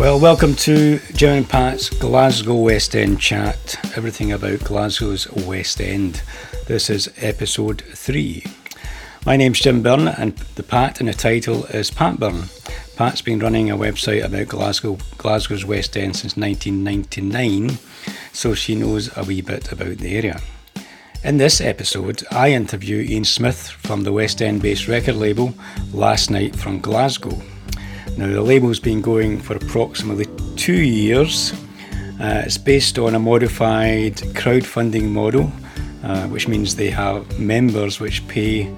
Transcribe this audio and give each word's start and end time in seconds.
Well, 0.00 0.18
welcome 0.18 0.54
to 0.54 0.98
Jim 1.12 1.36
and 1.36 1.48
Pat's 1.48 1.90
Glasgow 1.90 2.54
West 2.54 2.96
End 2.96 3.20
chat. 3.20 3.78
Everything 3.98 4.32
about 4.32 4.60
Glasgow's 4.60 5.30
West 5.30 5.78
End. 5.78 6.22
This 6.66 6.88
is 6.88 7.12
episode 7.18 7.82
three. 7.82 8.46
My 9.26 9.36
name's 9.36 9.60
Jim 9.60 9.82
Byrne, 9.82 10.08
and 10.08 10.34
the 10.54 10.62
Pat 10.62 11.00
in 11.00 11.06
the 11.06 11.12
title 11.12 11.66
is 11.66 11.90
Pat 11.90 12.18
Byrne. 12.18 12.44
Pat's 12.96 13.20
been 13.20 13.40
running 13.40 13.70
a 13.70 13.76
website 13.76 14.24
about 14.24 14.48
Glasgow, 14.48 14.96
Glasgow's 15.18 15.66
West 15.66 15.94
End 15.98 16.16
since 16.16 16.34
1999, 16.34 17.78
so 18.32 18.54
she 18.54 18.74
knows 18.74 19.14
a 19.18 19.24
wee 19.24 19.42
bit 19.42 19.70
about 19.70 19.98
the 19.98 20.16
area. 20.16 20.40
In 21.24 21.36
this 21.36 21.60
episode, 21.60 22.24
I 22.30 22.52
interview 22.52 23.02
Ian 23.02 23.26
Smith 23.26 23.68
from 23.68 24.04
the 24.04 24.12
West 24.12 24.40
End 24.40 24.62
based 24.62 24.88
record 24.88 25.16
label 25.16 25.52
Last 25.92 26.30
Night 26.30 26.56
from 26.56 26.80
Glasgow. 26.80 27.38
Now, 28.16 28.26
the 28.26 28.42
label's 28.42 28.80
been 28.80 29.00
going 29.00 29.40
for 29.40 29.56
approximately 29.56 30.26
two 30.56 30.80
years. 30.82 31.52
Uh, 32.20 32.42
it's 32.44 32.58
based 32.58 32.98
on 32.98 33.14
a 33.14 33.18
modified 33.18 34.16
crowdfunding 34.36 35.08
model, 35.08 35.50
uh, 36.02 36.26
which 36.28 36.48
means 36.48 36.76
they 36.76 36.90
have 36.90 37.38
members 37.38 37.98
which 37.98 38.26
pay 38.28 38.74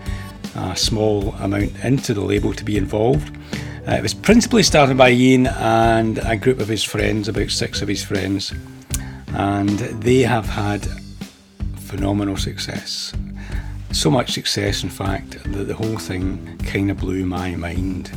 a 0.55 0.77
small 0.77 1.33
amount 1.41 1.73
into 1.83 2.15
the 2.15 2.21
label 2.21 2.53
to 2.55 2.65
be 2.65 2.77
involved. 2.77 3.37
Uh, 3.89 3.93
it 3.93 4.03
was 4.03 4.15
principally 4.15 4.63
started 4.63 4.97
by 4.97 5.11
Ian 5.11 5.49
and 5.49 6.19
a 6.19 6.37
group 6.37 6.61
of 6.61 6.69
his 6.69 6.85
friends, 6.85 7.27
about 7.27 7.51
six 7.51 7.83
of 7.83 7.89
his 7.89 8.05
friends, 8.05 8.53
and 9.35 9.79
they 10.03 10.21
have 10.21 10.47
had 10.47 10.87
phenomenal 11.79 12.37
success. 12.37 13.13
So 13.91 14.09
much 14.11 14.33
success, 14.33 14.85
in 14.85 14.89
fact, 14.89 15.43
that 15.43 15.65
the 15.65 15.75
whole 15.75 15.99
thing 15.99 16.59
kind 16.59 16.91
of 16.93 16.99
blew 16.99 17.27
my 17.27 17.57
mind. 17.57 18.13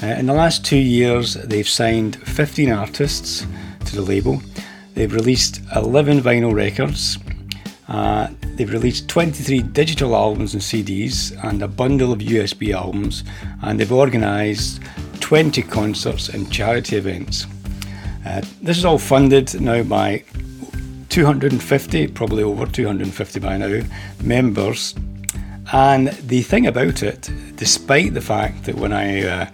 Uh, 0.00 0.06
in 0.06 0.26
the 0.26 0.32
last 0.32 0.64
two 0.64 0.78
years, 0.78 1.34
they've 1.34 1.68
signed 1.68 2.16
15 2.28 2.70
artists 2.70 3.44
to 3.84 3.96
the 3.96 4.02
label. 4.02 4.40
They've 4.94 5.12
released 5.12 5.60
11 5.74 6.20
vinyl 6.20 6.54
records. 6.54 7.18
Uh, 7.88 8.28
they've 8.54 8.72
released 8.72 9.08
23 9.08 9.62
digital 9.62 10.14
albums 10.14 10.54
and 10.54 10.62
CDs 10.62 11.36
and 11.42 11.62
a 11.62 11.68
bundle 11.68 12.12
of 12.12 12.20
USB 12.20 12.72
albums, 12.72 13.24
and 13.62 13.80
they've 13.80 13.90
organised 13.90 14.80
20 15.18 15.62
concerts 15.62 16.28
and 16.28 16.52
charity 16.52 16.96
events. 16.96 17.46
Uh, 18.24 18.42
this 18.62 18.78
is 18.78 18.84
all 18.84 18.98
funded 18.98 19.60
now 19.60 19.82
by 19.82 20.22
250, 21.08 22.06
probably 22.08 22.44
over 22.44 22.66
250 22.66 23.40
by 23.40 23.56
now, 23.56 23.80
members. 24.22 24.94
And 25.72 26.08
the 26.08 26.42
thing 26.42 26.68
about 26.68 27.02
it, 27.02 27.28
despite 27.56 28.14
the 28.14 28.20
fact 28.20 28.64
that 28.64 28.76
when 28.76 28.92
I 28.92 29.26
uh, 29.26 29.46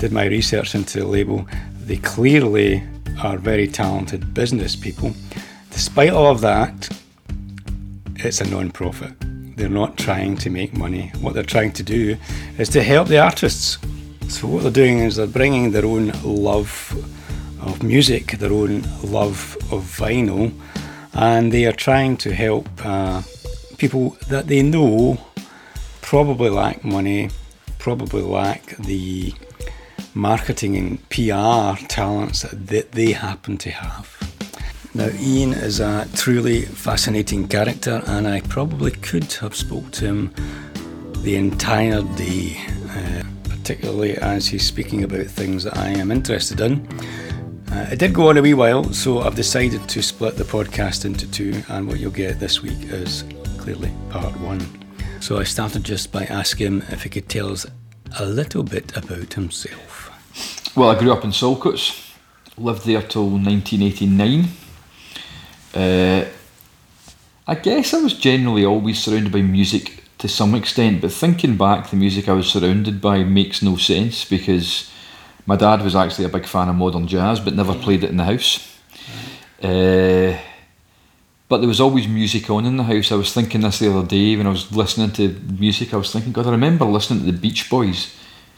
did 0.00 0.12
my 0.12 0.24
research 0.24 0.74
into 0.74 1.00
the 1.00 1.06
label, 1.06 1.46
they 1.84 1.98
clearly 1.98 2.82
are 3.22 3.36
very 3.36 3.68
talented 3.68 4.32
business 4.32 4.74
people. 4.74 5.12
Despite 5.70 6.08
all 6.08 6.30
of 6.32 6.40
that, 6.40 6.88
it's 8.16 8.40
a 8.40 8.48
non 8.48 8.70
profit. 8.70 9.12
They're 9.56 9.68
not 9.68 9.98
trying 9.98 10.38
to 10.38 10.48
make 10.48 10.72
money. 10.72 11.12
What 11.20 11.34
they're 11.34 11.42
trying 11.42 11.72
to 11.72 11.82
do 11.82 12.16
is 12.56 12.70
to 12.70 12.82
help 12.82 13.08
the 13.08 13.18
artists. 13.18 13.76
So, 14.28 14.48
what 14.48 14.62
they're 14.62 14.72
doing 14.72 15.00
is 15.00 15.16
they're 15.16 15.26
bringing 15.26 15.70
their 15.70 15.84
own 15.84 16.12
love 16.24 16.70
of 17.60 17.82
music, 17.82 18.38
their 18.38 18.54
own 18.54 18.80
love 19.02 19.54
of 19.70 19.82
vinyl, 19.84 20.50
and 21.12 21.52
they 21.52 21.66
are 21.66 21.72
trying 21.72 22.16
to 22.18 22.32
help 22.32 22.68
uh, 22.82 23.20
people 23.76 24.16
that 24.28 24.46
they 24.46 24.62
know 24.62 25.18
probably 26.00 26.48
lack 26.48 26.84
money, 26.86 27.28
probably 27.78 28.22
lack 28.22 28.64
the 28.78 29.34
marketing 30.14 30.76
and 30.76 31.08
PR 31.10 31.84
talents 31.86 32.42
that 32.42 32.92
they 32.92 33.12
happen 33.12 33.56
to 33.58 33.70
have. 33.70 34.16
Now, 34.92 35.08
Ian 35.20 35.52
is 35.52 35.78
a 35.78 36.08
truly 36.16 36.62
fascinating 36.62 37.46
character, 37.46 38.02
and 38.06 38.26
I 38.26 38.40
probably 38.40 38.90
could 38.90 39.32
have 39.34 39.54
spoke 39.54 39.90
to 39.92 40.06
him 40.06 40.34
the 41.22 41.36
entire 41.36 42.02
day, 42.16 42.56
uh, 42.88 43.22
particularly 43.44 44.16
as 44.16 44.48
he's 44.48 44.66
speaking 44.66 45.04
about 45.04 45.26
things 45.26 45.62
that 45.64 45.76
I 45.76 45.90
am 45.90 46.10
interested 46.10 46.60
in. 46.60 46.88
Uh, 47.70 47.88
it 47.92 48.00
did 48.00 48.12
go 48.12 48.30
on 48.30 48.38
a 48.38 48.42
wee 48.42 48.54
while, 48.54 48.92
so 48.92 49.20
I've 49.20 49.36
decided 49.36 49.88
to 49.88 50.02
split 50.02 50.36
the 50.36 50.44
podcast 50.44 51.04
into 51.04 51.30
two, 51.30 51.62
and 51.68 51.86
what 51.86 52.00
you'll 52.00 52.10
get 52.10 52.40
this 52.40 52.62
week 52.62 52.82
is 52.90 53.22
clearly 53.58 53.92
part 54.08 54.36
one. 54.40 54.60
So 55.20 55.38
I 55.38 55.44
started 55.44 55.84
just 55.84 56.10
by 56.10 56.24
asking 56.24 56.66
him 56.66 56.82
if 56.88 57.04
he 57.04 57.10
could 57.10 57.28
tell 57.28 57.52
us 57.52 57.64
a 58.18 58.24
little 58.24 58.64
bit 58.64 58.96
about 58.96 59.34
himself. 59.34 59.89
Well, 60.76 60.90
I 60.90 60.98
grew 60.98 61.12
up 61.12 61.24
in 61.24 61.30
Saltcoats, 61.32 62.14
lived 62.56 62.86
there 62.86 63.02
till 63.02 63.28
1989. 63.28 64.48
Uh, 65.74 66.24
I 67.48 67.54
guess 67.56 67.92
I 67.92 68.00
was 68.00 68.14
generally 68.14 68.64
always 68.64 69.02
surrounded 69.02 69.32
by 69.32 69.42
music 69.42 70.04
to 70.18 70.28
some 70.28 70.54
extent, 70.54 71.00
but 71.00 71.10
thinking 71.10 71.56
back, 71.56 71.90
the 71.90 71.96
music 71.96 72.28
I 72.28 72.34
was 72.34 72.48
surrounded 72.48 73.00
by 73.00 73.24
makes 73.24 73.62
no 73.62 73.76
sense 73.76 74.24
because 74.24 74.88
my 75.44 75.56
dad 75.56 75.82
was 75.82 75.96
actually 75.96 76.26
a 76.26 76.28
big 76.28 76.46
fan 76.46 76.68
of 76.68 76.76
modern 76.76 77.08
jazz 77.08 77.40
but 77.40 77.56
never 77.56 77.74
played 77.74 78.04
it 78.04 78.10
in 78.10 78.18
the 78.18 78.24
house. 78.24 78.78
Uh, 79.60 80.38
but 81.48 81.58
there 81.58 81.68
was 81.68 81.80
always 81.80 82.06
music 82.06 82.48
on 82.48 82.64
in 82.64 82.76
the 82.76 82.84
house. 82.84 83.10
I 83.10 83.16
was 83.16 83.34
thinking 83.34 83.62
this 83.62 83.80
the 83.80 83.92
other 83.92 84.06
day 84.06 84.36
when 84.36 84.46
I 84.46 84.50
was 84.50 84.70
listening 84.70 85.10
to 85.12 85.30
music, 85.58 85.92
I 85.92 85.96
was 85.96 86.12
thinking, 86.12 86.30
God, 86.30 86.46
I 86.46 86.52
remember 86.52 86.84
listening 86.84 87.24
to 87.24 87.32
the 87.32 87.38
Beach 87.38 87.68
Boys 87.68 88.14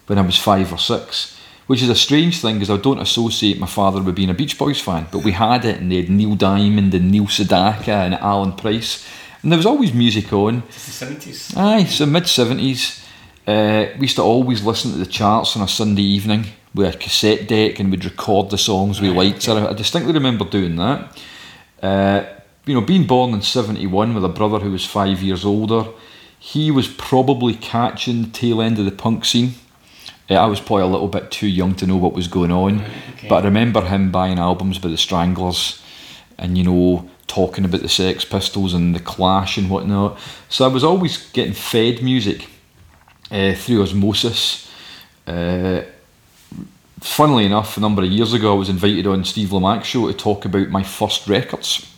when 0.08 0.18
I 0.18 0.22
was 0.22 0.36
five 0.36 0.70
or 0.74 0.78
six 0.78 1.38
which 1.72 1.80
is 1.80 1.88
a 1.88 1.94
strange 1.94 2.38
thing 2.42 2.56
because 2.56 2.68
I 2.68 2.76
don't 2.76 2.98
associate 2.98 3.58
my 3.58 3.66
father 3.66 4.02
with 4.02 4.14
being 4.14 4.28
a 4.28 4.34
Beach 4.34 4.58
Boys 4.58 4.78
fan, 4.78 5.06
but 5.10 5.24
we 5.24 5.32
had 5.32 5.64
it, 5.64 5.80
and 5.80 5.90
they 5.90 6.02
had 6.02 6.10
Neil 6.10 6.34
Diamond 6.34 6.92
and 6.92 7.10
Neil 7.10 7.24
Sedaka 7.24 7.88
and 7.88 8.12
Alan 8.12 8.52
Price, 8.52 9.08
and 9.42 9.50
there 9.50 9.56
was 9.56 9.64
always 9.64 9.94
music 9.94 10.30
on. 10.34 10.64
It's 10.68 10.84
the 10.84 10.92
seventies. 10.92 11.56
Aye, 11.56 11.84
so 11.84 12.04
mid 12.04 12.26
seventies. 12.26 13.02
Uh, 13.46 13.86
we 13.94 14.02
used 14.02 14.16
to 14.16 14.22
always 14.22 14.62
listen 14.62 14.92
to 14.92 14.98
the 14.98 15.06
charts 15.06 15.56
on 15.56 15.62
a 15.62 15.66
Sunday 15.66 16.02
evening 16.02 16.44
with 16.74 16.94
a 16.94 16.98
cassette 16.98 17.48
deck, 17.48 17.80
and 17.80 17.90
we'd 17.90 18.04
record 18.04 18.50
the 18.50 18.58
songs 18.58 19.00
we 19.00 19.08
liked. 19.08 19.40
So 19.40 19.66
I 19.66 19.72
distinctly 19.72 20.12
remember 20.12 20.44
doing 20.44 20.76
that. 20.76 21.22
Uh, 21.82 22.24
you 22.66 22.74
know, 22.74 22.82
being 22.82 23.06
born 23.06 23.32
in 23.32 23.40
seventy 23.40 23.86
one 23.86 24.12
with 24.14 24.26
a 24.26 24.28
brother 24.28 24.58
who 24.58 24.72
was 24.72 24.84
five 24.84 25.22
years 25.22 25.42
older, 25.42 25.86
he 26.38 26.70
was 26.70 26.86
probably 26.86 27.54
catching 27.54 28.24
the 28.24 28.28
tail 28.28 28.60
end 28.60 28.78
of 28.78 28.84
the 28.84 28.92
punk 28.92 29.24
scene 29.24 29.54
I 30.36 30.46
was 30.46 30.60
probably 30.60 30.84
a 30.84 30.86
little 30.86 31.08
bit 31.08 31.30
too 31.30 31.46
young 31.46 31.74
to 31.76 31.86
know 31.86 31.96
what 31.96 32.12
was 32.12 32.28
going 32.28 32.52
on, 32.52 32.80
okay. 33.14 33.28
but 33.28 33.42
I 33.42 33.46
remember 33.46 33.82
him 33.82 34.10
buying 34.10 34.38
albums 34.38 34.78
by 34.78 34.88
the 34.88 34.96
Stranglers, 34.96 35.82
and 36.38 36.56
you 36.56 36.64
know 36.64 37.10
talking 37.26 37.64
about 37.64 37.80
the 37.80 37.88
Sex 37.88 38.24
Pistols 38.24 38.74
and 38.74 38.94
the 38.94 39.00
Clash 39.00 39.56
and 39.56 39.70
whatnot. 39.70 40.18
So 40.48 40.64
I 40.64 40.68
was 40.68 40.84
always 40.84 41.30
getting 41.30 41.54
fed 41.54 42.02
music 42.02 42.48
uh, 43.30 43.54
through 43.54 43.82
osmosis. 43.82 44.70
Uh, 45.26 45.82
funnily 47.00 47.46
enough, 47.46 47.76
a 47.76 47.80
number 47.80 48.02
of 48.02 48.10
years 48.10 48.34
ago, 48.34 48.52
I 48.52 48.58
was 48.58 48.68
invited 48.68 49.06
on 49.06 49.24
Steve 49.24 49.48
Lamacq's 49.48 49.86
show 49.86 50.06
to 50.08 50.14
talk 50.14 50.44
about 50.44 50.68
my 50.68 50.82
first 50.82 51.26
records. 51.26 51.91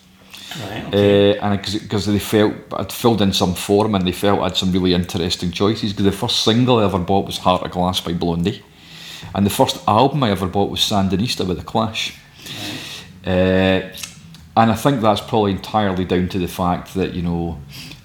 Right, 0.61 0.85
okay. 0.87 1.39
uh, 1.39 1.47
and 1.47 1.63
because 1.63 2.07
they 2.07 2.19
felt 2.19 2.55
I'd 2.73 2.93
filled 2.93 3.23
in 3.23 3.33
some 3.33 3.55
form 3.55 3.95
and 3.95 4.07
they 4.07 4.13
felt 4.13 4.41
I 4.41 4.45
had 4.45 4.57
some 4.57 4.73
really 4.73 4.95
interesting 4.95 5.51
choices. 5.51 5.93
Because 5.93 6.05
the 6.05 6.13
first 6.13 6.45
single 6.45 6.79
I 6.79 6.85
ever 6.85 6.99
bought 6.99 7.27
was 7.27 7.39
Heart 7.39 7.63
of 7.63 7.71
Glass 7.73 8.01
by 8.01 8.13
Blondie, 8.13 8.63
and 9.35 9.45
the 9.45 9.51
first 9.51 9.83
album 9.89 10.23
I 10.23 10.31
ever 10.31 10.47
bought 10.47 10.71
was 10.71 10.81
Sandinista 10.81 11.47
with 11.47 11.59
the 11.59 11.65
Clash. 11.65 12.17
Right. 13.25 13.33
Uh, 13.33 13.97
and 14.57 14.71
I 14.71 14.75
think 14.75 15.01
that's 15.01 15.21
probably 15.21 15.53
entirely 15.53 16.05
down 16.05 16.29
to 16.29 16.39
the 16.39 16.47
fact 16.47 16.95
that 16.95 17.15
you 17.15 17.23
know 17.23 17.61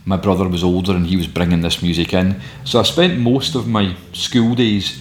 my 0.06 0.18
brother 0.18 0.48
was 0.48 0.64
older 0.64 0.94
and 0.94 1.06
he 1.06 1.18
was 1.18 1.28
bringing 1.28 1.62
this 1.62 1.84
music 1.84 2.14
in. 2.14 2.42
So 2.64 2.80
I 2.80 2.84
spent 2.84 3.20
most 3.20 3.54
of 3.54 3.68
my 3.68 3.96
school 4.14 4.56
days 4.56 5.00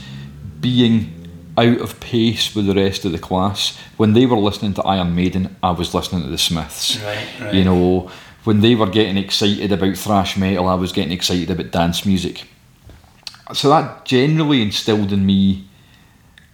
being 0.60 1.17
out 1.58 1.80
of 1.80 1.98
pace 1.98 2.54
with 2.54 2.66
the 2.66 2.74
rest 2.74 3.04
of 3.04 3.12
the 3.12 3.18
class. 3.18 3.76
When 3.96 4.12
they 4.12 4.26
were 4.26 4.38
listening 4.38 4.74
to 4.74 4.82
Iron 4.82 5.14
Maiden, 5.14 5.56
I 5.62 5.72
was 5.72 5.92
listening 5.92 6.22
to 6.22 6.28
the 6.28 6.38
Smiths. 6.38 7.02
Right, 7.02 7.26
right. 7.40 7.54
You 7.54 7.64
know, 7.64 8.10
when 8.44 8.60
they 8.60 8.74
were 8.74 8.86
getting 8.86 9.16
excited 9.16 9.72
about 9.72 9.96
thrash 9.96 10.36
metal, 10.36 10.68
I 10.68 10.74
was 10.74 10.92
getting 10.92 11.12
excited 11.12 11.50
about 11.50 11.72
dance 11.72 12.06
music. 12.06 12.44
So 13.52 13.68
that 13.70 14.04
generally 14.04 14.62
instilled 14.62 15.12
in 15.12 15.26
me 15.26 15.68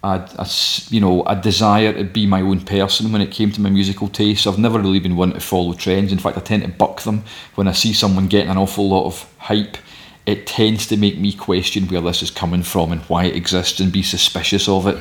a, 0.03 0.29
a, 0.39 0.49
you 0.89 1.01
know, 1.01 1.23
a 1.25 1.37
desire 1.37 1.93
to 1.93 2.05
be 2.05 2.27
my 2.27 2.41
own 2.41 2.61
person 2.61 3.13
when 3.13 3.21
it 3.21 3.31
came 3.31 3.51
to 3.53 3.61
my 3.61 3.71
musical 3.71 4.09
taste. 4.09 4.47
I've 4.47 4.59
never 4.59 4.79
really 4.79 5.01
been 5.01 5.17
one 5.17 5.33
to 5.33 5.41
follow 5.41 5.75
trends. 5.75 6.13
In 6.13 6.19
fact, 6.19 6.39
I 6.39 6.41
tend 6.41 6.63
to 6.63 6.69
buck 6.69 7.03
them 7.03 7.25
when 7.57 7.69
I 7.69 7.73
see 7.73 7.93
someone 7.93 8.29
getting 8.29 8.51
an 8.51 8.59
awful 8.59 8.89
lot 8.89 9.07
of 9.07 9.33
hype 9.39 9.77
it 10.27 10.47
tends 10.47 10.87
to 10.87 10.97
make 10.97 11.19
me 11.19 11.33
question 11.33 11.87
where 11.89 12.01
this 12.01 12.23
is 12.23 12.31
coming 12.31 12.63
from 12.63 12.93
and 12.93 13.03
why 13.03 13.25
it 13.25 13.37
exists 13.37 13.81
and 13.81 13.93
be 13.93 14.03
suspicious 14.03 14.69
of 14.69 14.87
it. 14.87 14.99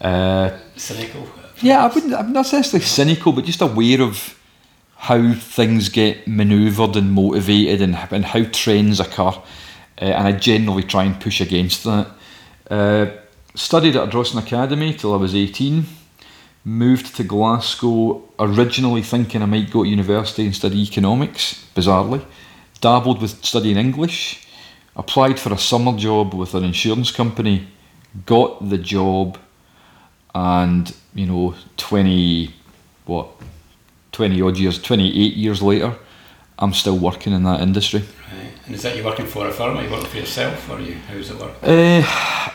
Uh, 0.00 0.56
cynical. 0.76 1.28
Yeah, 1.60 1.84
I 1.84 1.94
wouldn't. 1.94 2.14
I'm 2.14 2.32
not 2.32 2.52
necessarily 2.52 2.84
cynical, 2.84 3.32
but 3.32 3.44
just 3.44 3.60
aware 3.60 4.02
of 4.02 4.38
how 4.96 5.34
things 5.34 5.88
get 5.88 6.26
manoeuvred 6.26 6.96
and 6.96 7.12
motivated 7.12 7.80
and, 7.80 7.96
and 8.10 8.24
how 8.24 8.44
trends 8.44 8.98
occur. 8.98 9.32
Uh, 10.00 10.04
and 10.04 10.28
I 10.28 10.32
generally 10.32 10.82
try 10.82 11.04
and 11.04 11.20
push 11.20 11.40
against 11.40 11.84
that. 11.84 12.08
Uh, 12.70 13.06
studied 13.54 13.96
at 13.96 14.08
Ardrossan 14.08 14.42
Academy 14.42 14.92
till 14.92 15.14
I 15.14 15.16
was 15.16 15.34
18. 15.34 15.86
moved 16.64 17.14
to 17.14 17.22
Glasgow 17.22 18.22
originally 18.40 19.02
thinking 19.02 19.40
I 19.40 19.46
might 19.46 19.70
go 19.70 19.84
to 19.84 19.88
university 19.88 20.44
and 20.44 20.54
study 20.54 20.82
economics, 20.82 21.64
bizarrely. 21.74 22.24
Dabbled 22.80 23.22
with 23.22 23.44
studying 23.44 23.76
English, 23.76 24.45
applied 24.96 25.38
for 25.38 25.52
a 25.52 25.58
summer 25.58 25.96
job 25.96 26.34
with 26.34 26.54
an 26.54 26.64
insurance 26.64 27.10
company, 27.10 27.68
got 28.24 28.68
the 28.68 28.78
job, 28.78 29.38
and 30.34 30.94
you 31.14 31.26
know, 31.26 31.54
20, 31.76 32.54
what, 33.06 33.28
20 34.12 34.42
odd 34.42 34.56
years, 34.58 34.80
28 34.80 35.34
years 35.34 35.62
later, 35.62 35.94
I'm 36.58 36.72
still 36.72 36.98
working 36.98 37.32
in 37.32 37.42
that 37.44 37.60
industry. 37.60 38.00
Right. 38.00 38.52
And 38.64 38.74
is 38.74 38.82
that 38.82 38.96
you 38.96 39.04
working 39.04 39.26
for 39.26 39.46
a 39.46 39.52
firm? 39.52 39.76
Are 39.76 39.82
you 39.82 39.90
working 39.90 40.06
for 40.08 40.16
yourself, 40.16 40.70
or 40.70 40.80
you? 40.80 40.94
How 40.94 41.14
does 41.14 41.30
it 41.30 41.38
work? 41.38 41.52
Uh, 41.62 42.02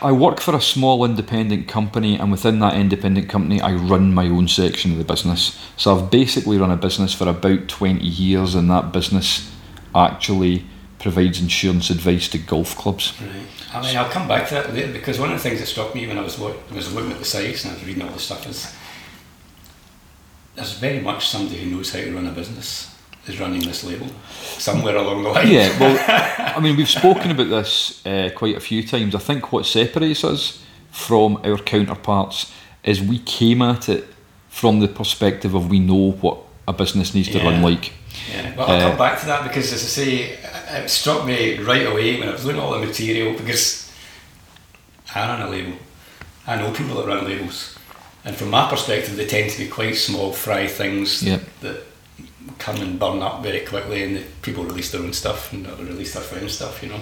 I 0.02 0.12
work 0.12 0.40
for 0.40 0.54
a 0.56 0.60
small 0.60 1.04
independent 1.04 1.68
company, 1.68 2.18
and 2.18 2.30
within 2.30 2.58
that 2.58 2.74
independent 2.74 3.28
company, 3.28 3.60
I 3.60 3.74
run 3.74 4.12
my 4.12 4.26
own 4.26 4.48
section 4.48 4.92
of 4.92 4.98
the 4.98 5.04
business. 5.04 5.58
So 5.76 5.96
I've 5.96 6.10
basically 6.10 6.58
run 6.58 6.72
a 6.72 6.76
business 6.76 7.14
for 7.14 7.28
about 7.28 7.68
20 7.68 8.04
years, 8.04 8.56
and 8.56 8.68
that 8.70 8.92
business 8.92 9.50
actually 9.94 10.64
provides 11.02 11.40
insurance 11.40 11.90
advice 11.90 12.28
to 12.28 12.38
golf 12.38 12.76
clubs. 12.76 13.12
Right. 13.20 13.30
I 13.74 13.82
mean, 13.82 13.96
I'll 13.96 14.08
come 14.10 14.28
back 14.28 14.48
to 14.48 14.54
that 14.54 14.72
later 14.72 14.92
because 14.92 15.18
one 15.18 15.30
of 15.32 15.36
the 15.36 15.42
things 15.42 15.60
that 15.60 15.66
struck 15.66 15.94
me 15.94 16.06
when 16.06 16.18
I 16.18 16.22
was, 16.22 16.38
lo- 16.38 16.54
was 16.74 16.92
looking 16.94 17.12
at 17.12 17.18
the 17.18 17.24
sites 17.24 17.64
and 17.64 17.72
I 17.72 17.74
was 17.74 17.84
reading 17.84 18.02
all 18.02 18.12
the 18.12 18.18
stuff 18.20 18.46
is 18.48 18.72
there's 20.54 20.72
very 20.74 21.00
much 21.00 21.28
somebody 21.28 21.58
who 21.62 21.74
knows 21.76 21.92
how 21.92 22.00
to 22.00 22.14
run 22.14 22.26
a 22.26 22.30
business 22.30 22.88
is 23.26 23.38
running 23.40 23.60
this 23.62 23.84
label 23.84 24.06
somewhere 24.58 24.96
along 24.96 25.22
the 25.22 25.28
line. 25.30 25.48
Yeah, 25.48 25.78
well, 25.78 26.54
I 26.56 26.60
mean, 26.60 26.76
we've 26.76 26.88
spoken 26.88 27.30
about 27.30 27.48
this 27.48 28.04
uh, 28.04 28.30
quite 28.34 28.56
a 28.56 28.60
few 28.60 28.86
times. 28.86 29.14
I 29.14 29.18
think 29.18 29.52
what 29.52 29.64
separates 29.64 30.24
us 30.24 30.62
from 30.90 31.36
our 31.44 31.56
counterparts 31.56 32.52
is 32.84 33.00
we 33.00 33.18
came 33.20 33.62
at 33.62 33.88
it 33.88 34.06
from 34.48 34.80
the 34.80 34.88
perspective 34.88 35.54
of 35.54 35.70
we 35.70 35.78
know 35.78 36.10
what 36.20 36.38
a 36.68 36.72
business 36.72 37.14
needs 37.14 37.28
to 37.28 37.38
Yeah. 37.38 37.44
run 37.44 37.62
like. 37.62 37.92
Yeah, 38.30 38.54
well, 38.56 38.68
I'll 38.70 38.76
Uh, 38.76 38.88
come 38.90 38.98
back 38.98 39.20
to 39.20 39.26
that 39.26 39.44
because, 39.44 39.72
as 39.72 39.82
I 39.84 39.86
say, 39.86 40.38
it 40.72 40.88
struck 40.90 41.24
me 41.26 41.58
right 41.58 41.86
away 41.86 42.18
when 42.18 42.28
I 42.28 42.32
was 42.32 42.44
looking 42.44 42.60
at 42.60 42.64
all 42.64 42.72
the 42.78 42.86
material 42.86 43.36
because 43.36 43.90
I 45.14 45.26
run 45.28 45.42
a 45.42 45.50
label. 45.50 45.72
I 46.46 46.56
know 46.56 46.72
people 46.72 46.96
that 46.96 47.06
run 47.06 47.24
labels, 47.24 47.78
and 48.24 48.34
from 48.36 48.50
my 48.50 48.68
perspective, 48.68 49.16
they 49.16 49.26
tend 49.26 49.50
to 49.50 49.58
be 49.58 49.68
quite 49.68 49.96
small 49.96 50.32
fry 50.32 50.66
things 50.66 51.22
Yep. 51.22 51.40
that 51.60 51.82
come 52.58 52.76
and 52.80 52.98
burn 52.98 53.22
up 53.22 53.42
very 53.42 53.60
quickly, 53.60 54.02
and 54.02 54.16
the 54.16 54.22
people 54.42 54.64
release 54.64 54.90
their 54.90 55.02
own 55.02 55.12
stuff 55.12 55.52
and 55.52 55.66
release 55.78 56.14
their 56.14 56.22
friends' 56.22 56.54
stuff, 56.54 56.82
you 56.82 56.88
know. 56.88 57.00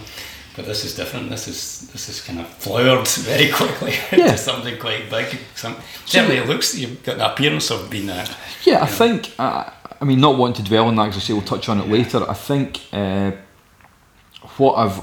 But 0.56 0.66
this 0.66 0.84
is 0.84 0.94
different. 0.96 1.30
This 1.30 1.46
is 1.48 1.88
this 1.92 2.08
is 2.08 2.20
kind 2.20 2.40
of 2.40 2.48
flowered 2.48 3.06
very 3.30 3.50
quickly 3.50 3.92
Yeah. 4.12 4.24
into 4.26 4.38
something 4.38 4.78
quite 4.78 5.08
big. 5.08 5.38
Some, 5.54 5.76
certainly, 6.04 6.36
it 6.38 6.46
looks 6.48 6.76
you've 6.76 7.02
got 7.02 7.18
the 7.18 7.32
appearance 7.32 7.70
of 7.70 7.88
being 7.88 8.08
a 8.10 8.26
Yeah, 8.64 8.82
I 8.82 8.86
think. 8.86 9.32
Uh, 9.38 9.70
I 10.02 10.04
mean, 10.04 10.20
not 10.20 10.36
wanting 10.36 10.64
to 10.64 10.68
dwell 10.70 10.86
on 10.88 10.96
that 10.96 11.04
because 11.06 11.22
I 11.22 11.26
say 11.26 11.32
we'll 11.34 11.42
touch 11.42 11.68
on 11.68 11.78
it 11.78 11.88
later. 11.88 12.28
I 12.28 12.34
think 12.34 12.80
uh, 12.92 13.32
what 14.60 14.76
I've 14.76 15.02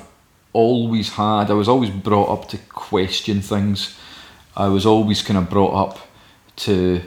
always 0.53 1.09
had, 1.13 1.51
I 1.51 1.53
was 1.53 1.67
always 1.67 1.89
brought 1.89 2.29
up 2.29 2.47
to 2.49 2.57
question 2.69 3.41
things. 3.41 3.97
I 4.55 4.67
was 4.67 4.85
always 4.85 5.21
kind 5.21 5.37
of 5.37 5.49
brought 5.49 5.73
up 5.73 5.99
to 6.57 7.01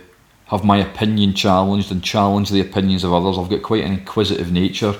have 0.47 0.65
my 0.65 0.79
opinion 0.79 1.33
challenged 1.33 1.91
and 1.93 2.03
challenge 2.03 2.51
the 2.51 2.61
opinions 2.61 3.05
of 3.05 3.13
others. 3.13 3.39
I've 3.39 3.49
got 3.49 3.63
quite 3.63 3.85
an 3.85 3.93
inquisitive 3.93 4.53
nature, 4.53 4.97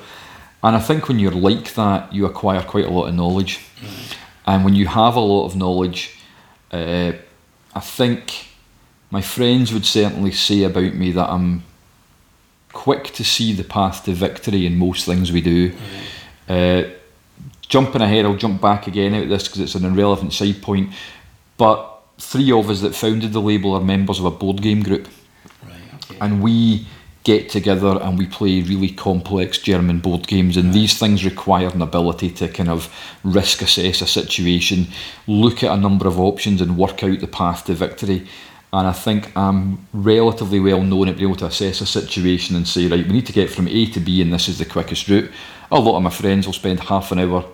and 0.63 0.77
I 0.77 0.81
think 0.81 1.09
when 1.09 1.19
you're 1.19 1.33
like 1.33 1.75
that, 1.75 2.13
you 2.13 2.25
acquire 2.25 2.63
quite 2.63 2.87
a 2.87 2.91
lot 2.91 3.09
of 3.09 3.15
knowledge. 3.15 3.61
And 4.47 4.65
when 4.65 4.75
you 4.75 4.87
have 4.87 5.17
a 5.17 5.21
lot 5.21 5.47
of 5.47 5.57
knowledge, 5.57 6.19
uh, 6.73 7.13
I 7.75 7.81
think 7.81 8.49
my 9.11 9.21
friends 9.21 9.73
would 9.73 9.85
certainly 9.85 10.33
say 10.33 10.63
about 10.63 10.95
me 10.95 11.13
that 11.13 11.29
I'm 11.29 11.65
quick 12.73 13.13
to 13.15 13.25
see 13.25 13.53
the 13.53 13.65
path 13.65 14.05
to 14.05 14.13
victory 14.13 14.67
in 14.67 14.77
most 14.77 15.05
things 15.05 15.33
we 15.33 15.41
do. 15.41 15.73
Uh, 16.49 16.83
jumping 17.71 18.03
ahead, 18.03 18.27
I'll 18.27 18.37
jump 18.37 18.61
back 18.61 18.87
again 18.87 19.15
out 19.15 19.23
of 19.23 19.29
this 19.31 19.45
because 19.45 19.61
it's 19.61 19.75
an 19.75 19.87
irrelevant 19.87 20.35
side 20.35 20.61
point. 20.61 20.93
But 21.57 22.03
three 22.19 22.53
of 22.53 22.69
us 22.69 22.83
that 22.83 22.95
founded 22.95 23.33
the 23.33 23.41
label 23.41 23.73
are 23.75 23.81
members 23.81 24.19
of 24.19 24.27
a 24.27 24.31
board 24.31 24.61
game 24.61 24.83
group, 24.83 25.09
right. 25.65 25.81
Okay. 25.95 26.19
and 26.21 26.43
we 26.43 26.87
get 27.23 27.49
together 27.51 27.99
and 28.01 28.19
we 28.19 28.27
play 28.27 28.63
really 28.63 28.89
complex 28.89 29.59
German 29.59 30.01
board 30.01 30.27
games. 30.27 30.57
And 30.57 30.73
these 30.73 30.99
things 30.99 31.25
require 31.25 31.69
an 31.69 31.83
ability 31.83 32.31
to 32.31 32.49
kind 32.49 32.69
of 32.69 32.93
risk 33.25 33.63
assess 33.63 34.01
a 34.01 34.07
situation, 34.07 34.89
look 35.27 35.63
at 35.63 35.71
a 35.71 35.81
number 35.81 36.09
of 36.09 36.19
options, 36.19 36.61
and 36.61 36.77
work 36.77 37.05
out 37.05 37.21
the 37.21 37.27
path 37.27 37.67
to 37.67 37.75
victory. 37.75 38.27
And 38.73 38.87
I 38.87 38.93
think 38.93 39.37
I'm 39.37 39.87
relatively 39.93 40.61
well 40.61 40.83
known 40.83 41.09
at 41.09 41.17
being 41.17 41.29
able 41.29 41.39
to 41.41 41.47
assess 41.47 41.81
a 41.81 41.87
situation 41.87 42.57
and 42.57 42.67
say, 42.67 42.87
right, 42.87 43.07
we 43.07 43.13
need 43.13 43.27
to 43.27 43.33
get 43.33 43.51
from 43.51 43.69
A 43.69 43.87
to 43.87 44.01
B, 44.01 44.23
and 44.23 44.33
this 44.33 44.49
is 44.49 44.59
the 44.59 44.65
quickest 44.65 45.09
route. 45.09 45.31
A 45.71 45.79
lot 45.79 45.97
of 45.97 46.03
my 46.03 46.11
friends 46.11 46.47
will 46.47 46.55
spend 46.55 46.81
half 46.81 47.13
an 47.13 47.19
hour 47.19 47.45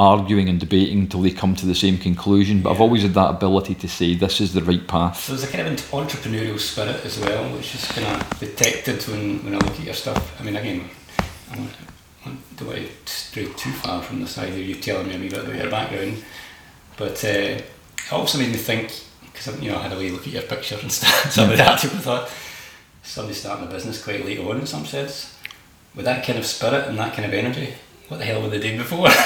arguing 0.00 0.48
and 0.48 0.58
debating 0.58 1.00
until 1.00 1.20
they 1.20 1.30
come 1.30 1.54
to 1.54 1.66
the 1.66 1.74
same 1.74 1.98
conclusion, 1.98 2.62
but 2.62 2.70
I've 2.70 2.80
always 2.80 3.02
had 3.02 3.12
that 3.14 3.28
ability 3.28 3.74
to 3.74 3.88
say 3.88 4.14
this 4.14 4.40
is 4.40 4.54
the 4.54 4.62
right 4.62 4.86
path. 4.88 5.20
So 5.20 5.34
there's 5.34 5.46
a 5.46 5.52
kind 5.54 5.68
of 5.68 5.74
entrepreneurial 5.90 6.58
spirit 6.58 7.04
as 7.04 7.18
well, 7.18 7.44
which 7.54 7.74
is 7.74 7.84
kind 7.84 8.06
of 8.06 8.40
detected 8.40 9.02
when, 9.08 9.44
when 9.44 9.54
I 9.54 9.58
look 9.58 9.78
at 9.78 9.84
your 9.84 9.92
stuff. 9.92 10.40
I 10.40 10.44
mean, 10.44 10.56
again, 10.56 10.88
I 11.50 11.56
don't 11.56 12.66
want 12.66 12.78
to 12.86 13.12
stray 13.12 13.44
too 13.52 13.72
far 13.72 14.02
from 14.02 14.22
the 14.22 14.26
side 14.26 14.48
of 14.48 14.58
you 14.58 14.76
telling 14.76 15.08
me 15.08 15.16
a 15.16 15.30
bit 15.30 15.44
about 15.44 15.54
your 15.54 15.70
background, 15.70 16.24
but 16.96 17.22
uh, 17.22 17.28
it 17.28 17.64
also 18.10 18.38
made 18.38 18.52
me 18.52 18.56
think 18.56 19.04
because 19.22 19.60
you 19.60 19.70
know 19.70 19.76
I 19.78 19.82
had 19.82 19.92
a 19.92 19.98
wee 19.98 20.10
look 20.10 20.26
at 20.26 20.32
your 20.32 20.42
picture 20.42 20.78
and 20.80 20.90
stuff. 20.98 21.30
Some 21.30 21.50
of 21.50 21.58
the 21.58 21.70
article 21.70 21.98
thought 21.98 22.30
somebody 23.02 23.34
starting 23.34 23.66
a 23.66 23.70
business 23.70 24.02
quite 24.02 24.24
late 24.24 24.40
on 24.40 24.60
in 24.60 24.66
some 24.66 24.86
sense 24.86 25.36
with 25.94 26.06
that 26.06 26.24
kind 26.24 26.38
of 26.38 26.46
spirit 26.46 26.88
and 26.88 26.98
that 26.98 27.14
kind 27.14 27.26
of 27.26 27.34
energy. 27.34 27.74
What 28.10 28.18
the 28.18 28.24
hell 28.24 28.42
were 28.42 28.48
they 28.48 28.58
doing 28.58 28.78
before? 28.78 29.08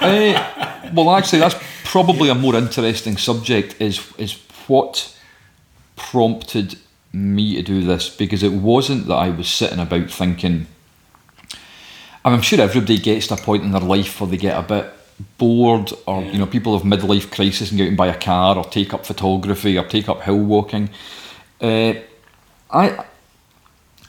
Uh, 0.00 0.90
well, 0.94 1.14
actually, 1.14 1.40
that's 1.40 1.62
probably 1.84 2.30
a 2.30 2.34
more 2.34 2.54
interesting 2.54 3.18
subject. 3.18 3.78
Is 3.82 4.00
is 4.16 4.38
what 4.66 5.14
prompted 5.94 6.78
me 7.12 7.56
to 7.56 7.62
do 7.62 7.84
this 7.84 8.08
because 8.08 8.42
it 8.42 8.52
wasn't 8.52 9.06
that 9.08 9.16
I 9.16 9.28
was 9.28 9.46
sitting 9.46 9.78
about 9.78 10.10
thinking. 10.10 10.68
I'm 12.24 12.40
sure 12.40 12.62
everybody 12.62 12.96
gets 12.96 13.26
to 13.26 13.34
a 13.34 13.36
point 13.36 13.62
in 13.62 13.72
their 13.72 13.82
life 13.82 14.22
where 14.22 14.30
they 14.30 14.38
get 14.38 14.56
a 14.56 14.62
bit 14.62 14.90
bored, 15.36 15.92
or 16.06 16.22
you 16.22 16.38
know, 16.38 16.46
people 16.46 16.78
have 16.78 16.86
midlife 16.86 17.30
crisis 17.30 17.70
and 17.70 17.76
go 17.76 17.84
out 17.84 17.88
and 17.88 17.96
buy 17.98 18.06
a 18.06 18.18
car, 18.18 18.56
or 18.56 18.64
take 18.64 18.94
up 18.94 19.04
photography, 19.04 19.76
or 19.76 19.84
take 19.84 20.08
up 20.08 20.22
hill 20.22 20.38
walking. 20.38 20.88
Uh, 21.60 21.92
I 22.70 23.04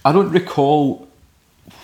I 0.05 0.11
don't 0.13 0.31
recall 0.31 1.05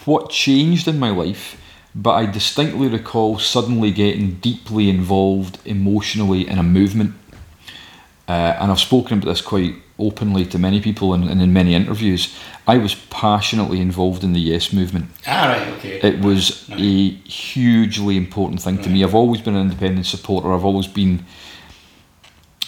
what 0.06 0.30
changed 0.30 0.88
in 0.88 0.98
my 0.98 1.10
life, 1.10 1.58
but 1.98 2.12
I 2.12 2.28
distinctly 2.28 2.88
recall 2.88 3.40
suddenly 3.40 3.92
getting 3.92 4.36
deeply 4.36 4.88
involved 4.88 5.58
emotionally 5.66 6.48
in 6.48 6.60
a 6.60 6.64
movement. 6.64 7.16
Uh, 8.28 8.56
and 8.60 8.72
I've 8.72 8.80
spoken 8.80 9.18
about 9.18 9.30
this 9.32 9.42
quite 9.42 9.76
openly 9.98 10.46
to 10.46 10.60
many 10.60 10.80
people 10.80 11.14
and, 11.16 11.28
and 11.28 11.42
in 11.42 11.52
many 11.52 11.74
interviews. 11.74 12.38
I 12.68 12.78
was 12.78 12.94
passionately 13.10 13.80
involved 13.82 14.24
in 14.24 14.34
the 14.34 14.40
Yes 14.40 14.72
movement. 14.72 15.08
ah, 15.26 15.48
right, 15.48 15.68
okay. 15.80 16.00
It 16.02 16.20
was 16.24 16.70
Right. 16.70 16.80
a 16.80 17.10
hugely 17.28 18.16
important 18.16 18.62
thing 18.62 18.78
to 18.84 18.90
me. 18.90 19.04
I've 19.04 19.16
always 19.16 19.42
been 19.42 19.56
an 19.56 19.62
independent 19.62 20.06
supporter. 20.06 20.54
I've 20.54 20.66
always 20.66 20.88
been 20.88 21.26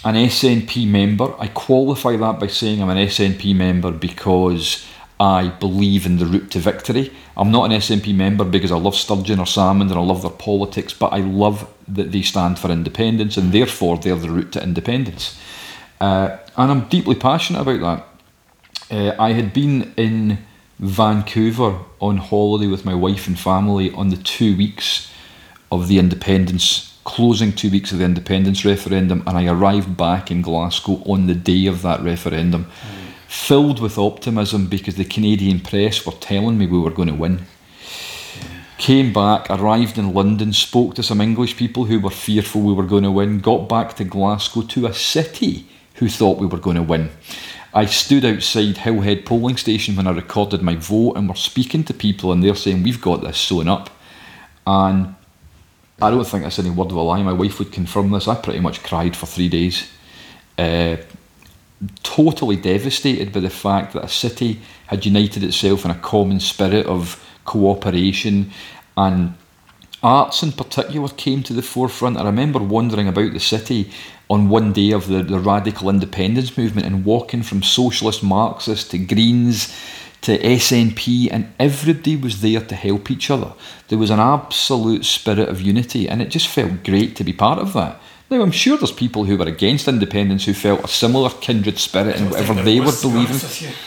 an 0.04 0.16
SNP 0.16 0.88
member. 0.88 1.34
I 1.38 1.48
qualify 1.50 2.16
that 2.18 2.40
by 2.40 2.48
saying 2.48 2.82
I'm 2.82 2.90
an 2.90 2.98
SNP 2.98 3.54
member 3.56 3.92
because 3.92 4.86
I 5.20 5.50
believe 5.50 6.06
in 6.06 6.18
the 6.18 6.26
route 6.26 6.50
to 6.52 6.60
victory. 6.60 7.12
I'm 7.39 7.51
not 7.51 7.72
an 7.72 7.77
SNP 7.77 8.13
member 8.13 8.43
because 8.43 8.69
I 8.69 8.75
love 8.75 8.96
Sturgeon 8.96 9.39
or 9.39 9.46
Salmond 9.46 9.89
and 9.89 9.93
I 9.93 10.01
love 10.01 10.24
their 10.24 10.29
politics, 10.29 10.91
but 10.91 11.13
I 11.13 11.19
love 11.19 11.72
that 11.88 12.12
they 12.12 12.22
stand 12.22 12.60
for 12.60 12.69
independence 12.69 13.38
and 13.38 13.53
therefore 13.53 13.98
they're 13.98 14.17
the 14.17 14.29
route 14.29 14.51
to 14.51 14.62
independence. 14.62 15.39
Uh, 16.01 16.38
and 16.58 16.69
I'm 16.69 16.89
deeply 16.89 17.15
passionate 17.15 17.62
about 17.62 17.79
that. 18.89 18.93
Uh, 18.93 19.15
I 19.17 19.31
had 19.31 19.53
been 19.53 19.93
in 19.96 20.39
Vancouver 20.79 21.79
on 22.01 22.17
holiday 22.17 22.67
with 22.67 22.84
my 22.84 22.93
wife 22.93 23.25
and 23.25 23.39
family 23.39 23.89
on 23.93 24.10
the 24.10 24.17
two 24.17 24.58
weeks 24.58 25.10
of 25.72 25.88
the 25.88 25.98
independence, 25.98 27.00
closing 27.05 27.53
two 27.53 27.69
weeks 27.69 27.93
of 27.93 28.00
the 28.00 28.05
independence 28.05 28.65
referendum, 28.65 29.24
and 29.25 29.38
I 29.38 29.48
arrived 29.48 29.96
back 29.96 30.29
in 30.29 30.41
Glasgow 30.41 31.01
on 31.05 31.27
the 31.27 31.36
day 31.36 31.67
of 31.67 31.84
that 31.84 32.01
referendum, 32.01 32.69
filled 33.30 33.80
with 33.80 34.00
optimism 34.00 34.66
because 34.66 34.96
the 34.96 35.06
Canadian 35.06 35.60
press 35.60 36.04
were 36.04 36.14
telling 36.14 36.58
me 36.58 36.66
we 36.66 36.80
were 36.80 36.90
going 36.90 37.08
to 37.08 37.14
win. 37.14 37.42
Came 38.80 39.14
back, 39.14 39.52
arrived 39.52 40.00
in 40.00 40.16
London, 40.16 40.52
spoke 40.52 40.96
to 40.96 41.04
some 41.04 41.22
English 41.22 41.56
people 41.56 41.86
who 41.86 42.00
were 42.00 42.10
fearful 42.10 42.62
we 42.62 42.74
were 42.74 42.88
going 42.88 43.04
to 43.04 43.12
win, 43.12 43.40
got 43.40 43.70
back 43.70 43.96
to 43.98 44.04
Glasgow 44.04 44.64
to 44.64 44.88
a 44.88 44.94
city 44.96 45.68
who 45.96 46.10
thought 46.10 46.40
we 46.40 46.48
were 46.48 46.58
going 46.58 46.78
to 46.78 46.82
win. 46.82 47.12
I 47.72 47.86
stood 47.86 48.26
outside 48.26 48.78
Hillhead 48.78 49.28
polling 49.28 49.58
station 49.58 49.96
when 49.96 50.08
I 50.08 50.12
recorded 50.12 50.64
my 50.64 50.76
vote 50.76 51.14
and 51.14 51.30
we're 51.30 51.36
speaking 51.36 51.84
to 51.84 51.94
people 51.94 52.32
and 52.32 52.44
they're 52.44 52.56
saying 52.56 52.82
we've 52.82 53.00
got 53.00 53.22
this 53.22 53.38
sewn 53.38 53.68
up. 53.68 53.92
And 54.66 55.14
I 56.02 56.10
don't 56.10 56.26
think 56.26 56.46
that's 56.46 56.58
any 56.58 56.72
word 56.72 56.90
of 56.90 56.98
a 56.98 57.02
lie. 57.02 57.22
My 57.22 57.34
wife 57.34 57.60
would 57.60 57.72
confirm 57.72 58.10
this. 58.10 58.28
I 58.28 58.34
pretty 58.42 58.60
much 58.60 58.82
cried 58.82 59.16
for 59.16 59.28
three 59.28 59.50
days. 59.50 59.88
Uh, 60.58 60.98
totally 62.04 62.56
devastated 62.56 63.32
by 63.32 63.40
the 63.40 63.50
fact 63.50 63.94
that 63.94 64.04
a 64.04 64.10
city 64.10 64.60
had 64.88 65.06
united 65.06 65.44
itself 65.44 65.86
in 65.86 65.92
a 65.92 65.96
common 65.96 66.40
spirit 66.40 66.86
of 66.86 67.24
cooperation 67.46 68.52
and 68.98 69.34
arts 70.04 70.44
in 70.44 70.52
particular 70.52 71.08
came 71.10 71.44
to 71.44 71.54
the 71.54 71.62
forefront. 71.62 72.18
I 72.18 72.26
remember 72.26 72.60
wandering 72.60 73.08
about 73.08 73.34
the 73.34 73.40
city 73.40 73.92
on 74.30 74.50
one 74.50 74.74
day 74.74 74.92
of 74.92 75.08
the, 75.08 75.24
the 75.24 75.40
radical 75.40 75.90
independence 75.90 76.58
movement 76.58 76.88
and 76.88 77.06
walking 77.06 77.44
from 77.44 77.64
socialist 77.64 78.24
Marxists 78.24 78.90
to 78.90 78.98
Greens 78.98 79.76
to 80.22 80.38
SNP, 80.38 81.30
and 81.32 81.52
everybody 81.58 82.18
was 82.18 82.42
there 82.42 82.60
to 82.60 82.76
help 82.76 83.10
each 83.10 83.32
other. 83.32 83.54
There 83.88 83.98
was 83.98 84.10
an 84.10 84.20
absolute 84.20 85.06
spirit 85.06 85.48
of 85.48 85.62
unity, 85.62 86.10
and 86.10 86.22
it 86.22 86.30
just 86.30 86.48
felt 86.48 86.84
great 86.84 87.16
to 87.16 87.24
be 87.24 87.32
part 87.32 87.58
of 87.58 87.72
that. 87.74 88.02
Now, 88.30 88.42
I'm 88.44 88.52
sure 88.52 88.78
there's 88.78 88.92
people 88.92 89.26
who 89.26 89.38
were 89.38 89.48
against 89.48 89.88
independence 89.88 90.46
who 90.46 90.54
felt 90.54 90.84
a 90.84 90.88
similar 90.88 91.30
kindred 91.42 91.80
spirit 91.80 92.18
in 92.18 92.30
whatever 92.30 92.54
they 92.54 92.80
were 92.80 92.92
believing. 93.02 93.40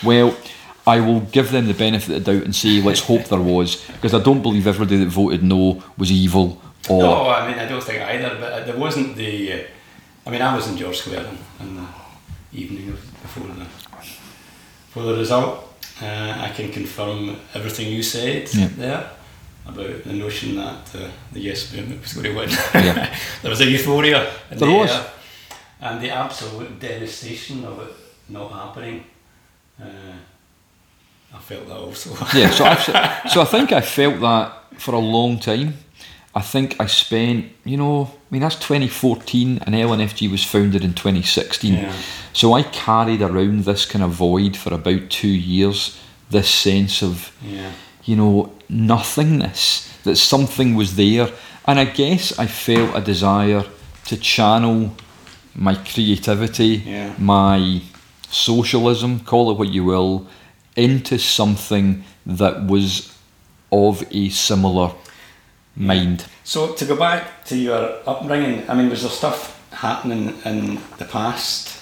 Well, 0.03 0.37
I 0.85 0.99
will 0.99 1.21
give 1.21 1.53
them 1.53 1.67
the 1.67 1.75
benefit 1.75 2.17
of 2.17 2.25
the 2.25 2.33
doubt 2.33 2.45
and 2.45 2.55
say, 2.55 2.83
let's 2.83 3.01
hope 3.01 3.27
there 3.27 3.41
was, 3.41 3.77
because 3.93 4.15
I 4.15 4.19
don't 4.21 4.43
believe 4.43 4.67
everybody 4.67 4.97
that 4.99 5.11
voted 5.11 5.45
no 5.45 5.81
was 5.97 6.11
evil 6.11 6.61
or. 6.89 7.03
No, 7.03 7.29
I 7.29 7.49
mean, 7.49 7.59
I 7.59 7.69
don't 7.69 7.83
think 7.83 8.03
either, 8.03 8.37
but 8.41 8.67
there 8.67 8.77
wasn't 8.77 9.15
the. 9.17 9.53
Uh, 9.53 9.59
I 10.27 10.31
mean, 10.31 10.43
I 10.43 10.57
was 10.57 10.69
in 10.69 10.77
George 10.77 10.99
Square 10.99 11.27
in 11.61 11.77
the 11.77 11.87
evening 12.53 12.89
of 12.89 13.23
before 13.23 13.47
the, 13.47 13.67
before 14.87 15.03
the 15.05 15.15
result. 15.17 15.69
Uh, 16.03 16.35
I 16.41 16.53
can 16.57 16.73
confirm 16.73 17.37
everything 17.55 17.93
you 17.93 18.03
said 18.03 18.53
Yeah. 18.53 18.69
there 18.77 19.11
about 19.67 20.05
the 20.05 20.13
notion 20.13 20.57
that 20.57 20.95
uh, 20.95 21.09
the 21.33 21.41
Yes 21.41 21.73
movement 21.73 22.03
was 22.03 22.13
going 22.15 22.27
to 22.27 22.35
win. 22.35 22.51
Yeah. 22.75 23.17
there 23.43 23.51
was 23.51 23.61
a 23.61 23.67
euphoria 23.67 24.29
in 24.51 24.59
There 24.59 24.69
the 24.69 24.75
was. 24.75 24.91
air, 24.91 25.07
and 25.81 26.01
the 26.01 26.11
absolute 26.11 26.79
devastation 26.79 27.65
of 27.65 27.81
it 27.81 27.95
not 28.29 28.51
happening. 28.53 29.05
Uh, 29.81 30.17
I 31.35 31.39
felt 31.39 31.67
that 31.67 31.77
also. 31.77 32.11
yeah, 32.37 32.51
so 32.51 32.65
I, 32.65 33.29
so 33.29 33.41
I 33.41 33.45
think 33.45 33.73
I 33.73 33.81
felt 33.81 34.21
that 34.21 34.81
for 34.81 34.95
a 34.95 34.99
long 34.99 35.39
time. 35.39 35.75
I 36.35 36.41
think 36.41 36.81
I 36.81 36.87
spent, 36.87 37.53
you 37.65 37.77
know, 37.77 38.05
I 38.05 38.27
mean 38.31 38.41
that's 38.41 38.57
2014 38.57 39.59
and 39.67 39.75
LNFG 39.75 40.31
was 40.31 40.43
founded 40.43 40.83
in 40.83 40.95
2016. 40.95 41.75
Yeah. 41.75 41.95
So 42.33 42.55
I 42.55 42.63
carried 42.63 43.21
around 43.21 43.65
this 43.65 43.85
kind 43.85 44.03
of 44.03 44.13
void 44.13 44.57
for 44.57 44.73
about 44.73 45.11
two 45.11 45.29
years, 45.29 45.99
this 46.31 46.49
sense 46.49 47.03
of, 47.03 47.37
yeah. 47.43 47.73
you 48.05 48.17
know, 48.17 48.51
nothingness, 48.73 49.89
that 50.05 50.17
something 50.17 50.75
was 50.75 50.97
there. 50.97 51.29
And 51.67 51.79
I 51.79 51.85
guess 51.85 52.39
I 52.39 52.47
felt 52.47 52.97
a 52.97 53.01
desire 53.01 53.65
to 54.07 54.17
channel 54.17 54.95
my 55.55 55.75
creativity, 55.75 56.83
Yeah. 56.87 57.13
my 57.19 57.83
socialism, 58.31 59.21
call 59.21 59.51
it 59.51 59.59
what 59.59 59.69
you 59.69 59.85
will, 59.85 60.27
into 60.75 61.19
something 61.19 62.03
that 62.27 62.67
was 62.67 63.13
of 63.71 64.03
a 64.11 64.29
similar 64.31 64.93
mind. 65.77 66.25
So 66.45 66.73
to 66.73 66.85
go 66.85 66.97
back 66.97 67.45
to 67.47 67.57
your 67.57 67.99
upbringing, 68.07 68.65
I 68.69 68.75
mean, 68.75 68.89
was 68.91 69.03
there 69.03 69.11
stuff 69.11 69.61
happening 69.73 70.35
in 70.45 70.81
the 70.99 71.05
past 71.05 71.79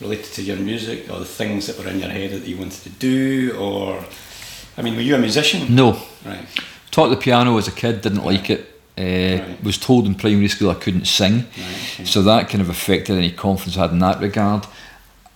related 0.00 0.32
to 0.34 0.42
your 0.42 0.56
music, 0.56 1.08
or 1.10 1.18
the 1.18 1.24
things 1.24 1.66
that 1.66 1.78
were 1.78 1.88
in 1.88 2.00
your 2.00 2.08
head 2.10 2.30
that 2.32 2.46
you 2.48 2.56
wanted 2.56 2.82
to 2.82 2.90
do, 2.90 3.56
or 3.58 4.04
I 4.76 4.82
mean, 4.82 4.94
were 4.96 5.02
you 5.02 5.14
a 5.14 5.18
musician? 5.18 5.74
No, 5.74 5.98
Right. 6.24 6.46
taught 6.90 7.08
the 7.10 7.16
piano 7.16 7.56
as 7.58 7.68
a 7.68 7.72
kid, 7.72 8.00
didn't 8.00 8.24
like 8.24 8.50
it. 8.50 8.68
Uh, 8.98 9.02
Right. 9.02 9.64
Was 9.64 9.78
told 9.78 10.06
in 10.06 10.14
primary 10.14 10.48
school 10.48 10.70
I 10.70 10.74
couldn't 10.74 11.06
sing, 11.06 11.34
Right. 11.34 11.76
Okay. 11.94 12.04
so 12.04 12.22
that 12.22 12.48
kind 12.50 12.60
of 12.60 12.68
affected 12.68 13.16
any 13.16 13.30
confidence 13.30 13.76
I 13.76 13.82
had 13.82 13.90
in 13.92 13.98
that 14.00 14.20
regard. 14.20 14.66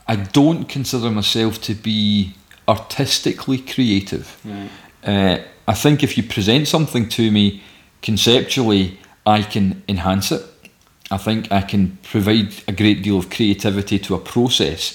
I 0.08 0.16
don't 0.16 0.68
consider 0.68 1.10
myself 1.10 1.60
to 1.62 1.74
be 1.74 2.32
artistically 2.68 3.58
creative. 3.58 4.36
Right. 4.44 4.70
Uh, 5.04 5.38
I 5.68 5.74
think 5.74 6.02
if 6.02 6.16
you 6.16 6.22
present 6.22 6.68
something 6.68 7.08
to 7.10 7.30
me 7.30 7.62
conceptually, 8.02 8.98
I 9.26 9.42
can 9.42 9.82
enhance 9.88 10.30
it. 10.32 10.42
I 11.10 11.16
think 11.18 11.50
I 11.50 11.60
can 11.62 11.98
provide 12.02 12.48
a 12.68 12.72
great 12.72 13.02
deal 13.02 13.18
of 13.18 13.28
creativity 13.30 13.98
to 14.00 14.14
a 14.14 14.18
process. 14.18 14.94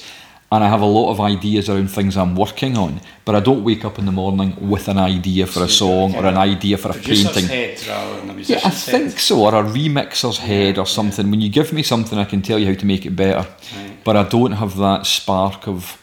And 0.54 0.66
I 0.66 0.68
have 0.68 0.82
a 0.82 0.86
lot 0.86 1.12
of 1.12 1.22
ideas 1.22 1.70
around 1.70 1.90
things 1.92 2.18
I'm 2.18 2.36
working 2.36 2.78
on, 2.78 3.00
but 3.24 3.36
I 3.36 3.40
don't 3.40 3.64
wake 3.64 3.86
up 3.86 3.98
in 3.98 4.06
the 4.06 4.12
morning 4.12 4.54
with 4.70 4.90
an 4.90 4.98
idea 4.98 5.48
for 5.48 5.64
a 5.64 5.70
song 5.70 6.14
or 6.14 6.26
an 6.26 6.36
idea 6.36 6.78
for 6.78 6.90
a 6.90 6.94
painting. 6.94 7.46
head 7.46 7.88
rather 7.88 8.20
than 8.20 8.30
a 8.32 8.42
Yeah, 8.42 8.58
I 8.58 8.60
head. 8.68 8.74
think 8.74 9.20
so, 9.20 9.40
or 9.46 9.56
a 9.56 9.64
remixer's 9.64 10.40
head 10.40 10.78
or 10.78 10.86
something. 10.86 11.32
When 11.32 11.40
you 11.40 11.48
give 11.50 11.72
me 11.72 11.84
something, 11.84 12.20
I 12.20 12.26
can 12.26 12.42
tell 12.42 12.60
you 12.60 12.68
how 12.68 12.74
to 12.74 12.86
make 12.86 13.06
it 13.06 13.16
better. 13.16 13.48
Right. 13.78 14.04
But 14.04 14.18
I 14.18 14.24
don't 14.24 14.52
have 14.52 14.76
that 14.78 15.06
spark 15.06 15.68
of. 15.68 15.98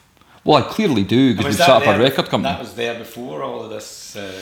Well, 0.45 0.57
I 0.57 0.62
clearly 0.62 1.05
do 1.05 1.35
because 1.35 1.45
we 1.55 1.59
that 1.59 1.67
set 1.67 1.88
up 1.88 1.95
a 1.95 1.99
record 1.99 2.28
company. 2.31 2.55
That 2.55 2.61
was 2.61 2.75
there 2.75 2.99
before 2.99 3.43
all 3.43 3.64
of 3.64 3.71
this. 3.71 4.17
Uh, 4.17 4.33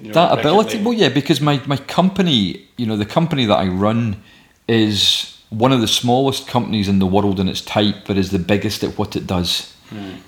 you 0.00 0.08
know, 0.08 0.14
that 0.14 0.38
ability 0.38 0.78
label? 0.78 0.92
well 0.92 0.98
yeah 0.98 1.08
because 1.10 1.40
my, 1.42 1.60
my 1.66 1.76
company 1.76 2.66
you 2.78 2.86
know 2.86 2.96
the 2.96 3.04
company 3.04 3.44
that 3.44 3.58
i 3.58 3.66
run 3.66 4.22
is 4.68 5.36
one 5.50 5.72
of 5.72 5.80
the 5.80 5.88
smallest 5.88 6.46
companies 6.46 6.88
in 6.88 6.98
the 7.00 7.06
world 7.06 7.38
in 7.40 7.48
its 7.48 7.60
type 7.60 7.96
but 8.06 8.16
is 8.16 8.30
the 8.30 8.38
biggest 8.38 8.82
at 8.84 8.96
what 8.98 9.16
it 9.16 9.26
does. 9.26 9.74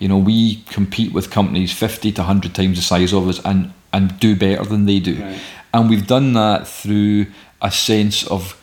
You 0.00 0.08
know 0.08 0.18
we 0.18 0.56
compete 0.66 1.12
with 1.12 1.30
companies 1.30 1.72
50 1.72 2.10
to 2.12 2.20
100 2.22 2.52
times 2.54 2.76
the 2.78 2.82
size 2.82 3.12
of 3.12 3.28
us 3.28 3.40
and 3.44 3.72
and 3.92 4.18
do 4.18 4.34
better 4.34 4.64
than 4.64 4.86
they 4.86 4.98
do. 4.98 5.14
Right. 5.22 5.40
and 5.72 5.88
we've 5.88 6.06
done 6.06 6.32
that 6.32 6.66
through 6.66 7.26
a 7.60 7.70
sense 7.70 8.26
of 8.26 8.60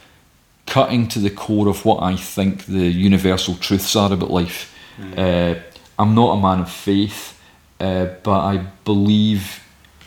cutting 0.65 1.07
to 1.07 1.19
the 1.19 1.29
core 1.29 1.69
of 1.69 1.85
what 1.85 2.03
i 2.03 2.15
think 2.15 2.65
the 2.65 2.87
universal 2.89 3.55
truths 3.55 3.95
are 3.95 4.11
about 4.13 4.29
life. 4.29 4.75
Uh, 5.17 5.55
i'm 5.97 6.13
not 6.13 6.31
a 6.37 6.41
man 6.41 6.59
of 6.59 6.69
faith 6.71 7.39
uh, 7.79 8.05
but 8.23 8.39
i 8.53 8.57
believe 8.83 9.63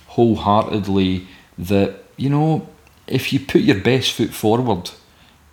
wholeheartedly 0.08 1.26
that 1.58 1.90
you 2.16 2.28
know 2.28 2.66
if 3.06 3.32
you 3.32 3.40
put 3.40 3.62
your 3.62 3.80
best 3.80 4.12
foot 4.12 4.30
forward 4.30 4.90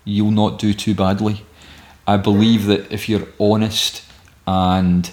you'll 0.09 0.31
not 0.31 0.59
do 0.59 0.73
too 0.73 0.95
badly. 0.95 1.43
I 2.07 2.17
believe 2.17 2.65
that 2.65 2.91
if 2.91 3.07
you're 3.07 3.27
honest 3.39 4.03
and 4.47 5.09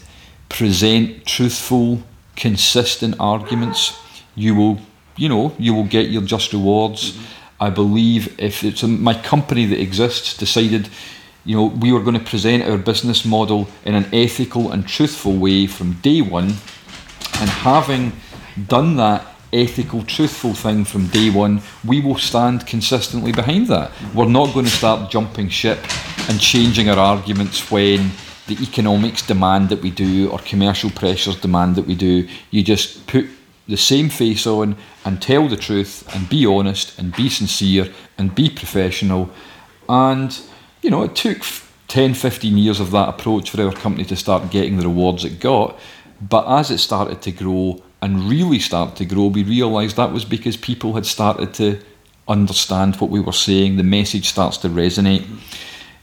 present 0.49 1.27
truthful 1.27 2.03
consistent 2.37 3.15
arguments 3.19 3.99
you 4.35 4.55
will 4.55 4.79
you 5.17 5.29
know 5.29 5.55
you 5.59 5.75
will 5.75 5.85
get 5.85 6.11
your 6.11 6.23
just 6.23 6.53
rewards. 6.53 7.19
I 7.59 7.71
believe 7.71 8.39
if 8.39 8.63
it's 8.63 8.83
a, 8.83 8.89
my 8.89 9.15
company 9.15 9.65
that 9.67 9.81
exists 9.81 10.37
decided 10.37 10.89
you 11.45 11.57
know 11.57 11.67
we 11.67 11.93
were 11.93 12.03
going 12.03 12.19
to 12.19 12.25
present 12.25 12.63
our 12.65 12.79
business 12.79 13.25
model 13.25 13.69
in 13.85 13.95
an 13.95 14.07
ethical 14.13 14.71
and 14.71 14.87
truthful 14.87 15.37
way 15.37 15.67
from 15.67 15.95
day 16.03 16.21
one 16.21 16.55
and 17.41 17.51
having 17.51 18.13
done 18.69 18.97
that 18.97 19.27
ethical, 19.53 20.03
truthful 20.03 20.55
thing 20.55 20.85
from 20.85 21.07
day 21.09 21.31
one, 21.31 21.63
we 21.85 22.01
will 22.01 22.19
stand 22.19 22.67
consistently 22.67 23.33
behind 23.33 23.69
that. 23.69 23.91
We're 24.15 24.29
not 24.29 24.53
going 24.53 24.67
to 24.67 24.71
start 24.71 25.11
jumping 25.11 25.49
ship 25.49 25.79
and 26.29 26.41
changing 26.41 26.89
our 26.89 26.99
arguments 26.99 27.71
when 27.71 28.11
the 28.47 28.57
economics 28.63 29.23
demand 29.23 29.69
that 29.71 29.83
we 29.83 29.91
do 29.91 30.31
or 30.31 30.39
commercial 30.39 30.91
pressures 30.91 31.41
demand 31.41 31.77
that 31.77 31.87
we 31.87 31.95
do. 31.95 32.29
You 32.51 32.63
just 32.63 33.07
put 33.07 33.27
the 33.69 33.77
same 33.77 34.09
face 34.09 34.47
on 34.47 34.77
and 35.05 35.21
tell 35.21 35.49
the 35.49 35.57
truth 35.57 36.09
and 36.15 36.29
be 36.29 36.47
honest 36.47 36.99
and 36.99 37.15
be 37.15 37.29
sincere 37.29 37.93
and 38.19 38.35
be 38.35 38.49
professional. 38.49 39.31
And, 39.89 40.39
you 40.83 40.91
know, 40.91 41.03
it 41.03 41.17
took 41.17 41.39
f- 41.39 41.73
10, 41.89 42.15
15 42.15 42.59
years 42.59 42.81
of 42.81 42.91
that 42.93 43.09
approach 43.09 43.51
for 43.51 43.63
our 43.63 43.73
company 43.73 44.05
to 44.05 44.17
start 44.17 44.51
getting 44.51 44.77
the 44.77 44.87
rewards 44.87 45.25
it 45.25 45.41
got. 45.41 45.79
But 46.21 46.47
as 46.49 46.71
it 46.71 46.79
started 46.79 47.23
to 47.23 47.33
grow 47.33 47.83
and 48.07 48.31
really 48.31 48.61
start 48.61 48.95
to 48.97 49.05
grow, 49.05 49.27
we 49.27 49.43
realised 49.43 49.97
that 49.97 50.13
was 50.13 50.25
because 50.25 50.57
people 50.57 50.95
had 50.95 51.05
started 51.05 51.53
to 51.55 51.69
understand 52.29 52.97
what 53.01 53.11
we 53.11 53.21
were 53.21 53.33
saying. 53.49 53.77
The 53.77 53.83
message 53.99 54.27
starts 54.29 54.57
to 54.59 54.69
resonate. 54.69 55.25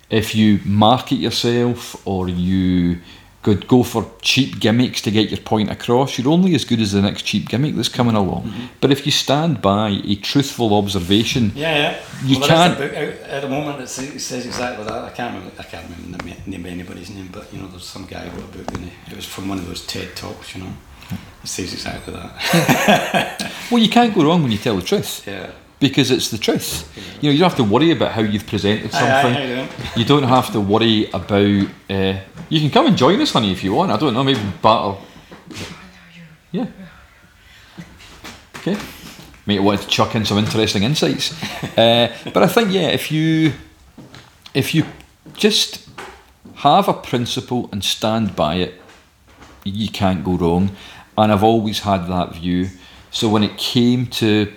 If 0.10 0.36
you 0.36 0.60
market 0.66 1.16
yourself 1.16 2.06
or 2.06 2.28
you 2.30 3.00
could 3.42 3.68
go 3.68 3.84
for 3.84 4.10
cheap 4.22 4.60
gimmicks 4.60 5.02
to 5.02 5.12
get 5.12 5.30
your 5.30 5.40
point 5.40 5.70
across, 5.70 6.18
you're 6.18 6.32
only 6.32 6.56
as 6.56 6.64
good 6.66 6.80
as 6.80 6.92
the 6.92 7.02
next 7.02 7.24
cheap 7.24 7.50
gimmick 7.50 7.76
that's 7.76 7.90
coming 7.90 8.16
along. 8.16 8.44
Mm-hmm. 8.44 8.66
But 8.82 8.92
if 8.92 9.06
you 9.06 9.12
stand 9.12 9.62
by 9.62 9.90
a 10.14 10.16
truthful 10.16 10.74
observation, 10.82 11.52
Yeah, 11.56 11.76
yeah. 11.84 12.02
You 12.26 12.40
well, 12.40 12.48
can't- 12.48 12.78
book 12.78 12.94
out 12.94 13.14
at 13.36 13.42
the 13.42 13.50
moment 13.50 13.82
it 13.82 13.88
says 13.88 14.46
exactly 14.46 14.86
that. 14.86 15.04
I 15.10 15.10
can't 15.10 15.34
remember. 15.36 15.54
I 15.60 15.64
can't 15.64 15.84
remember 15.90 16.18
the 16.18 16.52
name 16.52 16.66
of 16.66 16.72
anybody's 16.72 17.10
name, 17.10 17.30
but 17.32 17.46
you 17.54 17.60
know, 17.60 17.68
there's 17.68 17.90
some 17.96 18.06
guy 18.06 18.24
who 18.30 18.40
wrote 18.40 18.50
a 18.56 18.58
book 18.58 18.70
and 18.78 18.86
it 18.88 18.94
it 19.12 19.16
was 19.16 19.26
from 19.26 19.50
one 19.50 19.58
of 19.62 19.66
those 19.68 19.86
TED 19.86 20.10
talks. 20.16 20.56
You 20.56 20.64
know, 20.64 20.74
it 21.12 21.48
says 21.48 21.74
exactly 21.74 22.14
that. 22.14 23.52
well, 23.72 23.82
you 23.82 23.90
can't 23.90 24.14
go 24.16 24.24
wrong 24.24 24.42
when 24.44 24.52
you 24.52 24.58
tell 24.58 24.76
the 24.76 24.82
truth. 24.82 25.26
yeah. 25.28 25.52
because 25.80 26.12
it's 26.12 26.30
the 26.32 26.38
truth. 26.38 26.88
You 27.22 27.30
know, 27.30 27.34
you 27.34 27.40
don't 27.40 27.50
have 27.50 27.58
to 27.58 27.64
worry 27.64 27.92
about 27.92 28.12
how 28.14 28.22
you've 28.22 28.48
presented 28.48 28.94
Aye, 28.96 29.00
aye, 29.00 29.22
something. 29.22 30.00
you 30.00 30.06
don't 30.06 30.24
have 30.24 30.52
to 30.54 30.62
worry 30.62 31.10
about. 31.12 31.68
Uh, 31.90 32.20
you 32.50 32.60
can 32.62 32.70
come 32.70 32.86
and 32.88 32.98
join 32.98 33.20
us, 33.22 33.32
honey, 33.34 33.52
if 33.52 33.64
you 33.64 33.74
want. 33.74 33.92
I 33.92 33.98
don't 33.98 34.14
know, 34.14 34.24
maybe 34.24 34.40
battle. 34.62 35.02
Yeah. 36.52 36.68
Okay. 38.58 38.78
Mate, 39.46 39.60
wanted 39.60 39.82
to 39.82 39.88
chuck 39.90 40.16
in 40.16 40.24
some 40.24 40.38
interesting 40.38 40.84
insights, 40.84 41.34
uh, 41.78 42.16
but 42.34 42.44
I 42.44 42.48
think 42.48 42.72
yeah, 42.72 42.88
if 42.88 43.12
you 43.12 43.52
if 44.54 44.74
you 44.74 44.86
just 45.34 45.90
have 46.56 46.88
a 46.88 46.94
principle 46.94 47.68
and 47.74 47.84
stand 47.84 48.38
by 48.38 48.56
it, 48.56 48.76
you 49.66 49.90
can't 49.90 50.24
go 50.24 50.36
wrong. 50.38 50.72
And 51.18 51.32
I've 51.32 51.44
always 51.44 51.80
had 51.82 52.08
that 52.08 52.34
view. 52.36 52.70
So 53.12 53.30
when 53.30 53.44
it 53.44 53.58
came 53.58 54.08
to 54.08 54.52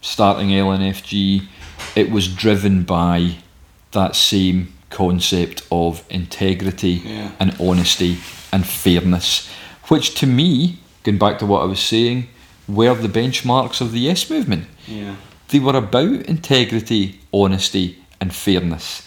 starting 0.00 0.48
LNFG, 0.48 1.46
it 1.94 2.10
was 2.10 2.28
driven 2.28 2.82
by 2.84 3.36
that 3.92 4.16
same 4.16 4.72
concept 4.90 5.62
of 5.70 6.02
integrity 6.08 7.02
Yeah. 7.04 7.30
and 7.38 7.54
honesty 7.60 8.16
and 8.52 8.66
fairness, 8.66 9.48
which 9.88 10.14
to 10.14 10.26
me, 10.26 10.78
going 11.02 11.18
back 11.18 11.38
to 11.40 11.46
what 11.46 11.62
I 11.62 11.66
was 11.66 11.80
saying, 11.80 12.28
were 12.66 12.94
the 12.94 13.08
benchmarks 13.08 13.80
of 13.80 13.92
the 13.92 14.00
Yes 14.00 14.28
movement. 14.30 14.64
Yeah. 14.86 15.16
They 15.48 15.58
were 15.58 15.76
about 15.76 16.22
integrity, 16.26 17.20
honesty, 17.32 17.98
and 18.20 18.34
fairness. 18.34 19.02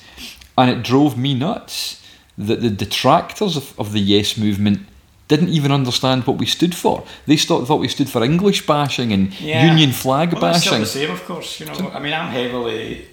And 0.57 0.69
it 0.69 0.83
drove 0.83 1.17
me 1.17 1.33
nuts 1.33 2.01
that 2.37 2.61
the 2.61 2.69
detractors 2.69 3.55
of, 3.57 3.79
of 3.79 3.91
the 3.91 3.99
Yes 3.99 4.37
movement 4.37 4.79
didn't 5.31 5.49
even 5.59 5.71
understand 5.71 6.23
what 6.27 6.37
we 6.37 6.45
stood 6.45 6.75
for. 6.75 7.03
They 7.25 7.37
st- 7.37 7.65
thought 7.67 7.79
we 7.79 7.87
stood 7.87 8.09
for 8.09 8.21
English 8.23 8.65
bashing 8.65 9.13
and 9.13 9.23
Yeah. 9.39 9.71
union 9.71 9.91
flag 9.93 10.33
Well, 10.33 10.41
that's 10.41 10.59
still 10.59 10.73
bashing. 10.73 10.83
the 10.83 10.89
same, 10.99 11.11
of 11.11 11.25
course. 11.25 11.59
You 11.59 11.65
know, 11.67 11.91
I 11.95 11.99
mean, 11.99 12.13
I'm 12.13 12.31
heavily 12.31 13.05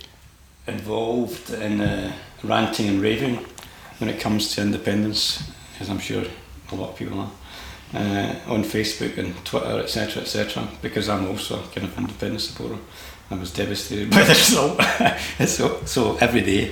involved 0.66 1.50
in 1.50 1.80
uh, 1.80 2.12
ranting 2.42 2.88
and 2.88 3.00
raving 3.00 3.38
when 3.98 4.10
it 4.10 4.20
comes 4.20 4.54
to 4.54 4.60
independence, 4.62 5.42
as 5.80 5.88
I'm 5.88 6.00
sure 6.00 6.24
a 6.72 6.74
lot 6.74 6.90
of 6.90 6.96
people 6.96 7.18
are, 7.20 7.30
uh, 7.94 8.52
on 8.54 8.64
Facebook 8.64 9.16
and 9.18 9.34
Twitter, 9.44 9.80
etc., 9.80 10.22
etc. 10.22 10.68
Because 10.82 11.08
I'm 11.08 11.26
also 11.28 11.54
a 11.60 11.66
kind 11.74 11.86
of 11.86 11.96
independent 11.98 12.40
supporter. 12.42 12.78
I 13.30 13.34
was 13.34 13.50
devastated 13.52 14.10
by 14.10 14.22
the 14.22 14.34
result. 14.34 14.80
so, 15.46 15.80
so 15.84 16.16
every 16.20 16.40
day, 16.42 16.70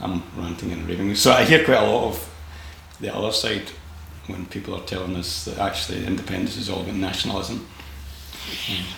I'm 0.00 0.22
ranting 0.36 0.72
and 0.72 0.88
raving. 0.88 1.14
So 1.16 1.30
I 1.32 1.44
hear 1.44 1.64
quite 1.64 1.78
a 1.78 1.90
lot 1.90 2.04
of 2.08 2.28
the 3.00 3.14
other 3.14 3.32
side 3.32 3.62
when 4.26 4.46
people 4.46 4.74
are 4.74 4.84
telling 4.84 5.16
us 5.16 5.44
that 5.44 5.58
actually 5.58 6.06
independence 6.06 6.56
is 6.56 6.68
all 6.70 6.82
about 6.82 6.94
nationalism. 6.94 7.66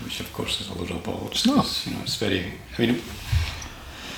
Which 0.02 0.20
of 0.20 0.32
course 0.32 0.60
is 0.60 0.68
a 0.70 0.74
load 0.74 0.90
of 0.90 1.02
bollocks. 1.02 1.32
It's 1.32 1.46
not. 1.46 1.56
'cause, 1.56 1.86
You 1.86 1.94
know, 1.94 2.02
it's 2.02 2.16
very. 2.16 2.44
I 2.78 2.80
mean. 2.86 3.02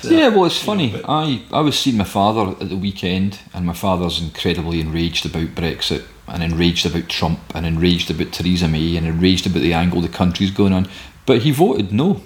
Yeah, 0.03 0.27
well, 0.29 0.45
it's 0.45 0.61
you 0.65 0.73
know, 0.75 0.89
funny. 0.91 1.01
I, 1.07 1.41
I 1.51 1.59
was 1.61 1.77
seeing 1.77 1.97
my 1.97 2.03
father 2.03 2.55
at 2.61 2.69
the 2.69 2.77
weekend, 2.77 3.39
and 3.53 3.65
my 3.65 3.73
father's 3.73 4.21
incredibly 4.21 4.79
enraged 4.79 5.25
about 5.25 5.55
Brexit, 5.55 6.03
and 6.27 6.43
enraged 6.43 6.85
about 6.85 7.09
Trump, 7.09 7.39
and 7.55 7.65
enraged 7.65 8.09
about 8.11 8.31
Theresa 8.31 8.67
May, 8.67 8.95
and 8.95 9.07
enraged 9.07 9.47
about 9.47 9.61
the 9.63 9.73
angle 9.73 10.01
the 10.01 10.07
country's 10.07 10.51
going 10.51 10.71
on. 10.73 10.87
But 11.25 11.41
he 11.41 11.51
voted 11.51 11.91
no. 11.91 12.21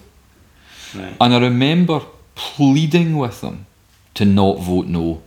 right. 0.95 1.15
And 1.19 1.33
I 1.33 1.39
remember 1.39 2.01
pleading 2.35 3.17
with 3.17 3.41
him 3.41 3.65
to 4.15 4.25
not 4.25 4.59
vote 4.59 4.87
no. 4.87 5.21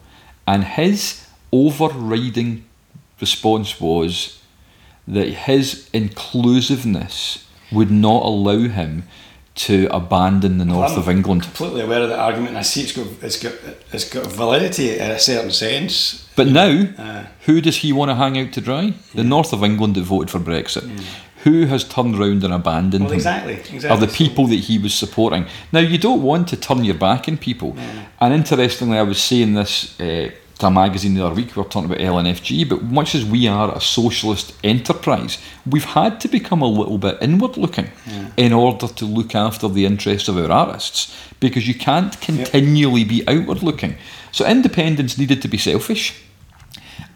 And 0.46 0.64
his 0.64 1.26
overriding 1.50 2.64
response 3.20 3.80
was 3.80 4.40
that 5.06 5.28
his 5.28 5.88
inclusiveness 5.92 7.46
would 7.72 7.90
not 7.90 8.22
allow 8.24 8.68
him 8.68 9.04
to 9.54 9.86
abandon 9.92 10.58
the 10.58 10.64
north 10.64 10.92
I'm 10.92 10.98
of 10.98 11.08
England. 11.08 11.42
completely 11.42 11.82
aware 11.82 12.02
of 12.02 12.08
the 12.08 12.18
argument, 12.18 12.50
and 12.50 12.58
I 12.58 12.62
see 12.62 12.80
it's 12.82 12.92
got 12.92 13.06
it's 13.22 13.40
got 13.40 13.52
it's 13.92 14.08
got 14.10 14.26
validity 14.26 14.98
in 14.98 15.10
a 15.10 15.18
certain 15.18 15.52
sense. 15.52 16.26
But 16.34 16.48
now, 16.48 16.88
Uh, 16.98 17.26
who 17.46 17.60
does 17.60 17.76
he 17.76 17.92
want 17.92 18.10
to 18.10 18.16
hang 18.16 18.36
out 18.36 18.52
to 18.54 18.60
dry? 18.60 18.94
The 19.14 19.22
north 19.22 19.52
of 19.52 19.62
England 19.62 19.94
that 19.94 20.02
voted 20.02 20.30
for 20.30 20.40
Brexit. 20.40 20.84
Who 21.44 21.66
has 21.66 21.84
turned 21.84 22.18
round 22.18 22.42
and 22.42 22.54
abandoned 22.54 23.04
well, 23.04 23.12
him? 23.12 23.16
exactly, 23.18 23.52
exactly. 23.52 23.90
are 23.90 23.98
the 23.98 24.12
people 24.12 24.46
that 24.48 24.64
he 24.64 24.78
was 24.78 24.94
supporting. 24.94 25.44
Now, 25.72 25.80
you 25.80 25.98
don't 25.98 26.22
want 26.22 26.48
to 26.48 26.56
turn 26.56 26.84
your 26.84 26.94
back 26.96 27.28
on 27.28 27.36
people. 27.36 27.76
And 28.18 28.32
interestingly, 28.34 28.98
I 28.98 29.02
was 29.02 29.22
saying 29.22 29.54
this 29.54 30.00
uh, 30.00 30.30
to 30.58 30.66
a 30.66 30.70
magazine 30.70 31.14
the 31.14 31.24
other 31.26 31.34
week, 31.34 31.56
we 31.56 31.62
were 31.62 31.68
talking 31.68 31.86
about 31.90 31.98
LNFG, 31.98 32.68
but 32.68 32.82
much 32.82 33.14
as 33.14 33.24
we 33.24 33.48
are 33.48 33.74
a 33.74 33.80
socialist 33.80 34.54
enterprise, 34.62 35.38
we've 35.66 35.84
had 35.84 36.20
to 36.20 36.28
become 36.28 36.62
a 36.62 36.66
little 36.68 36.98
bit 36.98 37.18
inward 37.20 37.56
looking 37.56 37.90
in 38.36 38.52
order 38.52 38.86
to 38.86 39.04
look 39.04 39.34
after 39.34 39.68
the 39.68 39.84
interests 39.84 40.28
of 40.28 40.36
our 40.38 40.50
artists, 40.50 41.14
because 41.40 41.66
you 41.66 41.74
can't 41.74 42.20
continually 42.20 43.04
be 43.04 43.26
outward 43.26 43.62
looking. 43.62 43.96
So, 44.30 44.46
independence 44.46 45.18
needed 45.18 45.42
to 45.42 45.48
be 45.48 45.58
selfish. 45.58 46.20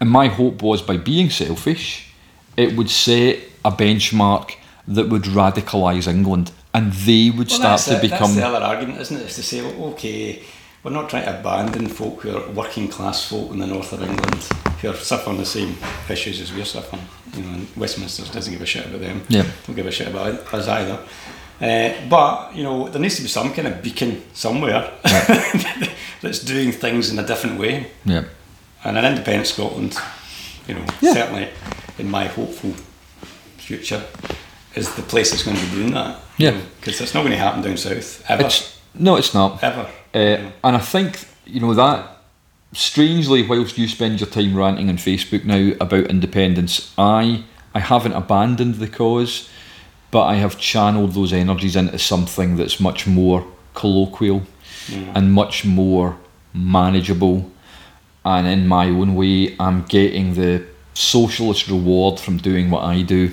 And 0.01 0.09
my 0.09 0.27
hope 0.27 0.61
was 0.61 0.81
by 0.81 0.97
being 0.97 1.29
selfish, 1.29 2.11
it 2.57 2.75
would 2.77 2.89
set 2.89 3.39
a 3.65 3.71
benchmark 3.71 4.51
that 4.87 5.09
would 5.09 5.23
radicalise 5.23 6.07
England 6.07 6.51
and 6.73 6.93
they 6.93 7.29
would 7.29 7.49
Well, 7.49 7.57
start 7.59 7.81
to 7.81 7.95
it. 7.97 8.01
become. 8.01 8.19
That's 8.19 8.35
the 8.35 8.47
other 8.47 8.65
argument, 8.65 8.99
isn't 9.01 9.17
it? 9.17 9.25
Is 9.25 9.35
to 9.35 9.43
say, 9.43 9.61
well, 9.61 9.89
okay, 9.91 10.41
we're 10.83 10.91
not 10.91 11.09
trying 11.09 11.25
to 11.25 11.39
abandon 11.39 11.87
folk 11.87 12.21
who 12.21 12.35
are 12.35 12.49
working 12.51 12.87
class 12.87 13.27
folk 13.29 13.51
in 13.51 13.59
the 13.59 13.67
north 13.67 13.91
of 13.93 14.01
England 14.01 14.43
who 14.81 14.89
are 14.89 14.95
suffering 14.95 15.37
the 15.37 15.45
same 15.45 15.75
issues 16.09 16.39
as 16.41 16.53
we're 16.53 16.63
suffering. 16.65 17.01
You 17.35 17.43
know, 17.43 17.49
and 17.53 17.67
Westminster 17.75 18.23
doesn't 18.31 18.51
give 18.53 18.61
a 18.61 18.65
shit 18.65 18.85
about 18.85 19.01
them. 19.01 19.21
Yeah. 19.27 19.45
Don't 19.67 19.75
give 19.75 19.85
a 19.85 19.91
shit 19.91 20.07
about 20.07 20.53
us 20.53 20.67
either. 20.67 20.99
Uh, 21.61 21.93
but 22.09 22.55
you 22.55 22.63
know, 22.63 22.87
there 22.87 23.01
needs 23.01 23.17
to 23.17 23.21
be 23.21 23.27
some 23.27 23.53
kind 23.53 23.67
of 23.67 23.81
beacon 23.83 24.23
somewhere 24.33 24.91
that's 26.21 26.39
doing 26.39 26.71
things 26.71 27.11
in 27.11 27.19
a 27.19 27.25
different 27.27 27.59
way. 27.59 27.87
Yeah. 28.05 28.23
And 28.83 28.97
an 28.97 29.03
independent 29.05 29.47
Scotland, 29.47 29.97
you 30.67 30.75
know, 30.75 30.85
Yeah. 31.01 31.13
certainly 31.13 31.49
in 31.97 32.09
my 32.09 32.25
hopeful 32.27 32.71
future, 33.57 34.01
is 34.75 34.95
the 34.95 35.01
place 35.01 35.31
that's 35.31 35.43
going 35.43 35.57
to 35.57 35.65
be 35.65 35.71
doing 35.75 35.91
that. 35.93 36.19
Yeah. 36.37 36.57
Because 36.79 37.01
it's 37.01 37.13
not 37.13 37.21
going 37.21 37.33
to 37.33 37.37
happen 37.37 37.61
down 37.61 37.75
south 37.75 38.23
ever. 38.29 38.45
It's, 38.45 38.79
no, 38.93 39.17
it's 39.17 39.33
not. 39.33 39.61
ever. 39.61 39.89
Uh, 40.13 40.51
and 40.63 40.75
I 40.75 40.79
think, 40.79 41.25
you 41.45 41.59
know, 41.59 41.73
that 41.73 42.17
strangely, 42.73 43.45
whilst 43.45 43.77
you 43.77 43.87
spend 43.87 44.19
your 44.19 44.29
time 44.29 44.55
ranting 44.55 44.89
on 44.89 44.97
Facebook 44.97 45.45
now 45.45 45.75
about 45.79 46.07
independence, 46.07 46.93
I, 46.97 47.43
I 47.73 47.79
haven't 47.79 48.13
abandoned 48.13 48.75
the 48.75 48.87
cause, 48.87 49.49
but 50.11 50.25
I 50.25 50.35
have 50.35 50.57
channeled 50.57 51.13
those 51.13 51.33
energies 51.33 51.75
into 51.75 51.99
something 51.99 52.55
that's 52.55 52.79
much 52.79 53.07
more 53.07 53.45
colloquial 53.73 54.43
and 55.15 55.31
much 55.33 55.65
more 55.65 56.17
manageable. 56.53 57.51
And 58.25 58.47
in 58.47 58.67
my 58.67 58.87
own 58.87 59.15
way, 59.15 59.55
I'm 59.59 59.83
getting 59.85 60.33
the 60.33 60.65
socialist 60.93 61.67
reward 61.67 62.19
from 62.19 62.37
doing 62.37 62.69
what 62.69 62.83
I 62.83 63.03
do, 63.03 63.31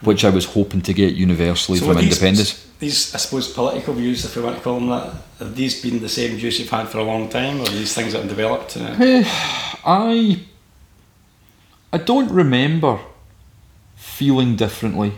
which 0.00 0.24
I 0.24 0.30
was 0.30 0.44
hoping 0.44 0.80
to 0.82 0.94
get 0.94 1.14
universally 1.14 1.78
So 1.78 1.86
from 1.86 1.98
independence. 1.98 2.65
These, 2.78 3.14
I 3.14 3.18
suppose, 3.18 3.52
political 3.52 3.94
views, 3.94 4.24
if 4.24 4.36
we 4.36 4.42
want 4.42 4.56
to 4.56 4.62
call 4.62 4.78
them 4.78 4.88
that, 4.90 5.14
have 5.38 5.56
these 5.56 5.80
been 5.80 6.00
the 6.00 6.08
same 6.08 6.36
views 6.36 6.58
you've 6.58 6.68
had 6.68 6.88
for 6.88 6.98
a 6.98 7.04
long 7.04 7.28
time, 7.28 7.60
or 7.60 7.62
are 7.62 7.70
these 7.70 7.94
things 7.94 8.12
that 8.12 8.20
have 8.20 8.28
developed? 8.28 8.76
Uh, 8.76 8.94
I 9.84 10.40
I 11.92 11.98
don't 11.98 12.30
remember 12.30 12.98
feeling 13.94 14.56
differently. 14.56 15.12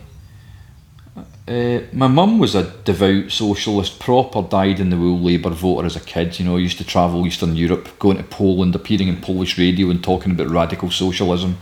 Uh, 1.49 1.81
my 1.93 2.07
mum 2.07 2.39
was 2.39 2.55
a 2.55 2.71
devout 2.85 3.33
socialist, 3.33 3.99
proper 3.99 4.43
died 4.43 4.79
in 4.79 4.91
the 4.91 4.97
wool 4.99 5.19
Labour 5.19 5.49
voter 5.49 5.87
as 5.87 5.97
a 5.97 6.01
kid. 6.01 6.39
You 6.39 6.45
know, 6.45 6.59
used 6.59 6.77
to 6.77 6.85
travel 6.85 7.27
Eastern 7.27 7.57
Europe, 7.57 7.89
going 7.99 8.19
to 8.19 8.23
Poland, 8.23 8.75
appearing 8.75 9.09
in 9.09 9.21
Polish 9.23 9.59
radio 9.59 9.89
and 9.89 10.05
talking 10.05 10.33
about 10.33 10.51
radical 10.51 10.91
socialism. 10.91 11.57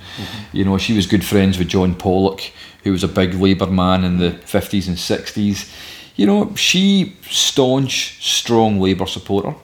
You 0.53 0.65
know, 0.65 0.77
she 0.77 0.97
was 0.97 1.07
good 1.07 1.25
friends 1.25 1.57
with 1.57 1.69
John 1.69 1.95
Pollock, 1.95 2.43
who 2.87 2.93
was 2.93 3.03
a 3.03 3.09
big 3.09 3.35
Labour 3.35 3.67
man 3.67 4.05
in 4.05 4.19
the 4.19 4.31
50s 4.31 4.87
and 4.87 4.97
60s. 4.97 5.69
You 6.15 6.25
know, 6.25 6.55
she 6.55 7.17
staunch, 7.29 8.25
strong 8.25 8.81
Labour 8.81 9.07
supporter. 9.07 9.57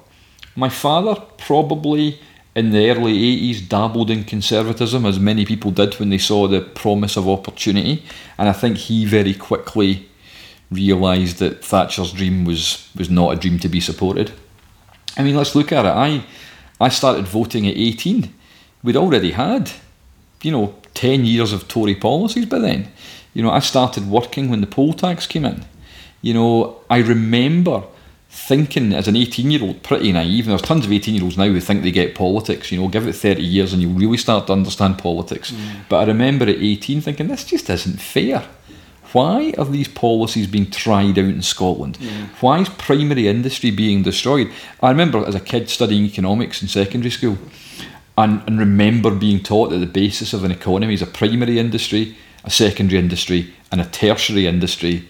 My 0.57 0.69
father 0.69 1.15
probably 1.39 2.19
in 2.57 2.71
the 2.71 2.91
early 2.91 3.15
80s 3.15 3.69
dabbled 3.69 4.11
in 4.11 4.25
conservatism, 4.25 5.07
as 5.07 5.21
many 5.21 5.47
people 5.47 5.71
did 5.71 5.95
when 6.01 6.11
they 6.11 6.19
saw 6.19 6.49
the 6.49 6.61
promise 6.61 7.17
of 7.17 7.29
opportunity. 7.29 8.05
And 8.39 8.49
I 8.49 8.53
think 8.53 8.77
he 8.77 9.07
very 9.07 9.35
quickly 9.35 10.09
realised 10.69 11.39
that 11.39 11.65
Thatcher's 11.65 12.13
dream 12.13 12.45
was, 12.45 12.91
was 12.97 13.09
not 13.09 13.35
a 13.35 13.37
dream 13.37 13.61
to 13.61 13.69
be 13.69 13.79
supported. 13.81 14.33
I 15.17 15.23
mean, 15.23 15.37
let's 15.37 15.55
look 15.55 15.71
at 15.71 15.85
it. 15.85 15.91
I, 15.91 16.25
I 16.81 16.89
started 16.89 17.29
voting 17.29 17.69
at 17.69 17.77
18. 17.77 18.35
We'd 18.83 18.97
already 18.97 19.31
had, 19.31 19.71
you 20.43 20.51
know, 20.51 20.75
10 20.95 21.25
years 21.25 21.53
of 21.53 21.69
Tory 21.69 21.95
policies 21.95 22.47
by 22.47 22.59
then. 22.59 22.89
You 23.35 23.43
know, 23.43 23.51
I 23.51 23.61
started 23.61 24.09
working 24.09 24.51
when 24.51 24.61
the 24.61 24.67
poll 24.67 24.93
tax 24.93 25.27
came 25.27 25.45
in. 25.45 25.65
You 26.21 26.35
know, 26.35 26.81
I 26.89 26.99
remember 26.99 27.85
thinking 28.29 28.95
as 28.95 29.09
an 29.09 29.17
18 29.17 29.51
year 29.51 29.63
old, 29.63 29.83
pretty 29.83 30.11
naive, 30.11 30.47
and 30.47 30.53
there's 30.53 30.63
tons 30.63 30.87
of 30.87 30.93
18 30.93 31.15
year 31.15 31.25
olds 31.25 31.37
now 31.37 31.45
who 31.45 31.61
think 31.61 31.83
they 31.83 31.91
get 31.91 32.15
politics. 32.15 32.73
You 32.73 32.81
know, 32.81 32.89
give 32.89 33.07
it 33.07 33.15
30 33.15 33.43
years 33.43 33.73
and 33.73 33.83
you'll 33.83 33.93
really 33.93 34.17
start 34.17 34.47
to 34.47 34.53
understand 34.53 34.99
politics. 34.99 35.51
Mm. 35.51 35.81
But 35.89 35.97
I 35.99 36.05
remember 36.07 36.45
at 36.45 36.57
18 36.57 37.03
thinking, 37.03 37.29
this 37.29 37.45
just 37.45 37.69
isn't 37.69 38.01
fair. 38.01 38.43
Why 39.13 39.53
are 39.59 39.67
these 39.67 39.89
policies 39.89 40.47
being 40.47 40.71
tried 40.71 41.19
out 41.19 41.27
in 41.27 41.43
Scotland? 41.43 41.99
Mm. 41.99 42.29
Why 42.41 42.61
is 42.61 42.71
primary 42.71 43.29
industry 43.29 43.71
being 43.71 44.03
destroyed? 44.03 44.51
I 44.83 44.89
remember 44.89 45.27
as 45.27 45.35
a 45.35 45.41
kid 45.41 45.69
studying 45.69 46.05
economics 46.05 46.63
in 46.63 46.69
secondary 46.69 47.11
school 47.11 47.37
and, 48.17 48.43
and 48.47 48.59
remember 48.59 49.11
being 49.11 49.43
taught 49.43 49.71
that 49.71 49.79
the 49.79 49.87
basis 49.87 50.33
of 50.33 50.45
an 50.45 50.51
economy 50.51 50.95
is 50.95 51.03
a 51.03 51.07
primary 51.07 51.59
industry, 51.59 52.17
a 52.45 52.51
secondary 52.51 52.99
industry, 52.99 53.53
and 53.71 53.81
a 53.81 53.87
tertiary 53.87 54.47
industry. 54.47 55.09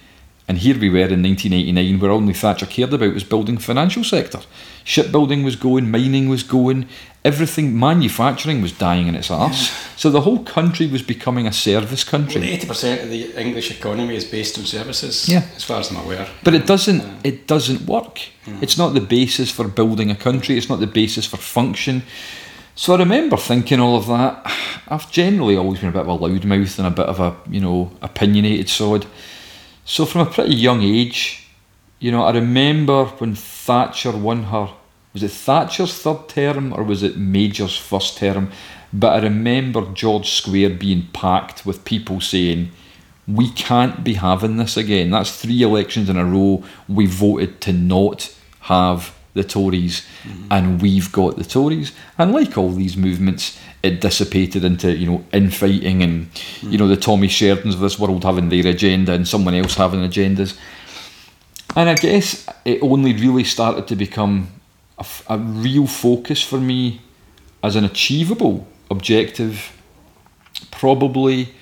And 0.48 0.58
here 0.58 0.78
we 0.78 0.90
were 0.90 1.08
in 1.08 1.22
1989, 1.22 2.00
where 2.00 2.10
only 2.10 2.34
Thatcher 2.34 2.66
cared 2.66 2.92
about 2.92 3.14
was 3.14 3.24
building 3.24 3.58
financial 3.58 4.04
sector. 4.04 4.40
Shipbuilding 4.84 5.44
was 5.44 5.56
going, 5.56 5.90
mining 5.90 6.28
was 6.28 6.42
going, 6.42 6.88
everything, 7.24 7.78
manufacturing 7.78 8.60
was 8.60 8.72
dying 8.72 9.06
in 9.06 9.14
its 9.14 9.30
arse. 9.30 9.68
Yeah. 9.68 9.76
So 9.96 10.10
the 10.10 10.22
whole 10.22 10.42
country 10.42 10.88
was 10.88 11.02
becoming 11.02 11.46
a 11.46 11.52
service 11.52 12.02
country. 12.04 12.40
Well, 12.40 12.50
80% 12.50 13.04
of 13.04 13.10
the 13.10 13.40
English 13.40 13.70
economy 13.70 14.16
is 14.16 14.24
based 14.24 14.58
on 14.58 14.64
services, 14.64 15.28
yeah. 15.28 15.46
as 15.56 15.64
far 15.64 15.80
as 15.80 15.90
I'm 15.90 16.04
aware. 16.04 16.28
But 16.42 16.54
it 16.54 16.66
doesn't, 16.66 17.00
uh, 17.00 17.20
it 17.24 17.46
doesn't 17.46 17.82
work. 17.82 18.20
Mm. 18.44 18.62
It's 18.62 18.76
not 18.76 18.94
the 18.94 19.00
basis 19.00 19.50
for 19.50 19.68
building 19.68 20.10
a 20.10 20.16
country, 20.16 20.58
it's 20.58 20.68
not 20.68 20.80
the 20.80 20.86
basis 20.86 21.24
for 21.26 21.36
function. 21.36 22.02
So 22.74 22.94
I 22.94 22.98
remember 22.98 23.36
thinking 23.36 23.80
all 23.80 23.96
of 23.96 24.06
that. 24.06 24.50
I've 24.88 25.10
generally 25.10 25.56
always 25.56 25.80
been 25.80 25.90
a 25.90 25.92
bit 25.92 26.02
of 26.02 26.08
a 26.08 26.18
loudmouth 26.18 26.78
and 26.78 26.86
a 26.86 26.90
bit 26.90 27.06
of 27.06 27.20
a, 27.20 27.36
you 27.48 27.60
know, 27.60 27.92
opinionated 28.00 28.68
sod. 28.68 29.06
So 29.84 30.06
from 30.06 30.26
a 30.26 30.30
pretty 30.30 30.54
young 30.54 30.82
age, 30.82 31.46
you 31.98 32.10
know, 32.10 32.24
I 32.24 32.32
remember 32.32 33.04
when 33.04 33.34
Thatcher 33.34 34.12
won 34.12 34.44
her, 34.44 34.70
was 35.12 35.22
it 35.22 35.30
Thatcher's 35.30 35.98
third 35.98 36.28
term 36.28 36.72
or 36.72 36.82
was 36.82 37.02
it 37.02 37.16
Major's 37.18 37.76
first 37.76 38.16
term? 38.16 38.50
But 38.92 39.12
I 39.12 39.24
remember 39.24 39.92
George 39.92 40.30
Square 40.30 40.70
being 40.70 41.08
packed 41.12 41.66
with 41.66 41.84
people 41.84 42.20
saying, 42.20 42.70
we 43.28 43.50
can't 43.50 44.02
be 44.02 44.14
having 44.14 44.56
this 44.56 44.76
again. 44.76 45.10
That's 45.10 45.40
three 45.40 45.62
elections 45.62 46.08
in 46.08 46.16
a 46.16 46.24
row 46.24 46.64
we 46.88 47.06
voted 47.06 47.60
to 47.62 47.72
not 47.72 48.34
have 48.60 49.14
the 49.34 49.44
Tories, 49.44 50.06
mm-hmm. 50.24 50.46
and 50.50 50.82
we've 50.82 51.10
got 51.10 51.36
the 51.36 51.44
Tories. 51.44 51.92
And 52.18 52.32
like 52.32 52.58
all 52.58 52.70
these 52.70 52.96
movements, 52.96 53.58
it 53.82 54.00
dissipated 54.00 54.64
into 54.64 54.92
you 54.96 55.06
know 55.06 55.24
infighting 55.32 56.02
and 56.02 56.30
mm-hmm. 56.32 56.72
you 56.72 56.78
know 56.78 56.88
the 56.88 56.96
Tommy 56.96 57.28
Sheridans 57.28 57.74
of 57.74 57.80
this 57.80 57.98
world 57.98 58.24
having 58.24 58.48
their 58.48 58.66
agenda 58.66 59.12
and 59.12 59.26
someone 59.26 59.54
else 59.54 59.74
having 59.74 60.00
agendas. 60.00 60.58
And 61.74 61.88
I 61.88 61.94
guess 61.94 62.46
it 62.64 62.82
only 62.82 63.14
really 63.14 63.44
started 63.44 63.86
to 63.88 63.96
become 63.96 64.48
a, 64.98 65.06
a 65.28 65.38
real 65.38 65.86
focus 65.86 66.42
for 66.42 66.60
me 66.60 67.00
as 67.62 67.76
an 67.76 67.84
achievable 67.84 68.66
objective, 68.90 69.72
probably 70.70 71.54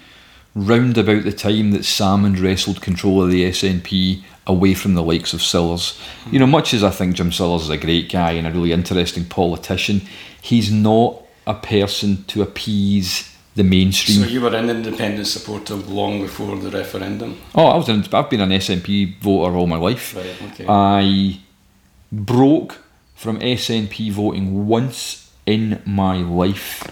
round 0.54 0.98
about 0.98 1.22
the 1.22 1.32
time 1.32 1.70
that 1.70 1.82
Salmond 1.82 2.42
wrestled 2.42 2.80
control 2.82 3.22
of 3.22 3.30
the 3.30 3.44
SNP 3.44 4.24
away 4.50 4.74
from 4.74 4.94
the 4.94 5.02
likes 5.02 5.32
of 5.32 5.40
Sillars. 5.42 5.98
You 6.30 6.38
know, 6.40 6.46
much 6.46 6.74
as 6.74 6.82
I 6.82 6.90
think 6.90 7.14
Jim 7.14 7.32
Sillars 7.32 7.62
is 7.62 7.70
a 7.70 7.76
great 7.78 8.10
guy 8.10 8.32
and 8.32 8.46
a 8.46 8.50
really 8.50 8.72
interesting 8.72 9.24
politician, 9.24 10.02
he's 10.42 10.70
not 10.72 11.22
a 11.46 11.54
person 11.54 12.24
to 12.24 12.42
appease 12.42 13.34
the 13.54 13.64
mainstream. 13.64 14.22
So 14.22 14.28
you 14.28 14.40
were 14.40 14.54
an 14.54 14.68
independent 14.68 15.26
supporter 15.26 15.74
long 15.74 16.22
before 16.22 16.56
the 16.56 16.70
referendum? 16.70 17.40
Oh, 17.54 17.66
I 17.66 17.76
was. 17.76 17.88
An, 17.88 18.04
I've 18.12 18.30
been 18.30 18.40
an 18.40 18.50
SNP 18.50 19.18
voter 19.20 19.56
all 19.56 19.66
my 19.66 19.76
life. 19.76 20.16
Right. 20.16 20.42
Okay. 20.52 20.66
I 20.68 21.40
broke 22.12 22.78
from 23.14 23.38
SNP 23.38 24.12
voting 24.12 24.66
once 24.66 25.30
in 25.46 25.82
my 25.84 26.16
life. 26.16 26.90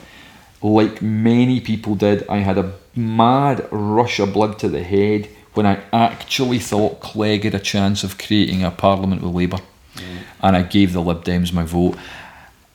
Like 0.61 1.01
many 1.01 1.61
people 1.61 1.95
did, 1.95 2.27
I 2.29 2.39
had 2.39 2.59
a 2.59 2.73
mad 2.95 3.67
rush 3.71 4.19
of 4.19 4.33
blood 4.33 4.59
to 4.59 4.69
the 4.69 4.83
head 4.83 5.29
when 5.59 5.67
I 5.67 5.83
actually 5.93 6.61
thought 6.61 7.01
Clegg 7.01 7.43
had 7.43 7.53
a 7.53 7.59
chance 7.59 8.05
of 8.05 8.17
creating 8.17 8.63
a 8.63 8.71
parliament 8.71 9.23
with 9.23 9.35
Labour, 9.35 9.59
mm. 9.97 10.19
and 10.41 10.55
I 10.55 10.63
gave 10.63 10.93
the 10.93 11.01
Lib 11.01 11.25
Dems 11.25 11.53
my 11.53 11.65
vote. 11.65 11.97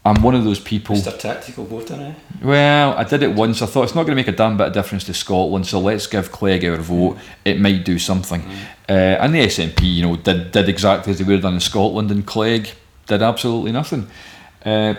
I'm 0.03 0.21
one 0.21 0.35
of 0.35 0.43
those 0.43 0.59
people. 0.59 0.97
A 0.97 1.17
tactical 1.17 1.63
voter, 1.63 1.93
eh? 1.93 2.13
Well, 2.43 2.93
I 2.97 3.05
did 3.05 3.23
it 3.23 3.33
once. 3.35 3.61
I 3.61 3.67
thought 3.67 3.83
it's 3.83 3.95
not 3.95 4.03
going 4.03 4.17
to 4.17 4.21
make 4.21 4.27
a 4.27 4.33
damn 4.33 4.57
bit 4.57 4.67
of 4.67 4.73
difference 4.73 5.05
to 5.05 5.13
Scotland, 5.13 5.65
so 5.65 5.79
let's 5.79 6.07
give 6.07 6.29
Clegg 6.29 6.65
our 6.65 6.75
vote. 6.75 7.19
It 7.45 7.57
might 7.57 7.85
do 7.85 7.97
something. 7.97 8.41
Mm. 8.41 8.65
Uh, 8.89 8.91
and 8.91 9.33
the 9.33 9.39
SNP, 9.39 9.81
you 9.81 10.01
know, 10.01 10.17
did 10.17 10.51
did 10.51 10.67
exactly 10.67 11.11
as 11.11 11.19
they 11.19 11.23
would 11.23 11.35
have 11.35 11.43
done 11.43 11.53
in 11.53 11.61
Scotland, 11.61 12.11
and 12.11 12.25
Clegg 12.25 12.71
did 13.07 13.21
absolutely 13.21 13.71
nothing. 13.71 14.09
Uh, 14.65 14.95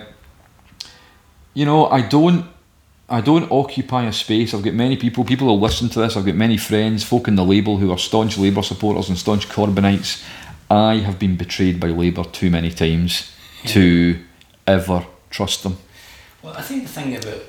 you 1.53 1.67
know, 1.67 1.85
I 1.89 2.01
don't 2.01 2.47
I 3.09 3.21
don't 3.21 3.51
occupy 3.51 4.05
a 4.07 4.13
space. 4.13 4.55
I've 4.55 4.63
got 4.63 4.75
many 4.75 4.97
people, 4.97 5.25
people 5.25 5.49
who 5.49 5.63
listen 5.63 5.89
to 5.91 6.01
this. 6.01 6.17
I've 6.17 6.25
got 6.25 6.37
many 6.37 6.57
friends, 6.57 7.05
folk 7.05 7.29
in 7.29 7.37
the 7.37 7.45
label 7.45 7.77
who 7.77 7.91
are 7.93 7.99
staunch 7.99 8.39
Labour 8.39 8.63
supporters 8.63 9.09
and 9.09 9.19
staunch 9.19 9.49
Corbynites. 9.49 10.25
I 10.71 10.97
have 10.97 11.19
been 11.19 11.37
betrayed 11.37 11.79
by 11.79 11.89
Labour 11.89 12.25
too 12.25 12.51
many 12.51 12.71
times 12.71 13.31
yeah. 13.63 13.71
to 13.73 14.19
ever 14.67 15.07
trust 15.29 15.63
them. 15.63 15.77
Well, 16.43 16.55
I 16.57 16.63
think 16.63 16.85
the 16.85 16.89
thing 16.89 17.15
about 17.15 17.43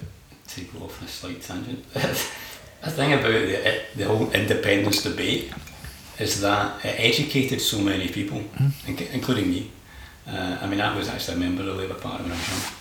to 0.49 0.61
go 0.65 0.85
off 0.85 1.01
a 1.01 1.07
slight 1.07 1.41
tangent, 1.41 1.89
the 1.93 2.91
thing 2.91 3.13
about 3.13 3.31
the, 3.31 3.81
the 3.95 4.05
whole 4.05 4.29
independence 4.31 5.03
debate 5.03 5.53
is 6.19 6.41
that 6.41 6.83
it 6.83 6.95
educated 6.99 7.61
so 7.61 7.79
many 7.79 8.09
people, 8.09 8.39
mm. 8.39 9.13
including 9.13 9.49
me. 9.49 9.71
Uh, 10.27 10.57
I 10.61 10.67
mean, 10.67 10.81
I 10.81 10.95
was 10.95 11.07
actually 11.07 11.37
a 11.37 11.39
member 11.39 11.61
of 11.61 11.67
the 11.67 11.73
Labour 11.73 11.93
Party 11.95 12.23
when 12.23 12.31
I 12.31 12.35
was 12.35 12.49
young. 12.49 12.73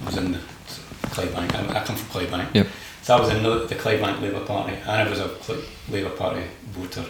I 0.00 0.06
was 0.06 0.16
in 0.16 0.32
the 0.32 0.40
Clydebank. 1.08 1.54
I, 1.54 1.80
I 1.80 1.84
come 1.84 1.96
from 1.96 2.20
Clydebank. 2.20 2.54
Yep. 2.54 2.66
So 3.02 3.16
I 3.16 3.20
was 3.20 3.30
in 3.30 3.42
the, 3.42 3.66
the 3.66 3.74
Clydebank 3.74 4.20
Labour 4.20 4.44
Party, 4.44 4.76
and 4.76 4.90
I 4.90 5.08
was 5.08 5.18
a 5.18 5.30
Labour 5.90 6.10
Party 6.10 6.44
voter. 6.70 7.04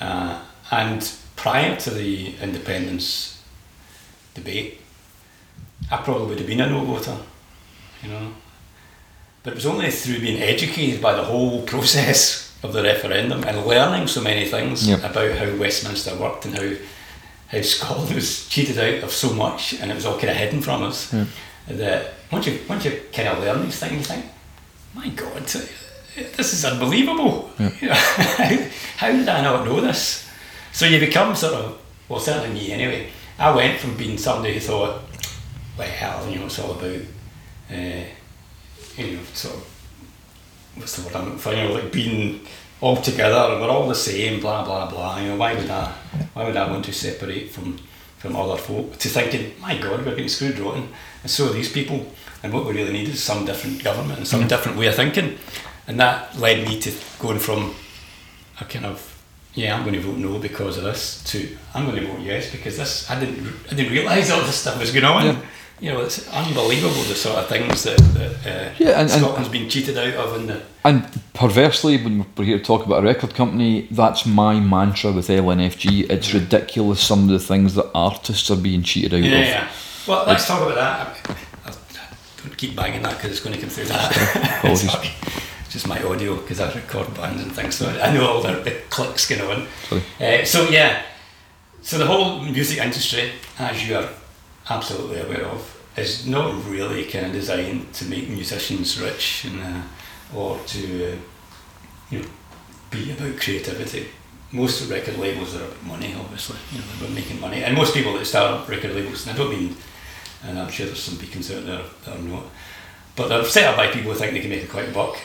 Uh, 0.00 0.40
and 0.70 1.12
prior 1.36 1.76
to 1.76 1.90
the 1.90 2.36
independence 2.36 3.42
debate, 4.34 4.80
I 5.90 5.96
probably 5.98 6.28
would 6.28 6.38
have 6.38 6.46
been 6.46 6.60
a 6.60 6.68
no 6.68 6.84
voter, 6.84 7.16
you 8.02 8.08
know. 8.10 8.32
But 9.42 9.54
it 9.54 9.56
was 9.56 9.66
only 9.66 9.90
through 9.90 10.20
being 10.20 10.40
educated 10.40 11.02
by 11.02 11.14
the 11.14 11.24
whole 11.24 11.62
process 11.66 12.56
of 12.62 12.72
the 12.72 12.82
referendum 12.82 13.42
and 13.42 13.66
learning 13.66 14.06
so 14.06 14.20
many 14.20 14.46
things 14.46 14.88
yep. 14.88 15.00
about 15.00 15.36
how 15.36 15.56
Westminster 15.56 16.14
worked 16.16 16.46
and 16.46 16.56
how 16.56 16.76
how 17.48 17.60
Scotland 17.60 18.14
was 18.14 18.48
cheated 18.48 18.78
out 18.78 19.04
of 19.04 19.10
so 19.10 19.34
much 19.34 19.74
and 19.74 19.90
it 19.90 19.94
was 19.94 20.06
all 20.06 20.16
kind 20.16 20.30
of 20.30 20.36
hidden 20.36 20.62
from 20.62 20.84
us. 20.84 21.12
Yep 21.12 21.26
that 21.68 22.14
once 22.32 22.46
you 22.46 22.58
once 22.68 22.84
you 22.84 23.00
kind 23.12 23.28
of 23.28 23.38
learn 23.40 23.62
these 23.62 23.78
things, 23.78 23.92
you 23.92 24.02
think, 24.02 24.24
my 24.94 25.08
God, 25.10 25.42
this 25.44 26.52
is 26.52 26.64
unbelievable. 26.64 27.50
Yeah. 27.58 27.70
You 27.80 27.88
know, 27.88 27.94
how, 27.94 28.68
how 28.96 29.12
did 29.12 29.28
I 29.28 29.42
not 29.42 29.66
know 29.66 29.80
this? 29.80 30.28
So 30.72 30.86
you 30.86 30.98
become 30.98 31.36
sort 31.36 31.54
of, 31.54 31.78
well, 32.08 32.18
certainly 32.18 32.58
me 32.58 32.72
anyway. 32.72 33.10
I 33.38 33.54
went 33.54 33.78
from 33.78 33.96
being 33.96 34.16
somebody 34.16 34.54
who 34.54 34.60
thought, 34.60 35.02
well, 35.76 35.88
hell, 35.88 36.30
you 36.30 36.38
know, 36.38 36.46
it's 36.46 36.58
all 36.58 36.72
about, 36.72 37.00
uh, 37.70 38.04
you 38.96 39.16
know, 39.16 39.22
sort 39.34 39.56
of, 39.56 39.68
what's 40.76 40.96
the 40.96 41.06
word 41.06 41.16
I'm 41.16 41.36
for, 41.38 41.52
you 41.52 41.64
know, 41.64 41.74
like 41.74 41.92
being 41.92 42.40
all 42.80 42.96
together, 42.96 43.58
we're 43.60 43.68
all 43.68 43.88
the 43.88 43.94
same, 43.94 44.40
blah, 44.40 44.64
blah, 44.64 44.88
blah. 44.88 45.18
You 45.18 45.28
know, 45.30 45.36
why 45.36 45.54
would 45.54 45.68
I, 45.68 45.92
why 46.32 46.44
would 46.44 46.56
I 46.56 46.70
want 46.70 46.84
to 46.86 46.92
separate 46.92 47.50
from, 47.50 47.78
from 48.18 48.36
other 48.36 48.56
folk? 48.56 48.98
To 48.98 49.08
thinking, 49.08 49.54
my 49.60 49.76
God, 49.78 50.04
we're 50.04 50.10
getting 50.10 50.28
screwed 50.28 50.58
rotten 50.58 50.88
and 51.22 51.30
so 51.30 51.48
are 51.48 51.52
these 51.52 51.70
people. 51.72 52.06
And 52.42 52.52
what 52.52 52.66
we 52.66 52.72
really 52.72 52.92
need 52.92 53.08
is 53.08 53.22
some 53.22 53.44
different 53.44 53.84
government 53.84 54.18
and 54.18 54.26
some 54.26 54.40
mm-hmm. 54.40 54.48
different 54.48 54.78
way 54.78 54.86
of 54.86 54.94
thinking. 54.94 55.38
And 55.86 55.98
that 56.00 56.36
led 56.38 56.66
me 56.66 56.80
to 56.80 56.92
going 57.18 57.38
from 57.38 57.74
a 58.60 58.64
kind 58.64 58.86
of 58.86 59.08
yeah, 59.54 59.76
I'm 59.76 59.82
going 59.82 59.94
to 59.94 60.00
vote 60.00 60.16
no 60.16 60.38
because 60.38 60.78
of 60.78 60.84
this 60.84 61.22
to 61.24 61.56
I'm 61.74 61.84
going 61.84 62.00
to 62.00 62.06
vote 62.06 62.20
yes 62.20 62.50
because 62.50 62.76
this 62.78 63.10
I 63.10 63.20
didn't 63.20 63.46
I 63.70 63.74
didn't 63.74 63.92
realise 63.92 64.30
all 64.30 64.40
this 64.40 64.56
stuff 64.56 64.80
was 64.80 64.92
going 64.92 65.04
on. 65.04 65.26
Yeah. 65.26 65.40
You 65.80 65.90
know, 65.90 66.00
it's 66.02 66.28
unbelievable 66.28 67.02
the 67.02 67.14
sort 67.16 67.38
of 67.38 67.48
things 67.48 67.82
that, 67.82 67.98
that 67.98 68.46
uh, 68.46 68.72
yeah, 68.78 69.00
and, 69.00 69.10
Scotland's 69.10 69.48
and, 69.48 69.52
been 69.52 69.68
cheated 69.68 69.98
out 69.98 70.14
of. 70.14 70.36
In 70.40 70.46
the 70.46 70.62
and 70.84 71.04
perversely, 71.34 71.96
when 71.96 72.24
we're 72.36 72.44
here 72.44 72.58
to 72.58 72.64
talk 72.64 72.86
about 72.86 73.02
a 73.02 73.06
record 73.06 73.34
company, 73.34 73.88
that's 73.90 74.24
my 74.24 74.60
mantra 74.60 75.10
with 75.10 75.26
LNFG. 75.26 76.08
It's 76.08 76.32
ridiculous 76.32 77.00
some 77.00 77.24
of 77.24 77.30
the 77.30 77.40
things 77.40 77.74
that 77.74 77.90
artists 77.96 78.48
are 78.48 78.56
being 78.56 78.84
cheated 78.84 79.12
out 79.12 79.24
yeah, 79.24 79.38
of. 79.38 79.44
Yeah. 79.44 79.70
Well, 80.06 80.24
let's 80.28 80.46
talk 80.46 80.62
about 80.62 80.76
that. 81.26 81.36
Keep 82.62 82.76
banging 82.76 83.02
that 83.02 83.16
because 83.16 83.32
it's 83.32 83.40
going 83.40 83.56
to 83.56 83.60
come 83.60 83.70
through 83.70 83.86
that. 83.86 84.76
Sorry. 84.76 85.10
It's 85.64 85.72
just 85.72 85.88
my 85.88 86.00
audio 86.04 86.36
because 86.36 86.60
I 86.60 86.72
record 86.72 87.12
bands 87.12 87.42
and 87.42 87.50
things, 87.50 87.74
so 87.74 87.88
I 87.88 88.14
know 88.14 88.24
all 88.24 88.40
the, 88.40 88.52
the 88.52 88.70
clicks 88.88 89.28
going 89.28 89.40
on. 89.42 89.66
Uh, 90.20 90.44
so 90.44 90.68
yeah, 90.68 91.02
so 91.80 91.98
the 91.98 92.06
whole 92.06 92.38
music 92.38 92.78
industry, 92.78 93.32
as 93.58 93.84
you 93.88 93.96
are 93.96 94.08
absolutely 94.70 95.18
aware 95.18 95.44
of, 95.46 95.82
is 95.96 96.24
not 96.24 96.64
really 96.66 97.04
kind 97.06 97.26
of 97.26 97.32
designed 97.32 97.92
to 97.94 98.04
make 98.04 98.28
musicians 98.28 98.96
rich 99.00 99.44
and 99.46 99.60
uh, 99.60 99.82
or 100.32 100.60
to 100.68 101.14
uh, 101.14 101.16
you 102.10 102.20
know 102.20 102.28
be 102.92 103.10
about 103.10 103.40
creativity 103.40 104.06
most 104.52 104.88
record 104.88 105.16
labels 105.18 105.56
are 105.56 105.64
about 105.64 105.82
money, 105.82 106.14
obviously. 106.14 106.58
You 106.70 106.78
know, 106.78 106.84
they're 106.86 107.06
about 107.06 107.14
making 107.14 107.40
money. 107.40 107.64
And 107.64 107.74
most 107.74 107.94
people 107.94 108.12
that 108.12 108.26
start 108.26 108.68
record 108.68 108.94
labels, 108.94 109.26
and 109.26 109.34
I 109.34 109.38
don't 109.42 109.50
mean 109.50 109.74
and 110.44 110.58
I'm 110.58 110.70
sure 110.70 110.86
there's 110.86 111.02
some 111.02 111.18
beacons 111.18 111.50
out 111.50 111.64
there 111.64 111.82
that 112.04 112.16
are 112.16 112.22
not. 112.22 112.44
But 113.16 113.28
they're 113.28 113.44
set 113.44 113.64
up 113.64 113.76
by 113.76 113.88
people 113.88 114.12
who 114.12 114.18
think 114.18 114.32
they 114.32 114.40
can 114.40 114.50
make 114.50 114.64
a 114.64 114.68
quick 114.68 114.92
buck. 114.92 115.16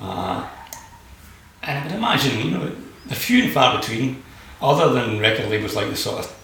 Uh, 0.00 0.48
and 1.62 1.78
I 1.78 1.82
would 1.86 1.96
imagine, 1.96 2.44
you 2.44 2.50
know, 2.50 2.72
the 3.06 3.14
few 3.14 3.44
and 3.44 3.52
far 3.52 3.78
between, 3.78 4.22
other 4.60 4.92
than 4.92 5.20
record 5.20 5.50
labels 5.50 5.76
like 5.76 5.90
the 5.90 5.96
sort 5.96 6.24
of 6.24 6.36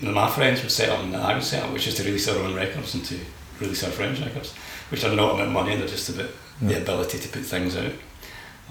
that 0.00 0.12
my 0.12 0.28
friends 0.28 0.62
would 0.62 0.70
set 0.70 0.88
up 0.88 1.00
and 1.00 1.14
I 1.16 1.34
would 1.34 1.44
set 1.44 1.62
up, 1.62 1.72
which 1.72 1.86
is 1.86 1.94
to 1.96 2.02
release 2.02 2.28
our 2.28 2.36
own 2.38 2.54
records 2.54 2.94
and 2.94 3.04
to 3.04 3.18
release 3.60 3.84
our 3.84 3.90
friends' 3.90 4.20
records, 4.20 4.52
which 4.90 5.04
are 5.04 5.14
not 5.14 5.34
about 5.34 5.50
money, 5.50 5.76
they're 5.76 5.86
just 5.86 6.08
about 6.08 6.30
yeah. 6.60 6.68
the 6.68 6.82
ability 6.82 7.18
to 7.18 7.28
put 7.28 7.42
things 7.42 7.76
out. 7.76 7.92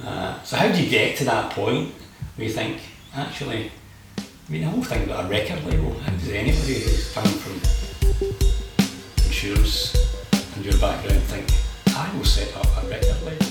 Uh, 0.03 0.41
so 0.43 0.57
how 0.57 0.69
do 0.69 0.81
you 0.81 0.89
get 0.89 1.17
to 1.17 1.25
that 1.25 1.51
point 1.51 1.93
where 2.35 2.47
you 2.47 2.53
think, 2.53 2.79
actually, 3.15 3.71
I 4.17 4.51
mean, 4.51 4.61
the 4.61 4.67
whole 4.67 4.83
thing 4.83 5.03
about 5.03 5.25
a 5.25 5.27
record 5.29 5.63
label, 5.65 5.93
how 5.99 6.11
does 6.11 6.29
anybody 6.29 6.79
who's 6.79 7.13
coming 7.13 7.31
from 7.31 8.48
insurance 9.39 9.95
and 10.55 10.65
your 10.65 10.77
background 10.79 11.21
think, 11.23 11.47
I 11.95 12.13
will 12.17 12.25
set 12.25 12.53
up 12.57 12.83
a 12.83 12.87
record 12.89 13.21
label? 13.23 13.45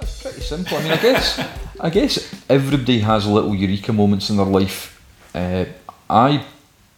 It's 0.00 0.22
pretty 0.22 0.40
simple. 0.40 0.78
I 0.78 0.82
mean, 0.82 0.92
I 0.92 1.02
guess, 1.02 1.48
I 1.80 1.90
guess 1.90 2.44
everybody 2.48 3.00
has 3.00 3.26
little 3.26 3.54
eureka 3.56 3.92
moments 3.92 4.30
in 4.30 4.36
their 4.36 4.46
life. 4.46 5.02
Uh, 5.34 5.64
I, 6.08 6.44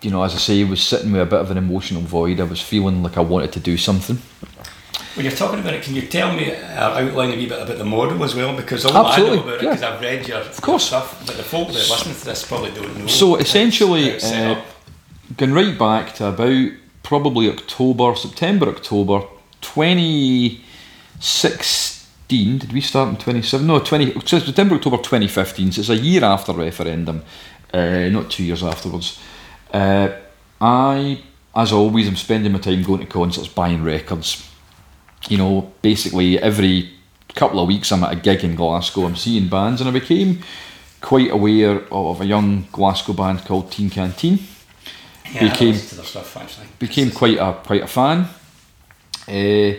you 0.03 0.11
know, 0.11 0.22
as 0.22 0.35
I 0.35 0.38
say, 0.38 0.62
was 0.64 0.83
sitting 0.83 1.12
with 1.12 1.22
a 1.22 1.27
bit 1.27 1.40
of 1.40 1.50
an 1.50 1.57
emotional 1.57 2.03
void. 2.03 2.40
I 2.40 2.44
was 2.44 2.61
feeling 2.61 3.03
like 3.03 3.16
I 3.16 3.20
wanted 3.20 3.53
to 3.53 3.61
do 3.61 3.79
something. 3.79 4.18
When 5.14 5.24
you're 5.24 5.35
talking 5.35 5.61
about 5.61 5.74
it, 5.74 5.83
can 5.83 5.94
you 5.94 6.02
tell 6.02 6.35
me 6.35 6.50
or 6.50 6.57
outline 6.57 7.33
a 7.33 7.37
wee 7.37 7.46
bit 7.46 7.62
about 7.62 7.78
the 7.78 7.85
model 7.85 8.22
as 8.24 8.35
well? 8.35 8.57
Because 8.57 8.85
all 8.85 9.07
Absolutely, 9.07 9.33
I 9.33 9.37
know 9.37 9.42
about 9.42 9.54
it, 9.54 9.62
yeah. 9.62 9.70
because 9.70 9.83
I've 9.83 10.00
read 10.00 10.26
your, 10.26 10.38
of 10.38 10.61
course. 10.61 10.87
stuff, 10.87 11.24
but 11.26 11.37
the 11.37 11.42
folk 11.42 11.68
that 11.68 11.74
listen 11.74 12.12
to 12.12 12.24
this 12.24 12.46
probably 12.46 12.72
don't 12.72 12.96
know. 12.98 13.07
So 13.07 13.37
essentially, 13.37 14.09
how 14.09 14.14
it's 14.16 14.26
set 14.28 14.59
uh, 14.59 14.62
going 15.37 15.52
right 15.52 15.78
back 15.78 16.14
to 16.14 16.26
about 16.26 16.72
probably 17.02 17.48
October, 17.48 18.14
September, 18.16 18.68
October 18.68 19.22
2016. 19.61 22.59
Did 22.59 22.72
we 22.72 22.80
start 22.80 23.11
in 23.11 23.16
27? 23.16 23.66
No, 23.66 23.78
20, 23.78 24.20
so 24.24 24.38
September, 24.40 24.74
October 24.76 24.96
2015. 24.96 25.72
So 25.72 25.80
it's 25.80 25.90
a 25.90 25.96
year 25.96 26.24
after 26.24 26.52
referendum, 26.52 27.22
uh, 27.72 28.09
not 28.09 28.30
two 28.30 28.42
years 28.44 28.62
afterwards. 28.64 29.20
Uh, 29.72 30.09
I, 30.61 31.20
as 31.54 31.72
always, 31.72 32.09
I'm 32.09 32.16
spending 32.16 32.52
my 32.52 32.59
time 32.59 32.83
going 32.83 33.00
to 33.00 33.07
concerts, 33.07 33.48
buying 33.48 33.85
records. 33.85 34.48
You 35.28 35.38
know, 35.38 35.72
basically 35.82 36.38
every 36.38 36.90
couple 37.34 37.60
of 37.60 37.68
weeks 37.68 37.90
I'm 37.90 38.04
at 38.04 38.12
a 38.12 38.16
gig 38.16 38.44
in 38.44 38.54
Glasgow, 38.54 39.06
I'm 39.06 39.16
seeing 39.16 39.48
bands, 39.48 39.80
and 39.80 39.88
I 39.88 39.92
became 39.92 40.40
quite 41.00 41.30
aware 41.30 41.82
of 41.92 42.20
a 42.20 42.26
young 42.26 42.66
Glasgow 42.72 43.12
band 43.12 43.44
called 43.44 43.70
Teen 43.72 43.90
Canteen 43.90 44.38
yeah, 45.34 45.50
became- 45.50 45.74
I 45.74 45.78
to 45.78 45.94
their 45.96 46.04
stuff 46.04 46.37
actually. 46.37 46.66
became 46.78 47.10
quite 47.10 47.38
a 47.38 47.52
quite 47.64 47.82
a 47.82 47.87
fan. 47.87 48.28
Uh, 49.26 49.72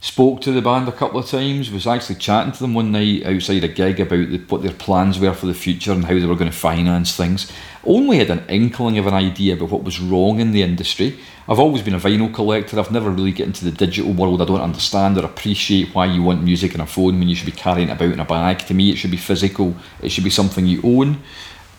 spoke 0.00 0.40
to 0.40 0.52
the 0.52 0.62
band 0.62 0.88
a 0.88 0.92
couple 0.92 1.18
of 1.18 1.28
times. 1.28 1.70
Was 1.70 1.86
actually 1.86 2.16
chatting 2.16 2.52
to 2.52 2.60
them 2.60 2.74
one 2.74 2.92
night 2.92 3.26
outside 3.26 3.64
a 3.64 3.68
gig 3.68 4.00
about 4.00 4.28
the, 4.30 4.38
what 4.48 4.62
their 4.62 4.72
plans 4.72 5.18
were 5.18 5.34
for 5.34 5.46
the 5.46 5.54
future 5.54 5.92
and 5.92 6.04
how 6.04 6.14
they 6.14 6.26
were 6.26 6.36
going 6.36 6.50
to 6.50 6.56
finance 6.56 7.16
things. 7.16 7.50
Only 7.84 8.18
had 8.18 8.30
an 8.30 8.44
inkling 8.48 8.98
of 8.98 9.06
an 9.06 9.14
idea 9.14 9.54
about 9.54 9.70
what 9.70 9.84
was 9.84 10.00
wrong 10.00 10.40
in 10.40 10.52
the 10.52 10.62
industry. 10.62 11.18
I've 11.48 11.58
always 11.58 11.82
been 11.82 11.94
a 11.94 12.00
vinyl 12.00 12.32
collector. 12.32 12.78
I've 12.78 12.92
never 12.92 13.10
really 13.10 13.32
get 13.32 13.46
into 13.46 13.64
the 13.64 13.70
digital 13.70 14.12
world. 14.12 14.42
I 14.42 14.44
don't 14.44 14.60
understand 14.60 15.18
or 15.18 15.24
appreciate 15.24 15.94
why 15.94 16.06
you 16.06 16.22
want 16.22 16.42
music 16.42 16.74
in 16.74 16.80
a 16.80 16.86
phone 16.86 17.18
when 17.18 17.28
you 17.28 17.34
should 17.34 17.46
be 17.46 17.52
carrying 17.52 17.88
it 17.88 17.92
about 17.92 18.12
in 18.12 18.20
a 18.20 18.24
bag. 18.24 18.58
To 18.66 18.74
me, 18.74 18.90
it 18.90 18.96
should 18.96 19.10
be 19.10 19.16
physical. 19.16 19.74
It 20.02 20.10
should 20.10 20.24
be 20.24 20.30
something 20.30 20.66
you 20.66 20.82
own. 20.84 21.22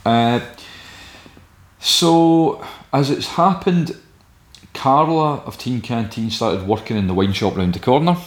Uh, 0.06 0.40
so, 1.80 2.66
as 2.92 3.10
it's 3.12 3.28
happened, 3.28 3.96
Carla 4.74 5.38
of 5.46 5.58
Teen 5.58 5.82
Canteen 5.82 6.30
started 6.30 6.68
working 6.68 6.98
in 6.98 7.08
the 7.08 7.14
wine 7.14 7.34
shop 7.34 7.58
round 7.58 7.74
the 7.74 7.80
corner, 7.80 8.18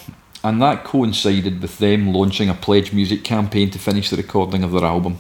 and 0.45 0.61
that 0.61 0.85
coincided 0.85 1.63
with 1.63 1.79
them 1.79 2.13
launching 2.13 2.49
a 2.49 2.55
pledge 2.55 2.93
music 2.93 3.25
campaign 3.25 3.71
to 3.71 3.79
finish 3.79 4.11
the 4.11 4.17
recording 4.17 4.65
of 4.65 4.73
their 4.73 4.85
album. 4.85 5.19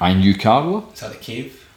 I 0.00 0.14
knew 0.14 0.36
Carla. 0.36 0.84
Is 0.92 1.00
that 1.00 1.12
the 1.12 1.18
cave? 1.18 1.68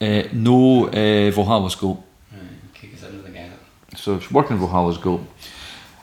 Uh, 0.00 0.22
no, 0.32 0.86
uh, 0.86 1.30
Valhalla's 1.30 1.74
Goat. 1.74 1.98
Right, 2.32 2.42
okay, 2.70 2.86
because 2.88 3.04
I 3.04 3.10
know 3.10 3.22
the 3.22 3.30
guy 3.30 3.48
that. 3.48 3.98
So 3.98 4.14
was 4.14 4.30
working 4.30 4.56
Valhalla's 4.58 4.98
Goat. 4.98 5.20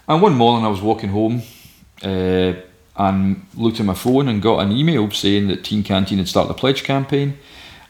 And 0.08 0.22
one 0.22 0.36
morning 0.36 0.66
I 0.66 0.70
was 0.70 0.82
walking 0.82 1.10
home 1.10 1.42
uh, 2.04 2.54
and 2.98 3.46
looked 3.56 3.80
at 3.80 3.86
my 3.86 3.96
phone 3.96 4.28
and 4.28 4.42
got 4.42 4.60
an 4.60 4.72
email 4.72 5.10
saying 5.10 5.48
that 5.48 5.64
Teen 5.64 5.84
Canteen 5.84 6.20
had 6.20 6.28
started 6.28 6.52
a 6.52 6.54
pledge 6.54 6.84
campaign. 6.84 7.38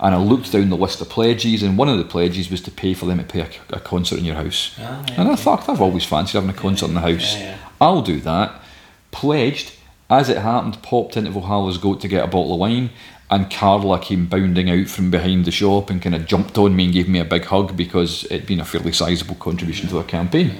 And 0.05 0.13
I 0.13 0.19
looked 0.19 0.51
down 0.51 0.69
the 0.69 0.77
list 0.77 1.01
of 1.01 1.09
pledges, 1.09 1.63
and 1.63 1.79
one 1.79 1.89
of 1.89 1.97
the 1.97 2.03
pledges 2.03 2.51
was 2.51 2.61
to 2.61 2.69
pay 2.69 2.93
for 2.93 3.07
them 3.07 3.17
to 3.17 3.23
pay 3.23 3.39
a, 3.39 3.49
a 3.77 3.79
concert 3.79 4.19
in 4.19 4.25
your 4.25 4.35
house. 4.35 4.75
Ah, 4.79 5.01
right, 5.01 5.17
And 5.17 5.29
I 5.29 5.35
thought, 5.35 5.67
I've 5.67 5.81
always 5.81 6.05
fancied 6.05 6.33
having 6.33 6.51
a 6.51 6.53
concert 6.53 6.89
in 6.89 6.93
the 6.93 7.01
house. 7.01 7.33
Yeah, 7.33 7.41
yeah. 7.41 7.57
I'll 7.81 8.03
do 8.03 8.19
that. 8.19 8.61
Pledged, 9.09 9.73
as 10.07 10.29
it 10.29 10.37
happened, 10.37 10.83
popped 10.83 11.17
into 11.17 11.31
Valhalla's 11.31 11.79
Goat 11.79 12.01
to 12.01 12.07
get 12.07 12.23
a 12.23 12.27
bottle 12.27 12.53
of 12.53 12.59
wine, 12.59 12.91
and 13.31 13.49
Carla 13.49 13.97
came 13.97 14.27
bounding 14.27 14.69
out 14.69 14.89
from 14.89 15.09
behind 15.09 15.45
the 15.45 15.51
shop 15.51 15.89
and 15.89 15.99
kind 16.03 16.13
of 16.13 16.27
jumped 16.27 16.59
on 16.59 16.75
me 16.75 16.83
and 16.85 16.93
gave 16.93 17.09
me 17.09 17.17
a 17.17 17.25
big 17.25 17.45
hug 17.45 17.75
because 17.75 18.25
it'd 18.25 18.45
been 18.45 18.59
a 18.59 18.65
fairly 18.65 18.91
sizable 18.91 19.33
contribution 19.33 19.87
to 19.87 19.95
their 19.95 20.03
campaign. 20.03 20.53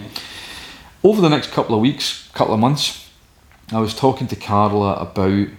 Over 1.04 1.22
the 1.22 1.30
next 1.30 1.52
couple 1.52 1.76
of 1.76 1.82
weeks, 1.82 2.30
couple 2.34 2.56
of 2.56 2.60
months, 2.60 3.12
I 3.72 3.80
was 3.80 3.94
talking 3.94 4.26
to 4.26 4.36
Carla 4.36 4.96
about 4.96 5.50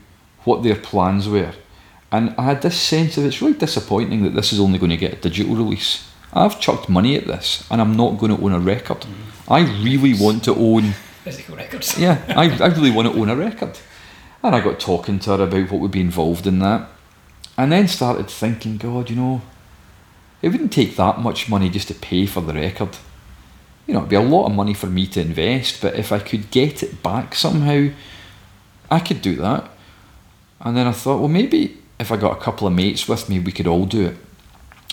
what 0.43 0.65
their 0.65 0.75
plans 0.75 1.29
were. 1.29 1.53
And 2.13 2.35
I 2.39 2.45
had 2.45 2.63
this 2.63 2.81
sense 2.81 3.17
of 3.17 3.25
it's 3.25 3.43
really 3.43 3.59
disappointing 3.59 4.23
that 4.23 4.35
this 4.35 4.53
is 4.53 4.61
only 4.61 4.79
going 4.79 4.91
to 4.91 4.97
get 4.97 5.13
a 5.15 5.17
digital 5.17 5.57
release. 5.57 6.09
I've 6.33 6.61
chucked 6.61 6.89
money 6.89 7.17
at 7.17 7.27
this 7.27 7.67
and 7.71 7.81
I'm 7.81 7.97
not 7.97 8.19
going 8.19 8.37
to 8.37 8.43
own 8.43 8.53
a 8.53 8.61
record. 8.61 9.01
Mm-hmm. 9.01 9.53
I 9.53 9.61
really 9.83 10.15
want 10.15 10.45
to 10.45 10.55
own 10.55 10.95
Physical 11.25 11.57
records. 11.57 11.99
yeah, 11.99 12.23
I, 12.29 12.45
I 12.63 12.69
really 12.69 12.91
want 12.91 13.13
to 13.13 13.19
own 13.19 13.29
a 13.29 13.37
record. 13.37 13.79
And 14.43 14.55
I 14.55 14.61
got 14.61 14.79
talking 14.79 15.19
to 15.21 15.37
her 15.37 15.45
about 15.45 15.71
what 15.71 15.81
would 15.81 15.91
be 15.91 16.01
involved 16.01 16.47
in 16.47 16.61
that. 16.61 16.89
And 17.59 17.73
then 17.73 17.89
started 17.89 18.29
thinking, 18.29 18.77
God, 18.77 19.11
you 19.11 19.17
know, 19.17 19.43
it 20.43 20.51
wouldn't 20.51 20.73
take 20.73 20.97
that 20.97 21.21
much 21.21 21.49
money 21.49 21.71
just 21.71 21.89
to 21.89 21.95
pay 21.95 22.27
for 22.27 22.43
the 22.43 22.53
record. 22.53 22.97
You 23.87 23.95
know, 23.95 24.01
it'd 24.01 24.11
be 24.11 24.17
a 24.17 24.21
lot 24.21 24.47
of 24.47 24.55
money 24.55 24.75
for 24.75 24.87
me 24.87 25.07
to 25.09 25.21
invest, 25.21 25.81
but 25.81 25.95
if 25.95 26.13
I 26.13 26.19
could 26.19 26.51
get 26.51 26.83
it 26.83 27.03
back 27.03 27.35
somehow, 27.35 27.89
I 28.91 29.01
could 29.01 29.23
do 29.23 29.37
that. 29.37 29.71
And 30.61 30.77
then 30.77 30.87
I 30.87 30.93
thought, 30.93 31.19
well, 31.19 31.29
maybe 31.29 31.79
if 31.99 32.13
I 32.13 32.17
got 32.17 32.37
a 32.37 32.41
couple 32.41 32.67
of 32.67 32.75
mates 32.75 33.09
with 33.09 33.29
me, 33.29 33.39
we 33.39 33.53
could 33.53 33.67
all 33.67 33.87
do 33.87 34.07
it. 34.07 34.17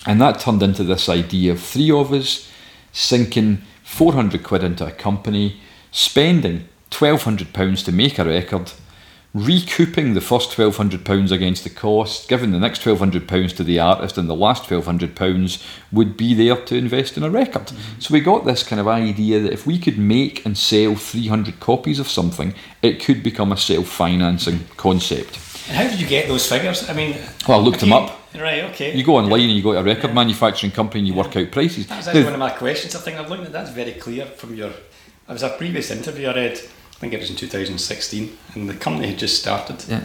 And 0.06 0.22
that 0.22 0.40
turned 0.40 0.64
into 0.64 0.84
this 0.84 1.10
idea 1.10 1.54
of 1.54 1.62
three 1.62 1.92
of 1.92 2.12
us 2.12 2.50
sinking 2.92 3.62
400 3.84 4.44
quid 4.44 4.64
into 4.64 4.86
a 4.86 4.92
company, 4.92 5.60
spending 5.92 6.68
£1,200 6.92 7.86
to 7.86 7.92
make 7.92 8.20
a 8.20 8.26
record, 8.26 8.72
recouping 9.34 10.14
the 10.14 10.22
first 10.22 10.52
£1,200 10.52 11.32
against 11.32 11.64
the 11.64 11.70
cost, 11.70 12.30
giving 12.30 12.52
the 12.52 12.60
next 12.60 12.82
£1,200 12.84 13.56
to 13.56 13.64
the 13.64 13.80
artist, 13.80 14.18
and 14.18 14.30
the 14.30 14.36
last 14.36 14.66
£1,200 14.66 15.66
would 15.92 16.16
be 16.16 16.34
there 16.34 16.56
to 16.56 16.76
invest 16.76 17.18
in 17.18 17.24
a 17.24 17.30
record. 17.30 17.64
Mm-hmm. 17.64 18.00
So 18.00 18.14
we 18.14 18.20
got 18.20 18.46
this 18.46 18.64
kind 18.64 18.80
of 18.80 18.88
idea 18.88 19.40
that 19.40 19.54
if 19.54 19.66
we 19.66 19.80
could 19.80 19.98
make 19.98 20.46
and 20.46 20.58
sell 20.58 20.96
300 20.96 21.60
copies 21.60 22.00
of 22.00 22.08
something, 22.08 22.54
it 22.82 23.04
could 23.04 23.24
become 23.24 23.52
a 23.52 23.58
self 23.58 23.88
financing 23.88 24.66
concept. 24.78 25.40
And 25.68 25.78
how 25.78 25.84
did 25.84 26.00
you 26.00 26.08
get 26.08 26.28
those 26.28 26.48
figures? 26.48 26.90
I 26.90 26.94
mean, 26.94 27.18
Well, 27.48 27.60
I 27.60 27.64
looked 27.64 27.80
them 27.80 27.94
okay, 27.94 28.06
up. 28.06 28.20
Right, 28.36 28.64
okay. 28.66 28.96
You 28.96 29.04
go 29.04 29.18
online 29.18 29.42
and 29.42 29.52
you 29.52 29.64
go 29.64 29.74
to 29.74 29.80
a 29.80 29.84
record 29.84 30.14
manufacturing 30.14 30.72
company 30.72 31.00
and 31.00 31.08
you 31.08 31.14
work 31.14 31.36
out 31.36 31.52
prices. 31.52 31.88
That 31.88 31.98
was 31.98 32.08
actually 32.08 32.26
one 32.26 32.34
of 32.34 32.40
my 32.40 32.50
questions. 32.50 32.96
I 32.96 33.00
think 33.00 33.18
I've 33.18 33.30
looked 33.30 33.46
at 33.46 33.52
that's 33.52 33.70
very 33.70 33.94
clear 33.94 34.26
from 34.26 34.56
your. 34.56 34.70
It 34.70 35.32
was 35.32 35.44
a 35.44 35.50
previous 35.50 35.90
interview 35.92 36.28
I 36.30 36.36
read. 36.36 36.58
I 36.58 37.00
think 37.00 37.14
it 37.14 37.20
was 37.20 37.30
in 37.30 37.36
2016, 37.36 38.38
and 38.56 38.70
the 38.70 38.74
company 38.76 39.08
had 39.08 39.20
just 39.20 39.40
started. 39.40 39.84
Yeah. 39.88 40.04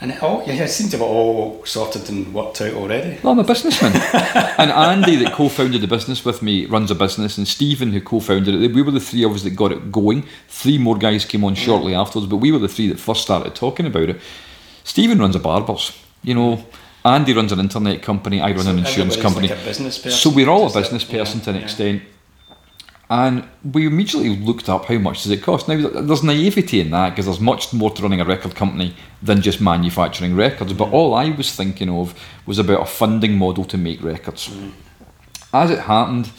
And 0.00 0.10
it 0.10 0.20
all, 0.20 0.42
yeah, 0.44 0.64
it 0.64 0.68
seemed 0.68 0.90
to 0.90 0.98
have 0.98 1.06
all 1.06 1.64
sorted 1.64 2.08
and 2.08 2.34
worked 2.34 2.60
out 2.60 2.74
already. 2.74 3.18
Well, 3.22 3.34
I'm 3.34 3.38
a 3.38 3.44
businessman. 3.44 3.92
and 4.58 4.72
Andy, 4.72 5.14
that 5.16 5.32
co 5.32 5.48
founded 5.48 5.80
the 5.80 5.86
business 5.86 6.24
with 6.24 6.42
me, 6.42 6.66
runs 6.66 6.90
a 6.90 6.96
business, 6.96 7.38
and 7.38 7.46
Stephen, 7.46 7.92
who 7.92 8.00
co 8.00 8.18
founded 8.18 8.60
it, 8.60 8.74
we 8.74 8.82
were 8.82 8.90
the 8.90 8.98
three 8.98 9.22
of 9.22 9.32
us 9.32 9.44
that 9.44 9.50
got 9.50 9.70
it 9.70 9.92
going. 9.92 10.26
Three 10.48 10.78
more 10.78 10.98
guys 10.98 11.24
came 11.24 11.44
on 11.44 11.54
mm. 11.54 11.58
shortly 11.58 11.94
afterwards, 11.94 12.28
but 12.28 12.38
we 12.38 12.50
were 12.50 12.58
the 12.58 12.68
three 12.68 12.88
that 12.88 12.98
first 12.98 13.22
started 13.22 13.54
talking 13.54 13.86
about 13.86 14.10
it. 14.10 14.20
Stephen 14.84 15.18
runs 15.18 15.36
a 15.36 15.38
barbers. 15.38 15.92
You 16.22 16.34
know, 16.34 16.64
Andy 17.04 17.32
runs 17.32 17.52
an 17.52 17.58
internet 17.60 18.02
company, 18.02 18.40
I 18.40 18.52
run 18.52 18.64
So 18.64 18.70
an 18.70 18.78
insurance 18.78 19.16
company. 19.16 19.48
like 19.48 19.58
a 19.58 19.64
business 19.64 19.98
person, 19.98 20.18
so 20.18 20.30
we're 20.30 20.48
all 20.48 20.70
a 20.70 20.72
business 20.72 21.04
person 21.04 21.38
yeah, 21.38 21.44
to 21.44 21.50
an 21.50 21.56
yeah. 21.56 21.62
extent. 21.62 22.02
And 23.10 23.44
we 23.62 23.86
immediately 23.86 24.34
looked 24.36 24.70
up 24.70 24.86
how 24.86 24.96
much 24.96 25.22
does 25.22 25.32
it 25.32 25.42
cost. 25.42 25.68
Now, 25.68 25.76
there's 25.76 26.22
naivety 26.22 26.80
in 26.80 26.92
that 26.92 27.10
because 27.10 27.26
there's 27.26 27.40
much 27.40 27.70
more 27.74 27.90
to 27.90 28.02
running 28.02 28.22
a 28.22 28.24
record 28.24 28.54
company 28.54 28.96
than 29.20 29.42
just 29.42 29.60
manufacturing 29.60 30.34
records. 30.34 30.72
But 30.72 30.92
all 30.92 31.12
I 31.12 31.28
was 31.28 31.54
thinking 31.54 31.90
of 31.90 32.14
was 32.46 32.58
about 32.58 32.80
a 32.80 32.86
funding 32.86 33.36
model 33.36 33.64
to 33.66 33.76
make 33.76 34.02
records. 34.02 34.50
As 35.52 35.70
it 35.70 35.80
happened, 35.80 36.30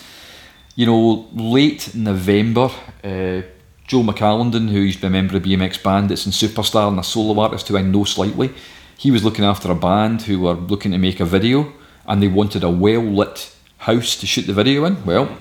you 0.76 0.88
know, 0.88 1.28
late 1.34 1.94
November, 1.94 2.72
uh, 3.04 3.44
Joe 3.88 4.02
McAlinden, 4.02 4.70
who 4.70 4.80
used 4.80 4.98
to 4.98 5.02
be 5.02 5.08
a 5.08 5.10
member 5.10 5.38
of 5.38 5.44
BMX 5.44 5.82
Band, 5.84 5.84
Bandits 5.84 6.26
and 6.26 6.34
Superstar 6.34 6.88
and 6.88 7.00
a 7.00 7.04
solo 7.04 7.40
artist 7.42 7.68
who 7.68 7.78
I 7.78 7.82
know 7.82 8.04
slightly, 8.04 8.54
he 8.98 9.12
was 9.12 9.24
looking 9.24 9.46
after 9.46 9.72
a 9.72 9.76
band 9.76 10.24
who 10.24 10.40
were 10.40 10.54
looking 10.54 10.92
to 10.92 10.98
make 10.98 11.20
a 11.20 11.26
video 11.26 11.74
and 12.06 12.22
they 12.22 12.28
wanted 12.28 12.64
a 12.64 12.70
well 12.70 13.02
lit 13.02 13.54
house 13.80 14.16
to 14.18 14.26
shoot 14.26 14.48
the 14.48 14.54
video 14.54 14.86
in. 14.86 15.04
Well, 15.06 15.38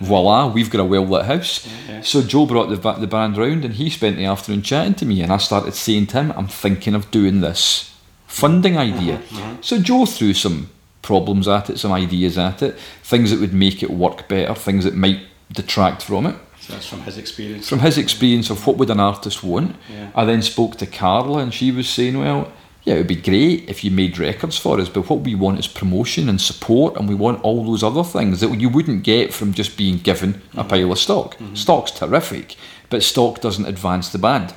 voila, 0.00 0.48
we've 0.48 0.70
got 0.70 0.80
a 0.80 0.84
well 0.84 1.06
lit 1.06 1.24
house. 1.24 1.66
Yeah. 1.88 2.02
So 2.02 2.22
Joe 2.22 2.46
brought 2.46 2.68
the, 2.68 2.92
the 2.92 3.06
band 3.06 3.36
round 3.38 3.64
and 3.64 3.74
he 3.74 3.88
spent 3.88 4.16
the 4.16 4.26
afternoon 4.26 4.62
chatting 4.62 4.94
to 4.94 5.06
me 5.06 5.22
and 5.22 5.32
I 5.32 5.38
started 5.38 5.74
saying 5.74 6.08
to 6.08 6.22
him, 6.22 6.32
I'm 6.32 6.48
thinking 6.48 6.94
of 6.94 7.10
doing 7.10 7.40
this 7.40 7.94
funding 8.26 8.74
mm-hmm. 8.74 8.98
idea. 8.98 9.16
Mm-hmm. 9.18 9.62
So 9.62 9.80
Joe 9.80 10.06
threw 10.06 10.34
some 10.34 10.70
problems 11.02 11.48
at 11.48 11.70
it, 11.70 11.78
some 11.78 11.92
ideas 11.92 12.36
at 12.36 12.62
it, 12.62 12.78
things 13.02 13.30
that 13.30 13.40
would 13.40 13.54
make 13.54 13.82
it 13.82 13.90
work 13.90 14.28
better, 14.28 14.54
things 14.54 14.84
that 14.84 14.94
might 14.94 15.20
detract 15.52 16.02
from 16.02 16.26
it. 16.26 16.36
That's 16.70 16.86
from 16.86 17.02
his 17.02 17.18
experience. 17.18 17.68
From 17.68 17.80
his 17.80 17.98
experience 17.98 18.50
of 18.50 18.66
what 18.66 18.76
would 18.76 18.90
an 18.90 19.00
artist 19.00 19.42
want, 19.42 19.76
Yeah. 19.92 20.08
I 20.14 20.24
then 20.24 20.42
spoke 20.42 20.76
to 20.78 20.86
Carla, 20.86 21.38
and 21.38 21.52
she 21.52 21.70
was 21.70 21.88
saying, 21.88 22.18
"Well, 22.18 22.48
yeah, 22.84 22.94
it 22.94 22.98
would 22.98 23.06
be 23.06 23.16
great 23.16 23.68
if 23.68 23.84
you 23.84 23.90
made 23.90 24.18
records 24.18 24.56
for 24.56 24.80
us, 24.80 24.88
but 24.88 25.10
what 25.10 25.20
we 25.20 25.34
want 25.34 25.58
is 25.58 25.66
promotion 25.66 26.28
and 26.28 26.40
support, 26.40 26.96
and 26.96 27.08
we 27.08 27.14
want 27.14 27.42
all 27.42 27.64
those 27.64 27.82
other 27.82 28.04
things 28.04 28.40
that 28.40 28.58
you 28.58 28.68
wouldn't 28.68 29.02
get 29.02 29.34
from 29.34 29.52
just 29.52 29.76
being 29.76 29.98
given 29.98 30.42
a 30.54 30.60
mm-hmm. 30.60 30.68
pile 30.68 30.92
of 30.92 30.98
stock. 30.98 31.36
Mm-hmm. 31.36 31.54
Stock's 31.54 31.90
terrific, 31.90 32.56
but 32.88 33.02
stock 33.02 33.40
doesn't 33.40 33.66
advance 33.66 34.08
the 34.08 34.18
band." 34.18 34.54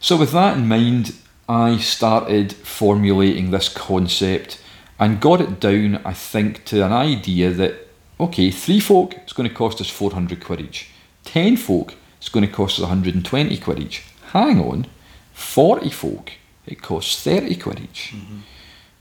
So, 0.00 0.16
with 0.16 0.32
that 0.32 0.56
in 0.56 0.68
mind, 0.68 1.14
I 1.48 1.78
started 1.78 2.52
formulating 2.52 3.50
this 3.50 3.68
concept 3.68 4.60
and 4.98 5.20
got 5.20 5.40
it 5.40 5.60
down, 5.60 6.00
I 6.04 6.12
think, 6.12 6.64
to 6.66 6.84
an 6.84 6.92
idea 6.92 7.50
that 7.50 7.85
okay, 8.18 8.50
three 8.50 8.80
folk, 8.80 9.14
it's 9.14 9.32
going 9.32 9.48
to 9.48 9.54
cost 9.54 9.80
us 9.80 9.90
400 9.90 10.42
quid 10.42 10.60
each. 10.60 10.90
Ten 11.24 11.56
folk, 11.56 11.94
it's 12.18 12.28
going 12.28 12.46
to 12.46 12.52
cost 12.52 12.78
us 12.78 12.82
120 12.82 13.56
quid 13.58 13.78
each. 13.78 14.04
Hang 14.32 14.60
on, 14.60 14.86
40 15.32 15.90
folk, 15.90 16.32
it 16.66 16.82
costs 16.82 17.22
30 17.22 17.56
quid 17.56 17.80
each. 17.80 18.12
Mm-hmm. 18.14 18.38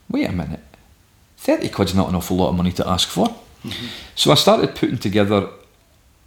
Wait 0.09 0.29
a 0.29 0.31
minute, 0.31 0.61
30 1.37 1.69
quid's 1.69 1.95
not 1.95 2.09
an 2.09 2.15
awful 2.15 2.37
lot 2.37 2.49
of 2.49 2.55
money 2.55 2.71
to 2.73 2.87
ask 2.87 3.07
for. 3.07 3.27
Mm-hmm. 3.27 3.87
So 4.15 4.31
I 4.31 4.35
started 4.35 4.75
putting 4.75 4.97
together 4.97 5.49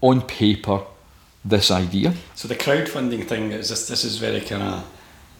on 0.00 0.22
paper 0.22 0.82
this 1.44 1.70
idea. 1.70 2.14
So 2.34 2.48
the 2.48 2.56
crowdfunding 2.56 3.26
thing 3.26 3.52
is 3.52 3.68
this. 3.68 3.88
This 3.88 4.04
is 4.04 4.18
very 4.18 4.40
kind 4.40 4.62
of 4.62 4.84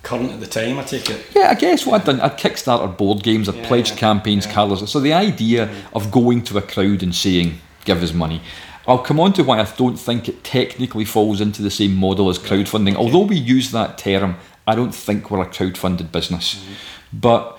current 0.03 0.33
at 0.33 0.41
the 0.41 0.47
time. 0.47 0.79
I 0.79 0.85
take 0.85 1.11
it. 1.11 1.25
Yeah, 1.35 1.51
I 1.51 1.55
guess 1.55 1.87
what 1.87 2.01
I'd 2.01 2.07
done, 2.07 2.21
I'd 2.21 2.39
kickstarted 2.39 2.97
board 2.97 3.23
games, 3.23 3.49
I'd 3.49 3.57
Yeah, 3.57 3.69
pledged 3.69 3.97
campaigns, 3.97 4.47
yeah. 4.47 4.77
So 4.87 5.01
the 5.01 5.13
idea 5.13 5.71
of 5.93 6.11
going 6.11 6.43
to 6.45 6.59
a 6.59 6.63
crowd 6.63 7.03
and 7.03 7.15
saying, 7.15 7.61
give 7.85 8.03
us 8.03 8.13
money. 8.13 8.43
I'll 8.87 8.99
come 8.99 9.21
on 9.21 9.35
to 9.35 9.43
why 9.45 9.61
I 9.61 9.65
don't 9.77 9.99
think 9.99 10.29
it 10.29 10.43
technically 10.45 11.05
falls 11.05 11.43
into 11.43 11.61
the 11.61 11.71
same 11.71 11.95
model 11.95 12.31
as 12.31 12.39
crowdfunding. 12.39 12.97
Although 12.97 13.27
we 13.27 13.37
use 13.37 13.71
that 13.73 13.99
term, 13.99 14.37
I 14.67 14.75
don't 14.75 14.95
think 14.95 15.31
we're 15.31 15.43
a 15.43 15.47
crowdfunded 15.47 16.11
business. 16.11 16.55
Mm-hmm. 16.55 16.73
But 17.13 17.59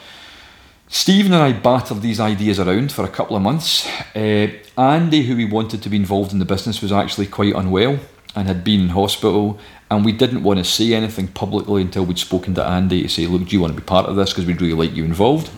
Stephen 0.88 1.34
and 1.34 1.43
I 1.43 1.52
battered 1.52 2.02
these 2.02 2.19
ideas 2.19 2.60
around 2.60 2.91
for 2.91 3.04
a 3.04 3.08
couple 3.08 3.36
of 3.36 3.43
months. 3.43 3.88
Uh, 4.15 4.47
Andy, 4.75 5.21
who 5.21 5.36
we 5.36 5.45
wanted 5.45 5.84
to 5.84 5.89
be 5.89 5.97
involved 5.97 6.34
in 6.34 6.39
the 6.39 6.45
business, 6.45 6.82
was 6.82 6.91
actually 6.91 7.28
quite 7.28 7.54
unwell 7.54 7.99
and 8.36 8.47
had 8.47 8.63
been 8.63 8.82
in 8.82 8.89
hospital. 8.89 9.60
And 9.91 10.06
we 10.06 10.12
didn't 10.12 10.43
want 10.43 10.60
to 10.60 10.63
say 10.63 10.93
anything 10.93 11.28
publicly 11.30 11.82
until 11.82 12.06
we'd 12.06 12.19
spoken 12.19 12.54
to 12.56 12.63
Andy 12.63 13.02
to 13.02 13.10
say, 13.10 13.25
look, 13.25 13.47
do 13.47 13.56
you 13.56 13.62
want 13.62 13.73
to 13.73 13.82
be 13.82 13.86
part 13.86 14.06
of 14.06 14.15
this? 14.15 14.32
Because 14.32 14.45
we'd 14.45 14.62
really 14.62 14.73
like 14.73 14.95
you 14.95 15.04
involved. 15.04 15.49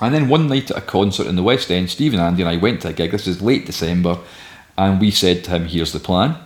And 0.00 0.14
then 0.14 0.28
one 0.28 0.48
night 0.48 0.70
at 0.70 0.78
a 0.78 0.80
concert 0.80 1.26
in 1.26 1.36
the 1.36 1.42
West 1.42 1.70
End, 1.70 1.90
Stephen, 1.90 2.18
Andy, 2.18 2.42
and 2.42 2.50
I 2.50 2.56
went 2.56 2.82
to 2.82 2.88
a 2.88 2.92
gig. 2.92 3.12
This 3.12 3.26
is 3.26 3.42
late 3.42 3.66
December, 3.66 4.18
and 4.76 5.00
we 5.00 5.10
said 5.10 5.44
to 5.44 5.50
him, 5.50 5.66
"Here's 5.66 5.92
the 5.92 6.00
plan." 6.00 6.36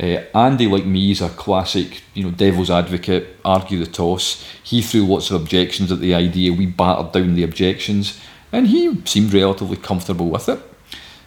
Uh, 0.00 0.22
Andy, 0.34 0.66
like 0.68 0.84
me, 0.86 1.10
is 1.10 1.20
a 1.20 1.28
classic, 1.30 2.02
you 2.14 2.22
know, 2.22 2.30
devil's 2.30 2.70
advocate, 2.70 3.36
argue 3.44 3.78
the 3.78 3.90
toss. 3.90 4.44
He 4.62 4.80
threw 4.80 5.04
lots 5.06 5.30
of 5.30 5.40
objections 5.40 5.90
at 5.90 6.00
the 6.00 6.14
idea. 6.14 6.52
We 6.52 6.66
battered 6.66 7.12
down 7.12 7.34
the 7.34 7.42
objections, 7.42 8.20
and 8.52 8.68
he 8.68 9.00
seemed 9.04 9.32
relatively 9.32 9.76
comfortable 9.76 10.30
with 10.30 10.48
it. 10.48 10.60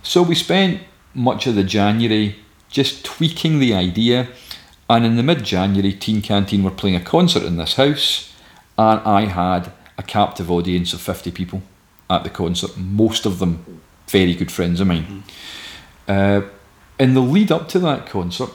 So 0.04 0.22
we 0.22 0.36
spent 0.36 0.82
much 1.13 1.48
of 1.48 1.56
the 1.56 1.63
January 1.63 2.38
just 2.69 3.04
tweaking 3.04 3.60
the 3.60 3.74
idea, 3.74 4.30
and 4.89 5.06
in 5.06 5.15
the 5.15 5.24
mid-January, 5.24 5.93
Teen 5.93 6.22
Canteen 6.22 6.63
were 6.63 6.72
playing 6.72 6.96
a 6.96 7.02
concert 7.02 7.43
in 7.43 7.58
this 7.58 7.76
house, 7.76 8.34
and 8.78 9.00
I 9.02 9.26
had 9.26 9.72
a 9.98 10.04
captive 10.04 10.52
audience 10.52 10.93
of 10.93 11.02
50 11.02 11.32
people 11.32 11.62
at 12.10 12.24
the 12.24 12.30
concert, 12.30 12.78
most 12.78 13.26
of 13.26 13.39
them 13.39 13.82
very 14.08 14.36
good 14.36 14.52
friends 14.52 14.80
of 14.80 14.88
mine. 14.88 15.24
Uh, 16.08 16.41
in 17.00 17.13
the 17.13 17.22
lead 17.22 17.52
up 17.52 17.67
to 17.69 17.80
that 17.80 18.06
concert, 18.06 18.50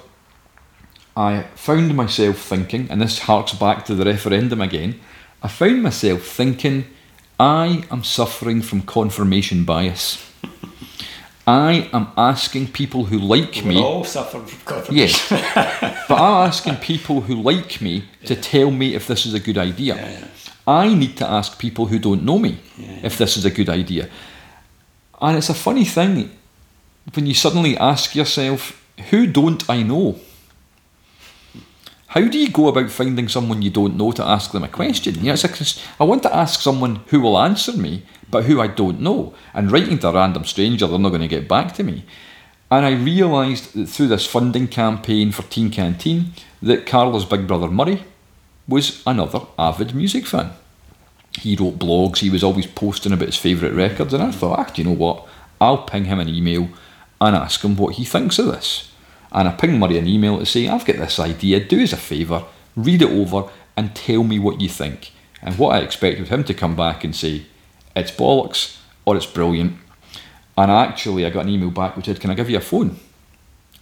I 1.17 1.43
found 1.55 1.97
myself 1.97 2.39
thinking, 2.39 2.89
and 2.91 3.01
this 3.01 3.21
harks 3.21 3.53
back 3.53 3.85
to 3.87 3.95
the 3.95 4.05
referendum 4.05 4.61
again, 4.61 5.01
I 5.43 5.49
found 5.49 5.83
myself 5.83 6.23
thinking, 6.23 6.85
I 7.41 7.85
am 7.91 8.05
suffering 8.05 8.63
from 8.63 8.83
confirmation 8.83 9.65
bias. 9.65 10.25
I 11.49 11.89
am 11.93 12.09
asking 12.17 12.69
people 12.73 13.05
who 13.05 13.19
like 13.19 13.55
We 13.65 13.69
me. 13.71 13.79
all 13.83 14.05
suffer 14.05 14.39
from 14.41 14.61
confirmation. 14.65 14.97
Yes. 14.97 15.29
but 16.09 16.19
I'm 16.21 16.47
asking 16.49 16.77
people 16.77 17.21
who 17.23 17.35
like 17.53 17.81
me 17.81 18.03
to 18.27 18.35
tell 18.37 18.71
me 18.71 18.95
if 18.95 19.07
this 19.07 19.25
is 19.27 19.33
a 19.35 19.41
good 19.41 19.57
idea. 19.57 19.95
Yeah, 19.95 20.11
yeah. 20.11 20.27
I 20.67 20.95
need 20.95 21.17
to 21.17 21.27
ask 21.27 21.59
people 21.59 21.87
who 21.87 21.99
don't 21.99 22.23
know 22.23 22.39
me 22.39 22.59
Yeah. 22.77 23.07
if 23.07 23.17
this 23.17 23.37
is 23.37 23.45
a 23.45 23.51
good 23.51 23.69
idea. 23.71 24.09
And 25.21 25.39
it's 25.39 25.49
a 25.51 25.55
funny 25.55 25.85
thing 25.87 26.31
when 27.15 27.27
you 27.27 27.35
suddenly 27.35 27.77
ask 27.79 28.15
yourself, 28.15 28.73
who 29.11 29.27
don't 29.27 29.63
I 29.71 29.83
know? 29.83 30.17
How 32.09 32.23
do 32.23 32.39
you 32.39 32.51
go 32.51 32.69
about 32.69 32.91
finding 32.91 33.29
someone 33.29 33.61
you 33.61 33.69
don't 33.69 33.99
know 33.99 34.13
to 34.13 34.25
ask 34.25 34.53
them 34.53 34.65
a 34.65 34.69
question? 34.69 35.17
You 35.17 35.25
know, 35.25 35.33
it's 35.35 35.45
a, 35.45 35.81
I 36.01 36.05
want 36.05 36.23
to 36.23 36.35
ask 36.35 36.61
someone 36.61 36.97
who 37.09 37.21
will 37.21 37.39
answer 37.39 37.73
me, 37.73 38.03
but 38.31 38.45
who 38.45 38.63
I 38.63 38.67
don't 38.67 39.03
know. 39.03 39.35
And 39.53 39.71
writing 39.71 39.99
to 39.99 40.09
a 40.09 40.13
random 40.15 40.45
stranger, 40.47 40.87
they're 40.87 40.99
not 40.99 41.11
going 41.11 41.21
to 41.21 41.29
get 41.29 41.47
back 41.47 41.75
to 41.75 41.83
me. 41.83 42.05
And 42.71 42.87
I 42.87 42.93
realised 42.93 43.75
that 43.75 43.89
through 43.89 44.09
this 44.09 44.27
funding 44.27 44.69
campaign 44.69 45.33
for 45.33 45.43
Teen 45.43 45.71
Canteen 45.71 46.33
that 46.63 46.87
Carla's 46.87 47.27
big 47.27 47.47
brother 47.47 47.69
Murray 47.69 48.05
was 48.67 49.03
another 49.07 49.41
avid 49.59 49.95
music 49.95 50.27
fan. 50.27 50.53
He 51.39 51.57
wrote 51.57 51.79
blogs, 51.79 52.19
he 52.19 52.31
was 52.31 52.43
always 52.43 52.67
posting 52.67 53.13
about 53.13 53.27
his 53.27 53.37
favourite 53.37 53.75
records, 53.75 54.15
and 54.15 54.23
I 54.23 54.31
thought, 54.31 54.59
ah, 54.59 54.73
do 54.73 54.81
you 54.81 54.89
know 54.89 54.95
what? 54.95 55.27
I'll 55.61 55.85
ping 55.85 56.07
him 56.07 56.21
an 56.21 56.29
email 56.29 56.71
and 57.21 57.37
ask 57.37 57.63
him 57.63 57.77
what 57.77 57.97
he 57.97 58.05
thinks 58.07 58.39
of 58.39 58.47
this. 58.47 58.91
And 59.33 59.49
I 59.49 59.53
pinged 59.53 59.79
Murray 59.79 59.99
an 59.99 60.07
email 60.07 60.39
to 60.39 60.47
say, 60.47 60.69
I've 60.69 60.85
got 60.87 60.97
this 60.97 61.19
idea, 61.19 61.61
do 61.61 61.83
us 61.83 61.93
a 61.93 61.97
favour, 61.97 62.45
read 62.77 63.03
it 63.03 63.11
over, 63.11 63.51
and 63.77 63.95
tell 63.95 64.25
me 64.25 64.39
what 64.39 64.61
you 64.61 64.69
think. 64.69 65.13
And 65.43 65.57
what 65.59 65.75
I 65.77 65.81
expected 65.81 66.21
was 66.21 66.31
him 66.31 66.45
to 66.45 66.55
come 66.55 66.75
back 66.75 67.05
and 67.05 67.15
say, 67.15 67.43
it's 67.95 68.11
bollocks 68.11 68.79
or 69.05 69.17
it's 69.17 69.27
brilliant. 69.27 69.77
And 70.57 70.71
actually, 70.71 71.25
I 71.27 71.31
got 71.31 71.45
an 71.45 71.51
email 71.51 71.71
back 71.71 71.97
which 71.97 72.07
said, 72.07 72.21
Can 72.21 72.31
I 72.31 72.35
give 72.35 72.51
you 72.51 72.57
a 72.57 72.61
phone? 72.61 72.99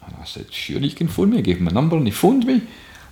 And 0.05 0.15
I 0.21 0.25
said, 0.25 0.53
Sure, 0.53 0.79
you 0.79 0.91
can 0.95 1.09
phone 1.09 1.31
me. 1.31 1.39
I 1.39 1.41
gave 1.41 1.59
him 1.59 1.69
a 1.69 1.73
number 1.73 1.97
and 1.97 2.07
he 2.07 2.11
phoned 2.11 2.45
me 2.45 2.63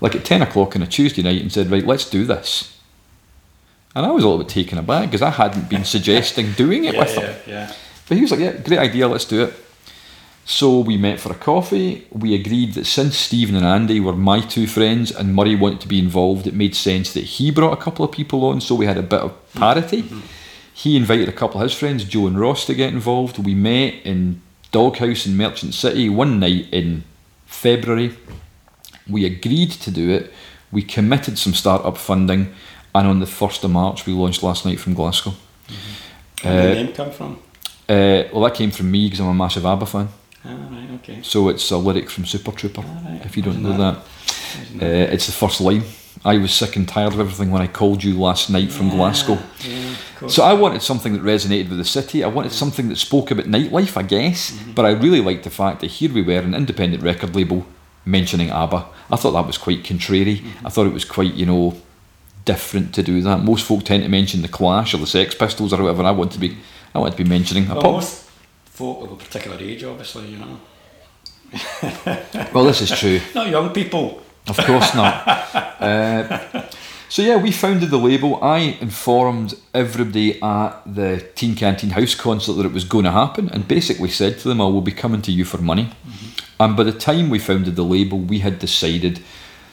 like 0.01 0.15
at 0.15 0.25
10 0.25 0.43
o'clock 0.43 0.77
on 0.77 0.83
a 0.83 0.87
Tuesday 0.87 1.23
night 1.23 1.41
and 1.41 1.51
said, 1.51 1.71
Right, 1.71 1.87
let's 1.87 2.09
do 2.11 2.25
this. 2.27 2.79
And 3.97 4.05
I 4.05 4.11
was 4.11 4.25
a 4.25 4.29
little 4.29 4.45
bit 4.45 4.53
taken 4.53 4.77
aback 4.77 5.07
because 5.11 5.23
I 5.23 5.31
hadn't 5.31 5.71
been 5.71 5.85
suggesting 5.97 6.53
doing 6.53 6.85
it 6.85 6.95
Yeah, 6.95 7.01
with 7.01 7.15
him. 7.17 7.23
yeah, 7.23 7.37
yeah. 7.69 7.73
But 8.09 8.17
he 8.17 8.23
was 8.23 8.31
like, 8.33 8.41
Yeah, 8.41 8.53
great 8.59 8.79
idea, 8.81 9.09
let's 9.09 9.25
do 9.25 9.45
it. 9.45 9.55
So 10.47 10.81
we 10.81 10.99
met 10.99 11.21
for 11.21 11.33
a 11.33 11.35
coffee. 11.37 12.07
We 12.11 12.35
agreed 12.35 12.75
that 12.75 12.85
since 12.87 13.17
Stephen 13.17 13.57
and 13.57 13.65
Andy 13.65 13.99
were 13.99 14.13
my 14.13 14.41
two 14.41 14.67
friends 14.67 15.11
and 15.11 15.35
Murray 15.35 15.57
wanted 15.57 15.81
to 15.81 15.89
be 15.89 15.99
involved, 15.99 16.47
it 16.47 16.55
made 16.55 16.75
sense 16.75 17.15
that 17.15 17.25
he 17.25 17.51
brought 17.51 17.73
a 17.73 17.83
couple 17.83 18.05
of 18.05 18.13
people 18.13 18.45
on 18.45 18.61
so 18.61 18.75
we 18.75 18.85
had 18.87 18.99
a 18.99 19.03
bit 19.03 19.21
of 19.21 19.33
parity. 19.55 20.05
He 20.75 20.97
invited 20.97 21.29
a 21.29 21.33
couple 21.33 21.61
of 21.61 21.63
his 21.71 21.73
friends, 21.79 22.05
Joe 22.05 22.27
and 22.27 22.39
Ross, 22.39 22.67
to 22.67 22.75
get 22.75 22.93
involved. 22.93 23.39
We 23.39 23.55
met 23.55 23.95
in 24.05 24.43
Doghouse 24.71 25.25
in 25.25 25.37
Merchant 25.37 25.73
City 25.73 26.09
one 26.11 26.39
night 26.41 26.67
in 26.73 27.05
February. 27.47 28.15
We 29.09 29.25
agreed 29.25 29.71
to 29.71 29.91
do 29.91 30.11
it. 30.11 30.33
We 30.73 30.83
committed 30.83 31.39
some 31.39 31.55
start-up 31.55 31.97
funding, 31.97 32.53
and 32.95 33.07
on 33.07 33.21
the 33.21 33.27
first 33.27 33.63
of 33.65 33.71
March, 33.71 34.05
we 34.07 34.13
launched 34.13 34.43
last 34.43 34.67
night 34.67 34.81
from 34.81 34.95
Glasgow. 34.95 35.35
Where 36.43 36.53
did 36.53 36.61
Uh, 36.61 36.75
the 36.75 36.83
name 36.85 36.93
come 36.93 37.11
from? 37.13 37.39
Uh, 37.89 38.25
well, 38.33 38.43
that 38.43 38.55
came 38.55 38.73
from 38.73 38.91
me 38.91 39.05
because 39.07 39.21
I'm 39.21 39.29
a 39.29 39.35
massive 39.35 39.65
ABBA 39.65 39.87
fan. 39.87 40.09
Ah, 40.47 40.57
right, 40.71 40.91
okay. 41.03 41.19
So 41.23 41.49
it's 41.49 41.71
a 41.71 41.77
lyric 41.79 42.11
from 42.11 42.25
Super 42.27 42.53
Trooper. 42.53 42.83
Ah, 42.87 43.09
right. 43.09 43.25
If 43.25 43.37
you 43.37 43.43
don't 43.43 43.63
know 43.63 43.77
that, 43.77 43.99
Isn't 44.63 44.83
uh, 44.83 44.87
that- 44.87 45.13
it's 45.15 45.27
the 45.27 45.33
first 45.33 45.61
line. 45.61 45.83
I 46.27 46.39
was 46.39 46.55
sick 46.55 46.77
and 46.77 46.89
tired 46.89 47.13
of 47.13 47.21
everything 47.21 47.51
when 47.51 47.61
I 47.61 47.67
called 47.67 48.03
you 48.03 48.15
last 48.19 48.49
night 48.49 48.73
from 48.73 48.89
Yeah, 48.89 48.95
Glasgow. 48.97 49.39
Yeah. 49.69 50.29
So 50.29 50.43
I 50.43 50.55
wanted 50.55 50.81
something 50.81 51.13
that 51.13 51.23
resonated 51.23 51.69
with 51.69 51.79
the 51.79 51.85
city. 51.85 52.25
I 52.25 52.29
wanted 52.29 52.53
something 52.53 52.89
that 52.89 52.97
spoke 52.97 53.31
about 53.31 53.45
nightlife, 53.47 53.97
I 53.99 54.03
guess. 54.05 54.53
But 54.75 54.87
I 54.87 54.91
really 54.93 55.21
liked 55.21 55.45
the 55.45 55.51
fact 55.51 55.81
that 55.81 55.89
here 55.91 56.11
we 56.13 56.23
were, 56.23 56.39
an 56.39 56.55
independent 56.55 57.03
record 57.03 57.35
label, 57.37 57.67
mentioning 58.07 58.51
ABBA. 58.51 58.87
I 59.11 59.17
thought 59.17 59.33
that 59.33 59.47
was 59.47 59.59
quite 59.59 59.85
contrary. 59.85 60.43
I 60.65 60.71
thought 60.71 60.87
it 60.87 60.95
was 60.95 61.05
quite, 61.05 61.35
you 61.35 61.45
know, 61.45 61.75
different 62.47 62.95
to 62.95 63.03
do 63.03 63.21
that. 63.23 63.43
Most 63.43 63.67
folk 63.67 63.85
tend 63.85 64.03
to 64.03 64.09
mention 64.09 64.41
the 64.41 64.49
Clash 64.49 64.95
or 64.95 64.99
the 64.99 65.07
Sex 65.07 65.35
Pistols 65.35 65.73
or 65.75 65.83
whatever. 65.83 66.05
I 66.05 66.11
want 66.13 66.33
to 66.33 66.39
be, 66.39 66.57
I 66.95 67.01
want 67.01 67.17
to 67.17 67.23
be 67.23 67.29
mentioning 67.29 67.69
a 67.69 67.75
well, 67.75 67.83
pop. 67.83 67.93
most 67.95 68.24
folk 68.75 69.05
of 69.05 69.13
a 69.13 69.17
particular 69.17 69.57
age, 69.61 69.85
obviously, 69.85 70.27
you 70.27 70.39
know. 70.39 70.61
Well, 72.53 72.65
this 72.65 72.83
is 72.83 72.91
true. 72.91 73.21
Not 73.35 73.49
young 73.49 73.71
people. 73.71 74.21
Of 74.49 74.59
course 74.59 74.95
not. 74.95 75.27
uh, 75.81 76.69
so 77.09 77.23
yeah, 77.23 77.37
we 77.37 77.53
founded 77.53 77.91
the 77.91 77.99
label. 77.99 78.43
I 78.43 78.77
informed 78.81 79.55
everybody 79.73 80.43
at 80.43 80.83
the 80.85 81.25
Teen 81.35 81.55
Canteen 81.55 81.91
House 81.91 82.15
concert 82.15 82.55
that 82.55 82.67
it 82.67 82.73
was 82.73 82.85
going 82.85 83.05
to 83.05 83.13
happen, 83.13 83.49
and 83.49 83.67
basically 83.67 84.11
said 84.11 84.39
to 84.41 84.49
them, 84.49 84.61
"I 84.61 84.65
will 84.65 84.83
be 84.83 84.93
coming 84.93 85.23
to 85.23 85.33
you 85.33 85.45
for 85.45 85.59
money." 85.59 85.91
And 86.59 86.77
by 86.77 86.83
the 86.83 86.93
time 86.93 87.31
we 87.31 87.39
founded 87.39 87.77
the 87.77 87.85
label, 87.85 88.19
we 88.19 88.41
had 88.41 88.59
decided 88.59 89.21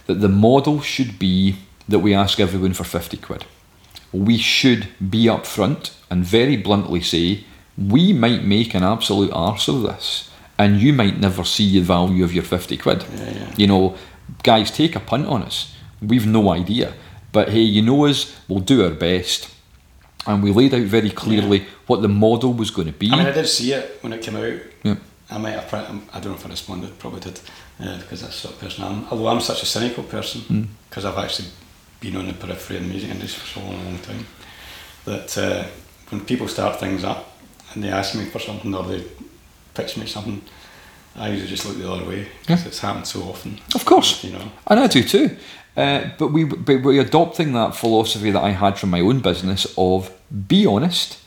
that 0.05 0.21
the 0.21 0.29
model 0.29 0.81
should 0.81 1.19
be 1.19 1.55
that 1.89 1.99
we 1.99 2.13
ask 2.13 2.39
everyone 2.39 2.73
for 2.73 2.83
fifty 2.83 3.17
quid. 3.17 3.45
We 4.13 4.37
should 4.37 4.87
be 5.09 5.25
upfront 5.25 5.91
and 6.09 6.23
very 6.23 6.57
bluntly 6.57 7.01
say 7.01 7.43
we 7.78 8.13
might 8.13 8.43
make 8.43 8.74
an 8.74 8.84
absolute 8.84 9.32
arse 9.32 9.67
of 9.67 9.84
this, 9.84 10.30
and 10.57 10.80
you 10.80 10.93
might 10.93 11.19
never 11.19 11.43
see 11.43 11.80
the 11.80 11.86
value 11.86 12.24
of 12.24 12.34
your 12.34 12.43
50 12.43 12.78
quid. 12.78 13.03
Yeah, 13.15 13.30
yeah. 13.32 13.53
You 13.57 13.67
know, 13.67 13.95
guys, 14.43 14.72
take 14.72 14.95
a 14.95 14.99
punt 14.99 15.28
on 15.28 15.43
us. 15.43 15.76
We've 16.01 16.28
no 16.28 16.51
idea. 16.51 16.93
But 17.32 17.49
hey, 17.49 17.61
you 17.61 17.82
know 17.82 18.05
us, 18.05 18.36
we'll 18.47 18.59
do 18.59 18.84
our 18.84 18.91
best. 18.91 19.49
And 20.28 20.43
we 20.43 20.51
laid 20.51 20.74
out 20.74 20.82
very 20.82 21.09
clearly 21.09 21.65
what 21.88 22.01
the 22.01 22.09
model 22.09 22.53
was 22.53 22.69
going 22.69 22.88
to 22.88 22.93
be. 22.93 23.09
I 23.09 23.17
mean, 23.17 23.26
I 23.26 23.32
did 23.32 23.47
see 23.47 23.74
it 23.74 23.99
when 24.01 24.13
it 24.13 24.22
came 24.22 24.36
out. 24.36 24.59
Yeah. 24.84 24.95
I 25.32 25.38
might 25.38 25.51
have. 25.51 25.74
I 25.74 26.19
don't 26.19 26.26
know 26.26 26.34
if 26.34 26.45
I 26.45 26.49
responded. 26.49 26.99
Probably 26.99 27.22
did, 27.22 27.39
uh, 27.80 27.97
because 27.99 28.22
that's 28.22 28.36
the 28.36 28.47
sort 28.47 28.55
of 28.55 28.59
person 28.59 28.84
I 28.84 28.91
am. 28.91 29.07
Although 29.09 29.30
I'm 29.30 29.39
such 29.39 29.63
a 29.63 29.65
cynical 29.65 30.03
person, 30.03 30.69
because 30.89 31.05
I've 31.05 31.17
actually 31.17 31.47
been 32.01 32.17
on 32.17 32.28
the 32.28 32.34
periphery 32.34 32.78
of 32.78 32.84
the 32.84 32.89
music 32.89 33.09
industry 33.09 33.39
for 33.39 33.59
so 33.59 33.65
long, 33.65 33.86
long 33.86 33.99
time, 33.99 34.28
that 35.05 35.38
uh, 35.38 35.63
when 36.09 36.26
people 36.26 36.47
start 36.47 36.80
things 36.80 37.03
up 37.03 37.30
and 37.74 37.84
they 37.84 37.89
ask 37.89 38.15
me 38.15 38.26
for 38.26 38.39
something 38.39 38.74
or 38.76 38.84
they 38.84 39.03
pitch 39.74 39.97
me 39.97 40.05
something, 40.05 40.41
I 41.15 41.30
usually 41.30 41.49
just 41.49 41.65
look 41.65 41.78
the 41.78 41.91
other 41.91 42.05
way 42.05 42.28
because 42.41 42.61
Yeah. 42.61 42.67
it's 42.67 42.80
happened 42.80 43.07
so 43.07 43.22
often. 43.24 43.59
Of 43.76 43.86
course. 43.86 44.24
you 44.24 44.32
know. 44.32 44.51
And 44.67 44.80
I 44.80 44.88
do 44.88 45.03
too. 45.03 45.36
Uh, 45.78 46.09
but 46.17 46.28
we 46.34 46.43
but 46.43 46.82
we're 46.84 47.01
adopting 47.01 47.53
that 47.53 47.76
philosophy 47.76 48.32
that 48.32 48.43
I 48.43 48.51
had 48.51 48.78
from 48.78 48.89
my 48.89 48.99
own 48.99 49.19
business 49.22 49.65
of 49.78 50.11
be 50.47 50.65
honest, 50.65 51.17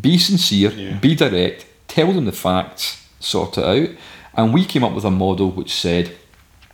be 0.00 0.18
sincere, 0.18 0.70
Yeah. 0.72 0.98
be 0.98 1.14
direct, 1.14 1.66
tell 1.88 2.12
them 2.12 2.24
the 2.24 2.32
facts, 2.32 2.96
sort 3.20 3.58
it 3.58 3.64
out. 3.64 3.88
And 4.34 4.52
we 4.52 4.64
came 4.64 4.84
up 4.84 4.92
with 4.92 5.04
a 5.04 5.10
model 5.10 5.50
which 5.50 5.72
said 5.72 6.10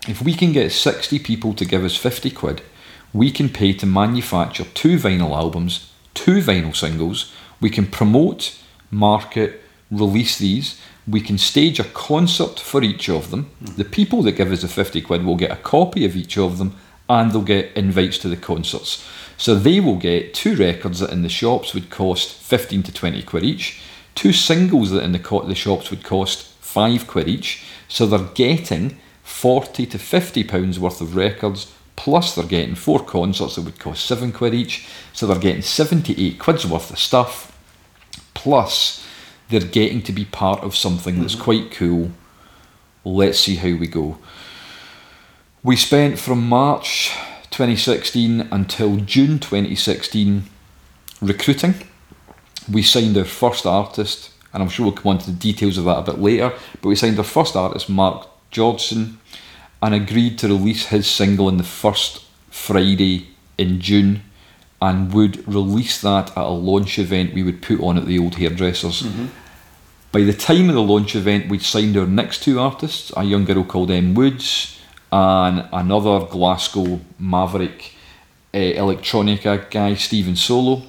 if 0.09 0.21
we 0.23 0.35
can 0.35 0.53
get 0.53 0.73
60 0.73 1.19
people 1.21 1.53
to 1.55 1.65
give 1.65 1.85
us 1.85 1.95
50 1.97 2.31
quid, 2.31 2.63
we 3.13 3.31
can 3.31 3.49
pay 3.51 3.73
to 3.75 3.87
manufacture 3.87 4.65
two 4.75 4.97
vinyl 4.97 5.37
albums, 5.37 5.91
two 6.15 6.41
vinyl 6.41 6.75
singles, 6.75 7.31
we 7.61 7.71
can 7.71 7.87
promote, 7.87 8.57
market, 8.93 9.61
release 9.91 10.39
these, 10.39 10.81
we 11.09 11.21
can 11.21 11.39
stage 11.39 11.81
a 11.81 11.85
concert 11.85 12.61
for 12.61 12.83
each 12.83 13.09
of 13.09 13.31
them. 13.31 13.51
Mm-hmm. 13.65 13.77
The 13.77 13.85
people 13.85 14.23
that 14.23 14.33
give 14.33 14.53
us 14.53 14.63
the 14.63 14.69
50 14.69 15.01
quid 15.01 15.25
will 15.25 15.37
get 15.37 15.51
a 15.51 15.57
copy 15.57 16.05
of 16.05 16.15
each 16.15 16.39
of 16.39 16.59
them 16.59 16.77
and 17.09 17.33
they'll 17.33 17.43
get 17.43 17.77
invites 17.77 18.19
to 18.19 18.29
the 18.29 18.37
concerts. 18.37 19.05
So 19.37 19.55
they 19.55 19.81
will 19.81 19.97
get 19.97 20.35
two 20.35 20.55
records 20.55 21.01
that 21.01 21.11
in 21.11 21.23
the 21.23 21.29
shops 21.29 21.75
would 21.75 21.91
cost 21.91 22.33
15 22.35 22.85
to 22.85 22.93
20 22.93 23.23
quid 23.23 23.45
each, 23.45 23.81
two 24.15 24.33
singles 24.33 24.91
that 24.91 25.03
in 25.03 25.13
the, 25.13 25.19
co- 25.19 25.43
the 25.43 25.55
shops 25.55 25.91
would 25.91 26.05
cost 26.05 26.47
5 26.61 27.07
quid 27.09 27.29
each. 27.29 27.65
So 27.89 28.07
they're 28.07 28.21
getting 28.35 28.99
40 29.25 29.87
to 29.87 29.99
50 29.99 30.45
pounds 30.45 30.79
worth 30.79 31.01
of 31.01 31.17
records 31.17 31.73
plus 31.95 32.35
they're 32.35 32.45
getting 32.45 32.75
four 32.75 32.99
concerts 33.05 33.57
that 33.57 33.63
would 33.63 33.79
cost 33.79 34.07
7 34.07 34.33
quid 34.33 34.55
each. 34.55 34.87
So 35.13 35.27
they're 35.27 35.39
getting 35.39 35.63
78 35.63 36.39
quid's 36.39 36.67
worth 36.67 36.91
of 36.91 36.99
stuff 36.99 37.52
plus 38.43 39.07
they're 39.49 39.61
getting 39.61 40.03
to 40.03 40.13
be 40.13 40.25
part 40.25 40.61
of 40.65 40.75
something 40.75 41.21
that's 41.21 41.35
mm-hmm. 41.35 41.45
quite 41.45 41.71
cool. 41.71 42.11
Let's 43.05 43.39
see 43.39 43.55
how 43.55 43.77
we 43.77 43.87
go. 43.87 44.19
We 45.63 45.77
spent 45.77 46.19
from 46.19 46.49
March 46.49 47.13
2016 47.51 48.49
until 48.51 48.97
June 48.97 49.39
2016 49.39 50.45
recruiting. 51.21 51.75
We 52.71 52.83
signed 52.83 53.17
our 53.17 53.25
first 53.25 53.65
artist, 53.65 54.33
and 54.53 54.61
I'm 54.61 54.69
sure 54.69 54.87
we'll 54.87 54.97
come 54.97 55.11
on 55.11 55.19
to 55.19 55.31
the 55.31 55.37
details 55.37 55.79
of 55.79 55.85
that 55.85 55.99
a 55.99 56.13
bit 56.13 56.19
later. 56.19 56.53
But 56.81 56.89
we 56.89 56.97
signed 56.97 57.19
our 57.19 57.25
first 57.25 57.55
artist, 57.55 57.89
Mark 57.89 58.27
Georgeson, 58.51 59.19
and 59.81 59.95
agreed 59.95 60.37
to 60.41 60.49
release 60.49 60.87
his 60.87 61.07
single 61.07 61.47
on 61.47 61.59
the 61.59 61.65
first 61.65 62.25
Friday 62.51 63.29
in 63.57 63.81
June 63.81 64.23
and 64.83 65.13
would 65.15 65.47
release 65.47 66.01
that 66.01 66.31
at 66.31 66.45
a 66.45 66.49
launch 66.49 66.99
event 66.99 67.33
we 67.33 67.45
would 67.45 67.63
put 67.63 67.81
on 67.81 67.97
at 67.97 68.05
the 68.05 68.19
old 68.19 68.35
hairdressers. 68.35 69.07
By 70.11 70.23
the 70.23 70.33
time 70.33 70.69
of 70.69 70.75
the 70.75 70.83
launch 70.83 71.15
event, 71.15 71.49
we'd 71.49 71.63
signed 71.63 71.97
our 71.97 72.07
next 72.07 72.43
two 72.43 72.59
artists 72.59 73.13
a 73.17 73.23
young 73.23 73.45
girl 73.45 73.63
called 73.63 73.93
Em 73.93 74.13
Woods 74.15 74.81
and 75.13 75.69
another 75.73 76.27
Glasgow 76.27 77.01
maverick 77.19 77.95
uh, 78.53 78.59
electronica 78.59 79.71
guy, 79.71 79.95
Stephen 79.95 80.35
Solo. 80.37 80.83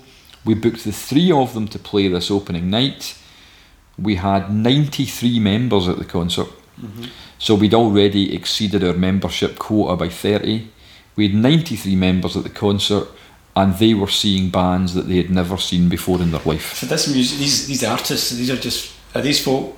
We 0.44 0.56
booked 0.56 0.84
the 0.84 0.92
three 0.92 1.32
of 1.32 1.54
them 1.54 1.68
to 1.68 1.78
play 1.80 2.08
this 2.08 2.32
opening 2.32 2.70
night. 2.72 3.16
We 3.98 4.16
had 4.16 4.52
93 4.52 5.40
members 5.40 5.88
at 5.88 6.00
the 6.00 6.06
concert, 6.06 6.48
so 7.38 7.54
we'd 7.54 7.76
already 7.76 8.34
exceeded 8.36 8.84
our 8.84 8.94
membership 8.94 9.60
quota 9.60 9.96
by 9.96 10.10
30. 10.10 10.68
We 11.16 11.28
had 11.28 11.36
93 11.36 11.96
members 11.96 12.36
at 12.36 12.44
the 12.44 12.50
concert, 12.50 13.08
and 13.56 13.76
they 13.76 13.94
were 13.94 14.08
seeing 14.08 14.50
bands 14.50 14.94
that 14.94 15.08
they 15.08 15.18
had 15.18 15.30
never 15.30 15.58
seen 15.58 15.90
before 15.90 16.22
in 16.22 16.32
their 16.32 16.42
life. 16.46 16.74
So 16.74 16.88
this 16.88 17.08
music, 17.14 17.40
these 17.40 17.68
these 17.68 17.84
artists, 17.84 18.32
these 18.32 18.50
are 18.50 18.58
just 18.58 18.94
are 19.14 19.22
these 19.22 19.44
folk. 19.44 19.78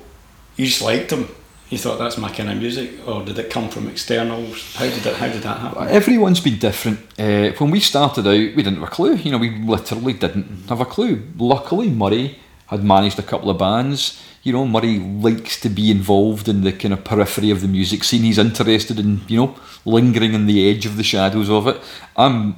You 0.56 0.66
just 0.66 0.82
liked 0.82 1.10
them. 1.10 1.28
You 1.68 1.78
thought 1.78 1.98
that's 1.98 2.16
my 2.16 2.30
kind 2.30 2.48
of 2.48 2.58
music, 2.58 2.90
or 3.06 3.24
did 3.24 3.38
it 3.38 3.50
come 3.50 3.68
from 3.68 3.88
externals? 3.88 4.76
How 4.76 4.84
did 4.84 5.02
that? 5.02 5.16
How 5.16 5.26
did 5.26 5.42
that 5.42 5.58
happen? 5.58 5.88
Everyone's 5.88 6.40
been 6.40 6.58
different. 6.58 7.00
Uh, 7.18 7.50
when 7.58 7.70
we 7.70 7.80
started 7.80 8.26
out, 8.26 8.56
we 8.56 8.62
didn't 8.62 8.76
have 8.76 8.84
a 8.84 8.90
clue. 8.90 9.16
You 9.16 9.32
know, 9.32 9.38
we 9.38 9.50
literally 9.50 10.12
didn't 10.12 10.68
have 10.68 10.80
a 10.80 10.84
clue. 10.84 11.22
Luckily, 11.36 11.90
Murray 11.90 12.38
had 12.68 12.84
managed 12.84 13.18
a 13.18 13.22
couple 13.22 13.50
of 13.50 13.58
bands. 13.58 14.22
You 14.44 14.52
know, 14.52 14.64
Murray 14.64 15.00
likes 15.00 15.60
to 15.60 15.68
be 15.68 15.90
involved 15.90 16.48
in 16.48 16.62
the 16.62 16.72
kind 16.72 16.94
of 16.94 17.02
periphery 17.02 17.50
of 17.50 17.62
the 17.62 17.68
music 17.68 18.04
scene. 18.04 18.22
He's 18.22 18.38
interested 18.38 19.00
in, 19.00 19.22
you 19.26 19.38
know, 19.38 19.56
lingering 19.84 20.34
in 20.34 20.46
the 20.46 20.70
edge 20.70 20.86
of 20.86 20.96
the 20.96 21.02
shadows 21.02 21.50
of 21.50 21.66
it. 21.66 21.80
I'm 22.16 22.54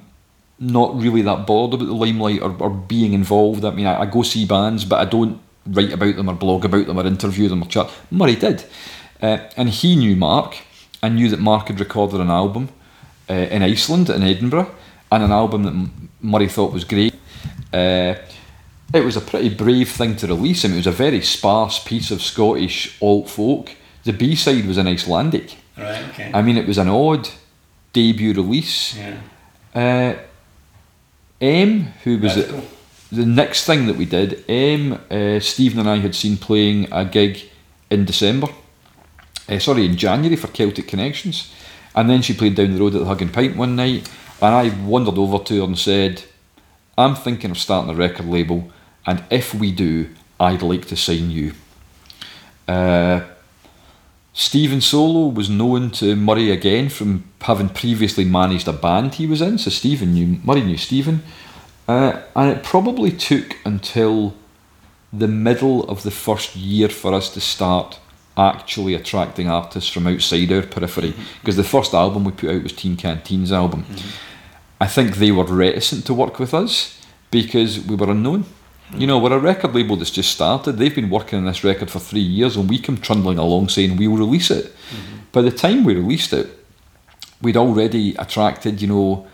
not 0.59 1.01
really 1.01 1.23
that 1.23 1.47
bothered 1.47 1.75
about 1.81 1.87
the 1.87 1.95
limelight 1.95 2.43
or, 2.43 2.55
or 2.61 2.71
being 2.71 3.13
involved. 3.13 3.65
I 3.65 3.71
mean, 3.71 3.87
I, 3.87 4.03
I 4.03 4.07
go 4.07 4.23
see 4.23 4.45
bands, 4.45 4.85
but 4.85 5.01
I 5.01 5.05
don't 5.05 5.41
write 5.67 5.93
about 5.93 6.17
them 6.17 6.29
or 6.29 6.35
blog 6.35 6.65
about 6.65 6.87
them 6.87 6.99
or 6.99 7.07
interview 7.07 7.49
them 7.49 7.63
or 7.63 7.67
chat. 7.67 7.91
Murray 8.11 8.37
did. 8.37 8.65
Uh, 9.21 9.39
and 9.57 9.69
he 9.69 9.97
knew 9.97 10.17
Mark 10.17 10.59
and 11.03 11.17
knew 11.17 11.29
that 11.29 11.41
Mark 11.41 11.69
had 11.69 11.81
recorded 11.81 12.21
an 12.21 12.31
album 12.31 12.71
uh, 13.31 13.35
in 13.35 13.63
Iceland, 13.63 14.11
in 14.11 14.23
Edinburgh, 14.23 14.75
and 15.13 15.23
an 15.23 15.33
album 15.33 15.63
that 15.63 15.91
Murray 16.21 16.49
thought 16.49 16.73
was 16.73 16.85
great. 16.85 17.15
Uh, 17.73 18.15
it 18.93 19.05
was 19.05 19.17
a 19.17 19.21
pretty 19.21 19.55
brave 19.55 19.91
thing 19.91 20.17
to 20.17 20.27
release. 20.27 20.65
I 20.65 20.69
mean, 20.69 20.77
it 20.77 20.87
was 20.87 20.87
a 20.87 20.93
very 20.93 21.21
sparse 21.21 21.83
piece 21.83 22.11
of 22.11 22.23
Scottish 22.23 22.97
alt 23.03 23.29
folk. 23.29 23.77
The 24.05 24.13
B 24.13 24.35
side 24.35 24.67
was 24.67 24.79
an 24.79 24.87
Icelandic. 24.87 25.57
Right. 25.77 26.09
Okay. 26.09 26.31
I 26.33 26.43
mean, 26.43 26.57
it 26.57 26.67
was 26.67 26.79
an 26.79 26.89
odd 26.89 27.29
debut 27.93 28.33
release. 28.33 28.97
yeah. 28.97 30.19
Em, 31.41 31.93
who 32.05 32.19
was 32.19 32.37
it? 32.37 32.51
the 33.11 33.25
next 33.25 33.65
thing 33.65 33.87
that 33.87 33.97
we 33.97 34.05
did, 34.05 34.45
Em, 34.49 35.01
uh, 35.11 35.41
Stephen 35.41 35.79
and 35.79 35.89
I 35.89 35.99
had 35.99 36.15
seen 36.15 36.37
playing 36.37 36.89
a 36.93 37.05
gig 37.05 37.49
in 37.91 38.05
December, 38.05 38.49
uh, 39.49 39.59
sorry, 39.59 39.87
in 39.87 39.97
January 39.97 40.37
for 40.37 40.49
Celtic 40.49 40.89
Connections. 40.89 41.53
And 41.95 42.09
then 42.09 42.23
she 42.23 42.35
played 42.35 42.55
down 42.55 42.75
the 42.75 42.81
road 42.81 42.95
at 42.95 43.01
the 43.01 43.07
Hug 43.07 43.23
and 43.23 43.33
Pint 43.33 43.57
one 43.57 43.77
night. 43.77 44.09
And 44.41 44.55
I 44.55 44.69
wandered 44.85 45.19
over 45.19 45.39
to 45.45 45.59
her 45.59 45.65
and 45.65 45.79
said, 45.79 46.23
I'm 46.97 47.15
thinking 47.15 47.51
of 47.51 47.59
starting 47.59 47.91
a 47.91 47.95
record 47.95 48.27
label. 48.27 48.71
And 49.07 49.25
if 49.31 49.55
we 49.55 49.73
do, 49.73 50.11
I'd 50.39 50.63
like 50.63 50.87
to 50.89 50.97
sign 50.97 51.31
you. 51.31 51.55
Uh, 52.67 53.23
Stephen 54.33 54.81
Solo 54.81 55.29
was 55.29 55.51
known 55.51 55.91
to 55.91 56.15
Murray 56.15 56.51
again 56.51 56.89
from 56.89 57.25
having 57.41 57.69
previously 57.69 58.25
managed 58.25 58.69
a 58.69 58.73
band 58.73 59.15
he 59.15 59.27
was 59.27 59.41
in. 59.41 59.59
So 59.59 59.71
Stephen 59.71 60.15
knew 60.15 60.39
Murray 60.45 60.63
knew 60.63 60.77
Stephen, 60.77 61.23
uh, 61.89 62.23
and 62.37 62.51
it 62.51 62.63
probably 62.63 63.11
took 63.11 63.57
until 63.65 64.35
the 65.13 65.29
middle 65.29 65.85
of 65.89 66.03
the 66.03 66.11
first 66.11 66.55
year 66.55 66.89
for 66.89 67.15
us 67.15 67.33
to 67.35 67.41
start 67.41 67.99
actually 68.37 68.95
attracting 68.95 69.49
artists 69.51 69.91
from 69.91 70.07
outside 70.07 70.53
our 70.53 70.63
periphery. 70.63 71.15
Because 71.41 71.57
the 71.57 71.65
first 71.65 71.93
album 71.93 72.25
we 72.25 72.33
put 72.33 72.51
out 72.51 72.63
was 72.63 72.73
Teen 72.73 72.97
Canteen's 72.97 73.51
album. 73.51 73.85
I 74.81 74.87
think 74.87 75.17
they 75.17 75.33
were 75.33 75.45
reticent 75.45 76.07
to 76.07 76.15
work 76.15 76.39
with 76.39 76.55
us 76.55 77.01
because 77.31 77.85
we 77.85 77.97
were 77.97 78.11
unknown. 78.11 78.45
You 78.97 79.07
know, 79.07 79.19
we're 79.19 79.33
a 79.33 79.39
record 79.39 79.75
label 79.75 79.97
that's 79.97 80.11
just 80.11 80.33
started. 80.33 80.79
They've 80.79 80.95
been 80.95 81.11
working 81.11 81.39
on 81.39 81.45
this 81.45 81.63
record 81.63 81.91
for 81.91 81.99
three 81.99 82.21
years, 82.21 82.57
and 82.57 82.69
we 82.69 82.79
come 82.79 82.97
trundling 82.97 83.39
along 83.39 83.69
saying 83.69 83.97
we'll 83.97 84.17
release 84.17 84.51
it. 84.51 84.67
Mm-hmm. 84.67 85.17
By 85.33 85.43
the 85.43 85.51
time 85.51 85.85
we 85.85 85.95
released 85.95 86.33
it, 86.33 86.49
we'd 87.43 87.57
already 87.57 88.15
attracted, 88.17 88.81
you 88.81 88.89
know, 88.89 89.27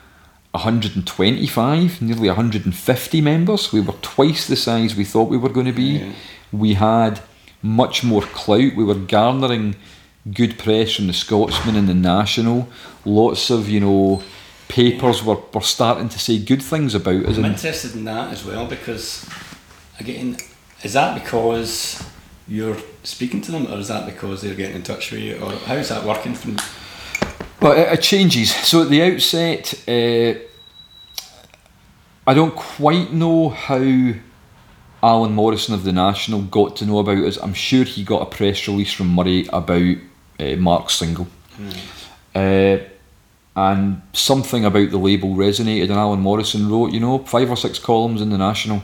125, 0.53 2.03
nearly 2.03 2.29
150 2.29 3.21
members. 3.21 3.73
We 3.73 3.81
were 3.81 3.95
twice 4.03 4.47
the 4.47 4.57
size 4.57 4.95
we 4.95 5.05
thought 5.05 5.29
we 5.29 5.37
were 5.37 5.49
going 5.49 5.67
to 5.67 5.73
be. 5.73 5.99
Yeah. 5.99 6.13
We 6.53 6.75
had 6.75 7.21
much 7.63 8.05
more 8.05 8.23
clout. 8.23 8.77
We 8.77 8.85
were 8.85 8.95
garnering 8.95 9.77
good 10.33 10.59
press 10.59 10.95
from 10.95 11.09
the 11.09 11.13
Scotsman 11.13 11.77
and 11.77 11.89
the 11.89 11.95
National. 11.95 12.69
Lots 13.05 13.51
of, 13.51 13.69
you 13.69 13.81
know, 13.81 14.23
papers 14.69 15.23
were, 15.25 15.39
were 15.53 15.61
starting 15.61 16.09
to 16.09 16.19
say 16.19 16.39
good 16.39 16.63
things 16.63 16.95
about 16.95 17.27
us. 17.27 17.37
I'm 17.37 17.45
interested 17.45 17.95
in 17.95 18.05
that 18.05 18.33
as 18.33 18.45
well 18.45 18.67
because, 18.67 19.29
again, 19.99 20.37
is 20.83 20.93
that 20.93 21.15
because 21.23 22.03
you're 22.47 22.77
speaking 23.03 23.41
to 23.43 23.53
them, 23.53 23.67
or 23.67 23.79
is 23.79 23.89
that 23.89 24.07
because 24.07 24.43
they're 24.43 24.55
getting 24.55 24.77
in 24.77 24.83
touch 24.83 25.11
with 25.11 25.21
you, 25.21 25.37
or 25.39 25.53
how 25.53 25.75
is 25.75 25.89
that 25.89 26.05
working 26.05 26.35
from? 26.35 26.59
Well, 27.61 27.73
it, 27.73 27.93
it 27.93 28.03
changes. 28.03 28.55
So 28.55 28.83
at 28.83 28.91
the 28.91 29.03
outset, 29.03 29.75
uh, 29.89 30.39
I 32.27 32.35
don't 32.35 32.55
quite 32.55 33.13
know 33.13 33.51
how 33.51 34.15
Alan 35.03 35.33
Morrison 35.33 35.75
of 35.75 35.85
the 35.85 35.93
National 35.93 36.43
got 36.43 36.77
to 36.77 36.87
know 36.87 36.99
about 36.99 37.19
us. 37.19 37.37
I'm 37.39 37.55
sure 37.55 37.85
he 37.85 38.05
got 38.05 38.23
a 38.23 38.37
press 38.37 38.67
release 38.67 38.93
from 38.93 39.15
Murray 39.15 39.47
about 39.53 39.97
uh, 40.41 40.57
Mark's 40.57 40.95
single. 40.95 41.27
Uh, 42.35 42.79
and 43.57 44.03
something 44.13 44.65
about 44.65 44.91
the 44.91 44.99
label 44.99 45.35
resonated, 45.35 45.85
and 45.85 45.93
Alan 45.93 46.21
Morrison 46.21 46.69
wrote, 46.69 46.93
you 46.93 47.01
know, 47.01 47.19
five 47.19 47.51
or 47.51 47.57
six 47.57 47.79
columns 47.79 48.21
in 48.21 48.31
the 48.31 48.39
National, 48.39 48.83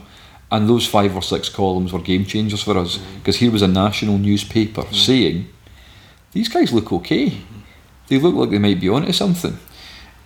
and 0.51 0.69
those 0.69 0.85
five 0.85 1.15
or 1.15 1.21
six 1.21 1.49
columns 1.49 1.93
were 1.93 1.99
game 1.99 2.25
changers 2.25 2.61
for 2.61 2.77
us 2.77 2.97
mm-hmm. 2.97 3.19
because 3.19 3.37
here 3.37 3.51
was 3.51 3.61
a 3.61 3.67
national 3.67 4.17
newspaper 4.17 4.81
mm-hmm. 4.81 4.93
saying, 4.93 5.47
these 6.33 6.49
guys 6.49 6.73
look 6.73 6.91
okay. 6.91 7.29
Mm-hmm. 7.29 7.59
They 8.07 8.17
look 8.19 8.35
like 8.35 8.49
they 8.49 8.59
might 8.59 8.81
be 8.81 8.89
onto 8.89 9.13
something. 9.13 9.57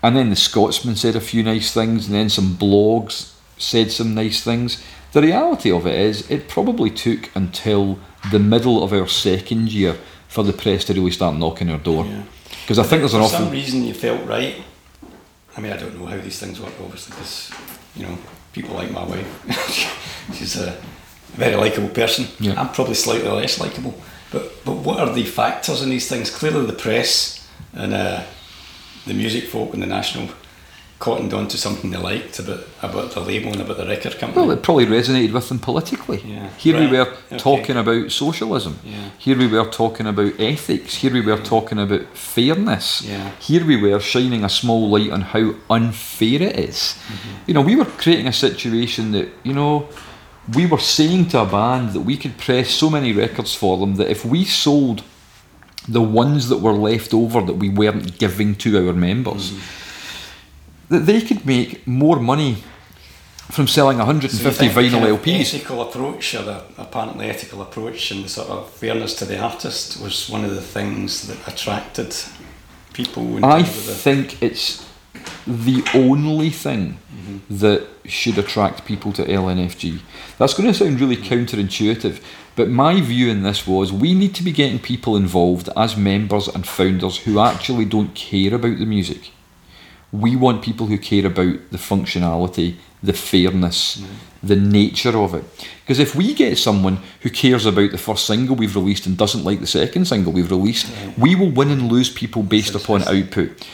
And 0.02 0.16
then 0.16 0.30
the 0.30 0.36
Scotsman 0.36 0.96
said 0.96 1.16
a 1.16 1.22
few 1.22 1.42
nice 1.44 1.74
things, 1.74 2.08
and 2.08 2.16
then 2.16 2.30
some 2.30 2.56
blogs 2.56 3.34
said 3.58 3.92
some 3.92 4.14
nice 4.14 4.44
things. 4.44 4.84
The 5.14 5.22
reality 5.22 5.72
of 5.72 5.88
it 5.88 5.96
is, 5.96 6.30
it 6.30 6.48
probably 6.48 6.90
took 6.90 7.30
until 7.36 8.00
the 8.32 8.40
middle 8.40 8.84
of 8.84 8.94
our 8.94 9.08
second 9.08 9.72
year 9.72 9.98
for 10.28 10.44
the 10.44 10.54
press 10.54 10.86
to 10.86 10.94
really 10.94 11.12
start 11.12 11.36
knocking 11.36 11.70
our 11.70 11.78
door. 11.78 12.06
Yeah. 12.06 12.24
Because 12.62 12.80
I 12.80 12.84
think 12.84 13.02
there's 13.02 13.14
an 13.14 13.22
For 13.22 13.26
awful. 13.26 13.40
some 13.40 13.52
reason 13.52 13.84
you 13.84 13.94
felt 13.94 14.26
right. 14.28 14.56
I 15.56 15.62
mean, 15.62 15.72
I 15.72 15.78
don't 15.78 15.98
know 15.98 16.06
how 16.06 16.18
these 16.18 16.40
things 16.40 16.60
work, 16.60 16.74
obviously, 16.82 17.16
because 17.16 17.52
you 17.96 18.04
know 18.04 18.18
people 18.54 18.76
like 18.76 18.92
my 18.92 19.04
wife. 19.04 20.32
She's 20.34 20.56
a 20.58 20.78
very 21.36 21.56
likable 21.56 21.90
person. 21.90 22.26
Yeah. 22.40 22.60
I'm 22.60 22.70
probably 22.70 22.96
slightly 22.96 23.30
less 23.30 23.60
likable. 23.60 23.94
But 24.32 24.64
but 24.66 24.78
what 24.78 25.00
are 25.00 25.14
the 25.14 25.24
factors 25.24 25.82
in 25.82 25.90
these 25.90 26.08
things? 26.08 26.30
Clearly, 26.30 26.66
the 26.66 26.74
press 26.74 27.48
and 27.74 27.94
uh, 27.94 28.24
the 29.06 29.14
music 29.14 29.46
folk 29.46 29.74
and 29.74 29.84
the 29.84 29.88
national 29.88 30.30
cottoned 30.98 31.34
on 31.34 31.48
to 31.50 31.58
something 31.58 31.92
they 31.92 31.98
liked 31.98 32.40
about 32.40 32.62
about 32.82 33.12
the 33.12 33.20
label 33.20 33.52
and 33.52 33.62
about 33.62 33.78
the 33.78 33.86
record 33.86 34.18
company. 34.18 34.42
Well, 34.48 34.56
it 34.58 34.64
probably 34.64 34.86
resonated 34.86 35.34
with 35.34 35.50
them 35.50 35.60
politically. 35.60 36.22
Yeah. 36.26 36.50
Here 36.58 36.80
we 36.80 36.88
were 36.88 37.02
Okay. 37.28 37.38
talking 37.38 37.76
about 37.78 38.12
socialism. 38.12 38.80
Yeah. 38.84 39.10
Here 39.18 39.38
we 39.38 39.48
were 39.48 39.66
talking 39.70 40.08
about 40.08 40.40
ethics. 40.40 40.96
Here 40.96 41.12
we 41.12 41.22
were 41.22 41.38
talking 41.38 41.80
about 41.80 42.06
fairness. 42.18 43.02
Yeah. 43.02 43.32
Here 43.40 43.66
we 43.66 43.76
were 43.76 44.00
shining 44.00 44.44
a 44.46 44.50
small 44.50 44.90
light 44.90 45.12
on 45.12 45.22
how 45.22 45.56
unfair 45.70 46.42
it 46.42 46.58
is. 46.60 46.96
Mm-hmm. 47.08 47.44
You 47.48 47.54
know, 47.56 47.62
we 47.62 47.76
were 47.76 47.86
creating 47.86 48.28
a 48.28 48.34
situation 48.34 49.12
that, 49.12 49.28
you 49.44 49.54
know, 49.54 49.90
we 50.56 50.66
were 50.66 50.80
saying 50.80 51.28
to 51.30 51.42
a 51.42 51.46
band 51.46 51.92
that 51.94 52.02
we 52.02 52.16
could 52.18 52.38
press 52.38 52.70
so 52.70 52.90
many 52.90 53.12
records 53.12 53.54
for 53.54 53.78
them 53.78 53.96
that 53.96 54.10
if 54.10 54.24
we 54.24 54.46
sold 54.46 55.04
the 55.88 56.02
ones 56.02 56.48
that 56.50 56.60
were 56.60 56.72
left 56.74 57.14
over 57.14 57.42
that 57.42 57.58
we 57.58 57.70
weren't 57.70 58.18
giving 58.18 58.56
to 58.56 58.88
our 58.88 58.94
members, 58.94 59.52
Mm-hmm. 59.52 59.82
That 60.90 61.06
they 61.06 61.22
could 61.22 61.46
make 61.46 61.86
more 61.88 62.20
money 62.20 62.58
from 63.52 63.68
selling 63.68 63.98
150 63.98 64.38
So 64.38 64.74
vinyl 64.74 65.18
LPs. 65.18 65.54
ethical 65.54 65.82
approach, 65.82 66.34
or 66.34 66.44
the 66.44 66.64
apparently 66.78 67.28
ethical 67.28 67.62
approach, 67.62 68.12
and 68.12 68.26
the 68.26 68.30
sort 68.30 68.50
of 68.50 68.70
fairness 68.72 69.14
to 69.16 69.26
the 69.26 69.40
artist 69.40 70.02
was 70.02 70.30
one 70.30 70.44
of 70.44 70.56
the 70.56 70.62
things 70.62 71.28
that 71.28 71.48
attracted 71.48 72.16
people. 72.94 73.44
I 73.46 73.64
think 73.64 74.42
it's 74.42 74.86
the 75.46 75.84
only 75.94 76.50
thing 76.50 76.98
mm-hmm. 77.14 77.58
that 77.58 77.88
should 78.06 78.38
attract 78.38 78.86
people 78.86 79.14
to 79.14 79.24
LNFG. 79.24 80.00
That's 80.38 80.54
going 80.54 80.68
to 80.68 80.74
sound 80.74 81.00
really 81.00 81.18
mm-hmm. 81.18 81.34
counterintuitive, 81.34 82.22
but 82.56 82.70
my 82.70 83.00
view 83.02 83.30
in 83.30 83.44
this 83.44 83.68
was 83.68 83.94
we 83.94 84.16
need 84.16 84.34
to 84.36 84.44
be 84.44 84.52
getting 84.52 84.80
people 84.80 85.16
involved 85.16 85.70
as 85.78 85.96
members 85.96 86.48
and 86.48 86.68
founders 86.68 87.18
who 87.20 87.40
actually 87.40 87.86
don't 87.86 88.16
care 88.16 88.56
about 88.56 88.80
the 88.80 88.86
music. 88.86 89.32
We 90.20 90.36
want 90.36 90.64
people 90.64 90.88
who 90.88 90.98
care 90.98 91.26
about 91.26 91.72
the 91.72 91.78
functionality, 91.78 92.76
the 93.04 93.14
fairness, 93.14 93.98
mm. 93.98 94.08
the 94.42 94.56
nature 94.56 95.18
of 95.18 95.34
it. 95.34 95.44
Because 95.82 96.00
if 96.00 96.16
we 96.16 96.34
get 96.34 96.58
someone 96.58 97.00
who 97.22 97.30
cares 97.30 97.66
about 97.66 97.92
the 97.92 97.98
first 97.98 98.26
single 98.26 98.56
we've 98.56 98.76
released 98.76 99.06
and 99.06 99.18
doesn't 99.18 99.44
like 99.44 99.60
the 99.60 99.68
second 99.68 100.06
single 100.06 100.34
we've 100.34 100.52
released, 100.52 100.88
we 101.18 101.36
will 101.36 101.52
win 101.52 101.72
and 101.72 101.92
lose 101.92 102.10
people 102.10 102.44
based 102.44 102.76
upon 102.76 103.04
output. 103.04 103.68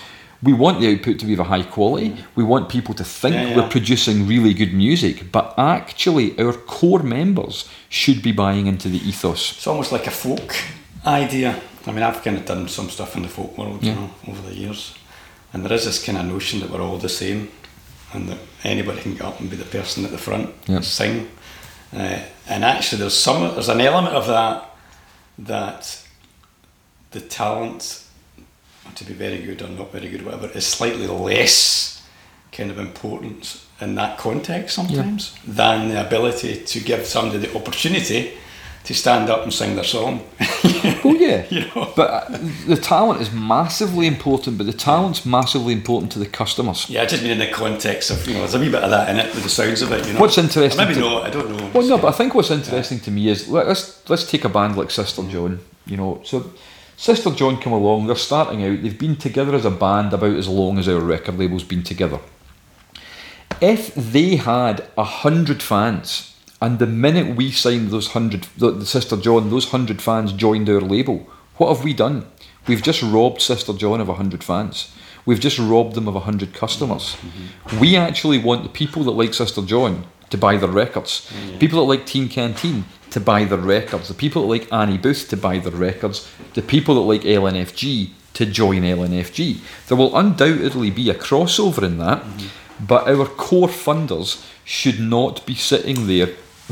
We 0.43 0.53
want 0.53 0.79
the 0.79 0.91
output 0.91 1.19
to 1.19 1.25
be 1.25 1.33
of 1.33 1.39
a 1.39 1.43
high 1.43 1.63
quality. 1.63 2.09
Mm. 2.09 2.23
We 2.35 2.43
want 2.43 2.67
people 2.69 2.95
to 2.95 3.03
think 3.03 3.35
Yeah, 3.35 3.55
we're 3.55 3.69
producing 3.69 4.27
really 4.27 4.53
good 4.53 4.73
music, 4.73 5.31
but 5.31 5.53
actually, 5.57 6.37
our 6.39 6.53
core 6.53 7.03
members 7.03 7.69
should 7.89 8.23
be 8.23 8.31
buying 8.31 8.65
into 8.67 8.89
the 8.89 8.97
ethos. 8.97 9.51
It's 9.51 9.67
almost 9.67 9.91
like 9.91 10.07
a 10.07 10.11
folk 10.11 10.55
idea. 11.05 11.61
I 11.85 11.91
mean, 11.91 12.03
I've 12.03 12.23
kind 12.23 12.37
of 12.37 12.45
done 12.45 12.67
some 12.67 12.89
stuff 12.89 13.15
in 13.15 13.23
the 13.23 13.27
folk 13.27 13.57
world, 13.57 13.83
you 13.83 13.93
know, 13.93 14.09
over 14.27 14.41
the 14.49 14.55
years, 14.55 14.95
and 15.53 15.63
there 15.65 15.73
is 15.73 15.85
this 15.85 16.03
kind 16.03 16.17
of 16.17 16.25
notion 16.25 16.59
that 16.61 16.69
we're 16.69 16.81
all 16.81 16.97
the 16.97 17.09
same, 17.09 17.49
and 18.13 18.29
that 18.29 18.37
anybody 18.63 19.01
can 19.01 19.13
get 19.13 19.23
up 19.23 19.39
and 19.39 19.49
be 19.49 19.55
the 19.55 19.65
person 19.65 20.05
at 20.05 20.11
the 20.11 20.17
front, 20.17 20.49
and 20.77 20.85
sing. 20.85 21.29
Uh, 21.93 22.19
and 22.47 22.63
actually, 22.63 22.99
there's 22.99 23.17
some, 23.17 23.41
there's 23.53 23.69
an 23.69 23.81
element 23.81 24.15
of 24.15 24.27
that 24.27 24.67
that 25.39 26.05
the 27.11 27.21
talent 27.21 28.03
to 28.95 29.03
be 29.05 29.13
very 29.13 29.41
good 29.41 29.61
or 29.61 29.67
not 29.69 29.91
very 29.91 30.09
good, 30.09 30.23
whatever, 30.25 30.47
is 30.47 30.65
slightly 30.65 31.07
less 31.07 32.05
kind 32.51 32.69
of 32.71 32.77
important 32.77 33.61
in 33.79 33.95
that 33.95 34.17
context 34.17 34.75
sometimes 34.75 35.33
than 35.47 35.87
the 35.89 36.05
ability 36.05 36.63
to 36.65 36.79
give 36.79 37.05
somebody 37.05 37.39
the 37.39 37.55
opportunity 37.57 38.33
to 38.86 38.93
stand 38.93 39.29
up 39.29 39.43
and 39.43 39.53
sing 39.53 39.75
their 39.75 39.84
song. 39.86 40.21
Oh 41.03 41.13
yeah, 41.15 41.45
You 41.49 41.61
know? 41.61 41.91
but 41.95 42.09
uh, 42.32 42.38
the 42.67 42.75
talent 42.77 43.21
is 43.21 43.32
massively 43.32 44.05
important. 44.07 44.57
But 44.59 44.67
the 44.67 44.73
talent's 44.73 45.25
massively 45.25 45.73
important 45.73 46.11
to 46.13 46.19
the 46.19 46.27
customers. 46.27 46.88
yeah, 46.89 47.01
I 47.01 47.05
just 47.07 47.23
mean 47.23 47.32
in 47.32 47.39
the 47.39 47.47
context 47.47 48.11
of, 48.11 48.25
you 48.27 48.34
know, 48.34 48.39
there's 48.41 48.53
a 48.53 48.59
wee 48.59 48.69
bit 48.69 48.84
of 48.84 48.91
that 48.91 49.09
in 49.09 49.17
it 49.17 49.34
with 49.34 49.43
the 49.43 49.49
sounds 49.49 49.82
of 49.82 49.91
it, 49.91 50.05
you 50.07 50.13
know. 50.13 50.19
What's 50.19 50.38
interesting 50.38 50.79
Or 50.79 50.86
maybe 50.86 50.95
to- 50.95 51.01
not, 51.01 51.23
I 51.25 51.29
don't 51.32 51.49
know. 51.57 51.71
Well, 51.73 51.88
no, 51.88 51.97
but 51.97 52.09
I 52.09 52.11
think 52.11 52.36
what's 52.36 52.51
interesting 52.51 52.99
to 53.01 53.11
me 53.11 53.29
is 53.29 53.47
let- 53.47 53.67
let's 53.67 54.07
let's 54.09 54.29
take 54.29 54.45
a 54.45 54.49
band 54.49 54.77
like 54.77 54.91
Sister 54.91 55.23
John. 55.23 55.59
You 55.88 55.97
know, 55.97 56.21
so 56.23 56.51
Sister 56.97 57.32
John 57.32 57.57
come 57.59 57.73
along. 57.73 58.05
They're 58.07 58.15
starting 58.15 58.63
out. 58.63 58.82
They've 58.84 58.97
been 58.99 59.15
together 59.15 59.55
as 59.55 59.65
a 59.65 59.71
band 59.71 60.13
about 60.13 60.36
as 60.36 60.47
long 60.47 60.77
as 60.77 60.88
our 60.88 60.99
record 60.99 61.38
label's 61.39 61.63
been 61.63 61.84
together. 61.84 62.19
If 63.59 63.93
they 63.95 64.36
had 64.38 64.88
a 64.97 65.03
hundred 65.03 65.61
fans, 65.63 66.30
and 66.62 66.78
the 66.78 66.88
minute 66.88 67.36
we 67.36 67.51
signed 67.51 67.89
those 67.89 68.09
hundred, 68.09 68.43
the, 68.55 68.72
the 68.72 68.86
Sister 68.86 69.18
John, 69.18 69.49
those 69.49 69.70
hundred 69.70 70.01
fans 70.01 70.32
joined 70.32 70.70
our 70.70 70.80
label. 70.80 71.28
What 71.57 71.76
have 71.76 71.84
we 71.84 71.93
done? 71.93 72.28
We've 72.68 72.84
just 72.84 73.01
robbed 73.01 73.41
Sister 73.41 73.74
John 73.74 73.99
of 73.99 74.09
a 74.09 74.14
hundred 74.14 74.43
fans. 74.43 74.93
We've 75.26 75.39
just 75.39 75.57
robbed 75.57 75.95
them 75.95 76.07
of 76.07 76.16
a 76.16 76.22
hundred 76.22 76.53
customers. 76.53 77.16
Mm-hmm. 77.16 77.80
We 77.80 77.95
actually 77.97 78.38
want 78.38 78.64
the 78.64 78.70
people 78.70 79.03
that 79.03 79.12
like 79.12 79.34
Sister 79.34 79.64
John 79.64 80.05
to 80.30 80.38
buy 80.38 80.57
their 80.57 80.70
records. 80.70 81.30
Mm-hmm. 81.32 81.57
People 81.57 81.80
that 81.80 81.89
like 81.89 82.05
Teen 82.05 82.30
Canteen 82.30 82.86
to 83.09 83.20
buy 83.20 83.43
their 83.43 83.57
records. 83.57 84.07
The 84.07 84.14
people 84.14 84.43
that 84.43 84.47
like 84.47 84.72
Annie 84.72 84.99
Booth 84.99 85.30
to 85.30 85.38
buy 85.38 85.57
their 85.57 85.72
records. 85.72 86.30
The 86.53 86.62
people 86.62 86.95
that 86.95 87.01
like 87.01 87.22
LNFG 87.22 88.12
to 88.34 88.45
join 88.45 88.84
LNFG. 88.84 89.59
There 89.88 89.97
will 89.97 90.16
undoubtedly 90.16 90.91
be 90.91 91.09
a 91.09 91.16
crossover 91.16 91.84
in 91.84 91.97
that, 91.97 92.24
mm-hmm. 92.24 92.86
but 92.86 93.07
our 93.07 93.26
core 93.26 93.68
funders 93.68 94.47
should 94.64 94.99
not 94.99 95.45
be 95.45 95.55
sitting 95.55 96.07
there 96.07 96.30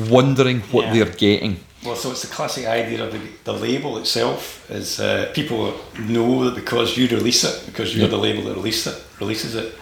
wondering 0.10 0.62
what 0.72 0.86
Yeah. 0.86 0.94
they're 0.94 1.16
getting. 1.18 1.60
Well, 1.84 1.96
so 1.96 2.12
it's 2.12 2.22
the 2.22 2.28
classic 2.36 2.66
idea 2.66 3.04
of 3.06 3.12
the, 3.14 3.20
the 3.46 3.54
label 3.54 3.98
itself 4.00 4.70
is 4.70 5.00
uh, 5.00 5.32
people 5.34 5.74
know 5.98 6.44
that 6.46 6.56
because 6.56 6.98
you 6.98 7.08
release 7.08 7.44
it, 7.46 7.66
because 7.66 7.96
you're 7.96 8.06
Yeah. 8.06 8.12
the 8.12 8.18
label 8.18 8.44
that 8.44 8.56
release 8.56 8.86
it, 8.88 9.02
releases 9.20 9.56
it, 9.56 9.74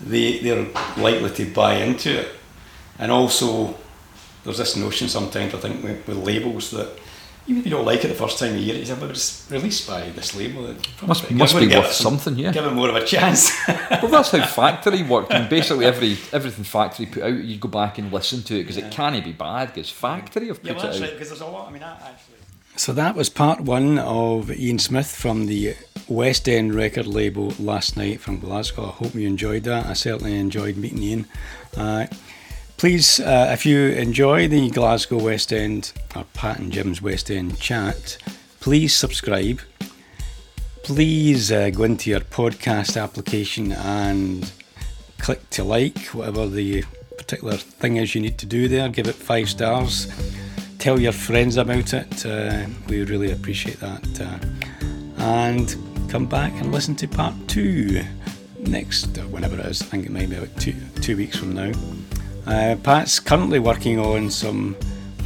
they 0.00 0.38
they're 0.40 0.66
likely 0.96 1.30
to 1.30 1.44
buy 1.52 1.74
into 1.74 2.10
it. 2.20 2.28
And 2.98 3.12
also, 3.12 3.74
there's 4.44 4.58
this 4.58 4.74
notion 4.76 5.08
sometimes 5.08 5.54
I 5.54 5.58
think 5.58 5.84
with, 5.84 6.06
with 6.08 6.16
labels 6.18 6.70
that 6.70 6.88
even 7.50 7.60
if 7.60 7.66
you 7.66 7.70
don't 7.72 7.84
like 7.84 8.04
it 8.04 8.08
the 8.08 8.14
first 8.14 8.38
time 8.38 8.56
you 8.56 8.62
hear 8.62 8.74
it, 8.76 8.78
you 8.80 8.84
say, 8.86 8.96
"But 8.98 9.10
it's 9.10 9.46
released 9.50 9.86
by 9.88 10.08
this 10.10 10.34
label." 10.36 10.66
it 10.70 10.76
Must- 11.06 11.22
probably- 11.22 11.36
must 11.36 11.58
be 11.58 11.66
worth 11.68 11.92
some- 11.92 12.18
something, 12.18 12.38
yeah. 12.38 12.52
Give 12.52 12.64
it 12.64 12.70
more 12.72 12.88
of 12.88 12.96
a 12.96 13.04
chance. 13.04 13.50
Well, 14.00 14.08
that's 14.10 14.30
how 14.30 14.44
factory 14.46 15.02
worked. 15.02 15.32
And 15.32 15.48
basically, 15.50 15.84
every 15.84 16.16
everything 16.32 16.64
factory 16.64 17.06
put 17.06 17.22
out, 17.22 17.34
you 17.44 17.56
go 17.58 17.68
back 17.68 17.98
and 17.98 18.12
listen 18.12 18.42
to 18.44 18.54
it 18.54 18.62
because 18.62 18.76
it 18.78 18.90
can't 18.90 19.22
be 19.24 19.32
bad. 19.32 19.74
Because 19.74 19.90
factory 19.90 20.46
have 20.48 20.60
yeah, 20.62 20.72
put 20.72 20.76
well, 20.76 20.86
that's 20.86 20.96
it 20.98 21.02
out. 21.02 21.06
right 21.08 21.12
because 21.14 21.28
there's 21.28 21.40
a 21.42 21.46
lot. 21.46 21.68
I 21.68 21.70
mean, 21.72 21.80
that 21.80 22.00
actually. 22.02 22.36
So 22.76 22.92
that 22.94 23.14
was 23.16 23.28
part 23.28 23.60
one 23.60 23.98
of 23.98 24.50
Ian 24.50 24.78
Smith 24.78 25.10
from 25.14 25.46
the 25.46 25.74
West 26.08 26.48
End 26.48 26.72
record 26.74 27.06
label 27.06 27.52
last 27.58 27.96
night 27.96 28.20
from 28.20 28.38
Glasgow. 28.38 28.84
I 28.86 28.92
hope 29.04 29.14
you 29.14 29.26
enjoyed 29.26 29.64
that. 29.64 29.86
I 29.86 29.92
certainly 29.92 30.38
enjoyed 30.38 30.76
meeting 30.76 31.02
Ian. 31.02 31.26
Uh, 31.76 32.06
please, 32.80 33.20
uh, 33.20 33.50
if 33.52 33.66
you 33.66 33.88
enjoy 33.88 34.48
the 34.48 34.70
Glasgow 34.70 35.22
West 35.22 35.52
End 35.52 35.92
or 36.16 36.24
Pat 36.32 36.58
and 36.58 36.72
Jim's 36.72 37.02
West 37.02 37.30
End 37.30 37.60
chat, 37.60 38.16
please 38.60 38.94
subscribe. 38.94 39.60
Please 40.82 41.52
uh, 41.52 41.68
go 41.68 41.82
into 41.82 42.08
your 42.08 42.20
podcast 42.20 42.98
application 42.98 43.72
and 43.72 44.50
click 45.18 45.50
to 45.50 45.62
like, 45.62 45.98
whatever 46.14 46.48
the 46.48 46.82
particular 47.18 47.58
thing 47.58 47.98
is 47.98 48.14
you 48.14 48.22
need 48.22 48.38
to 48.38 48.46
do 48.46 48.66
there. 48.66 48.88
Give 48.88 49.08
it 49.08 49.14
five 49.14 49.50
stars 49.50 50.10
tell 50.78 50.98
your 50.98 51.12
friends 51.12 51.58
about 51.58 51.92
it. 51.92 52.24
Uh, 52.24 52.64
we 52.88 53.04
really 53.04 53.30
appreciate 53.30 53.78
that. 53.80 54.20
Uh, 54.22 54.38
and 55.18 55.76
come 56.08 56.24
back 56.24 56.50
and 56.54 56.72
listen 56.72 56.96
to 56.96 57.06
part 57.06 57.34
two 57.46 58.02
next, 58.60 59.18
whenever 59.24 59.58
it 59.58 59.66
is. 59.66 59.82
I 59.82 59.84
think 59.84 60.06
it 60.06 60.10
may 60.10 60.24
be 60.24 60.36
about 60.36 60.56
two, 60.56 60.74
two 61.02 61.18
weeks 61.18 61.36
from 61.36 61.52
now. 61.52 61.72
Uh, 62.46 62.76
Pat's 62.82 63.20
currently 63.20 63.58
working 63.58 63.98
on 63.98 64.30
some 64.30 64.76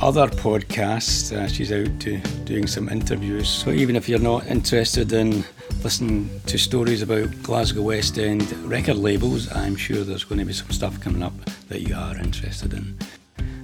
other 0.02 0.26
podcasts. 0.26 1.34
Uh, 1.34 1.46
she's 1.46 1.72
out 1.72 2.00
to, 2.00 2.18
doing 2.44 2.66
some 2.66 2.88
interviews. 2.88 3.48
So 3.48 3.70
even 3.70 3.96
if 3.96 4.08
you're 4.08 4.18
not 4.18 4.46
interested 4.46 5.12
in 5.12 5.44
listening 5.82 6.28
to 6.46 6.58
stories 6.58 7.02
about 7.02 7.30
Glasgow 7.42 7.82
West 7.82 8.18
End 8.18 8.52
record 8.64 8.96
labels, 8.96 9.50
I'm 9.54 9.76
sure 9.76 10.04
there's 10.04 10.24
going 10.24 10.40
to 10.40 10.44
be 10.44 10.52
some 10.52 10.70
stuff 10.70 11.00
coming 11.00 11.22
up 11.22 11.34
that 11.68 11.82
you 11.82 11.94
are 11.94 12.16
interested 12.16 12.74
in. 12.74 12.98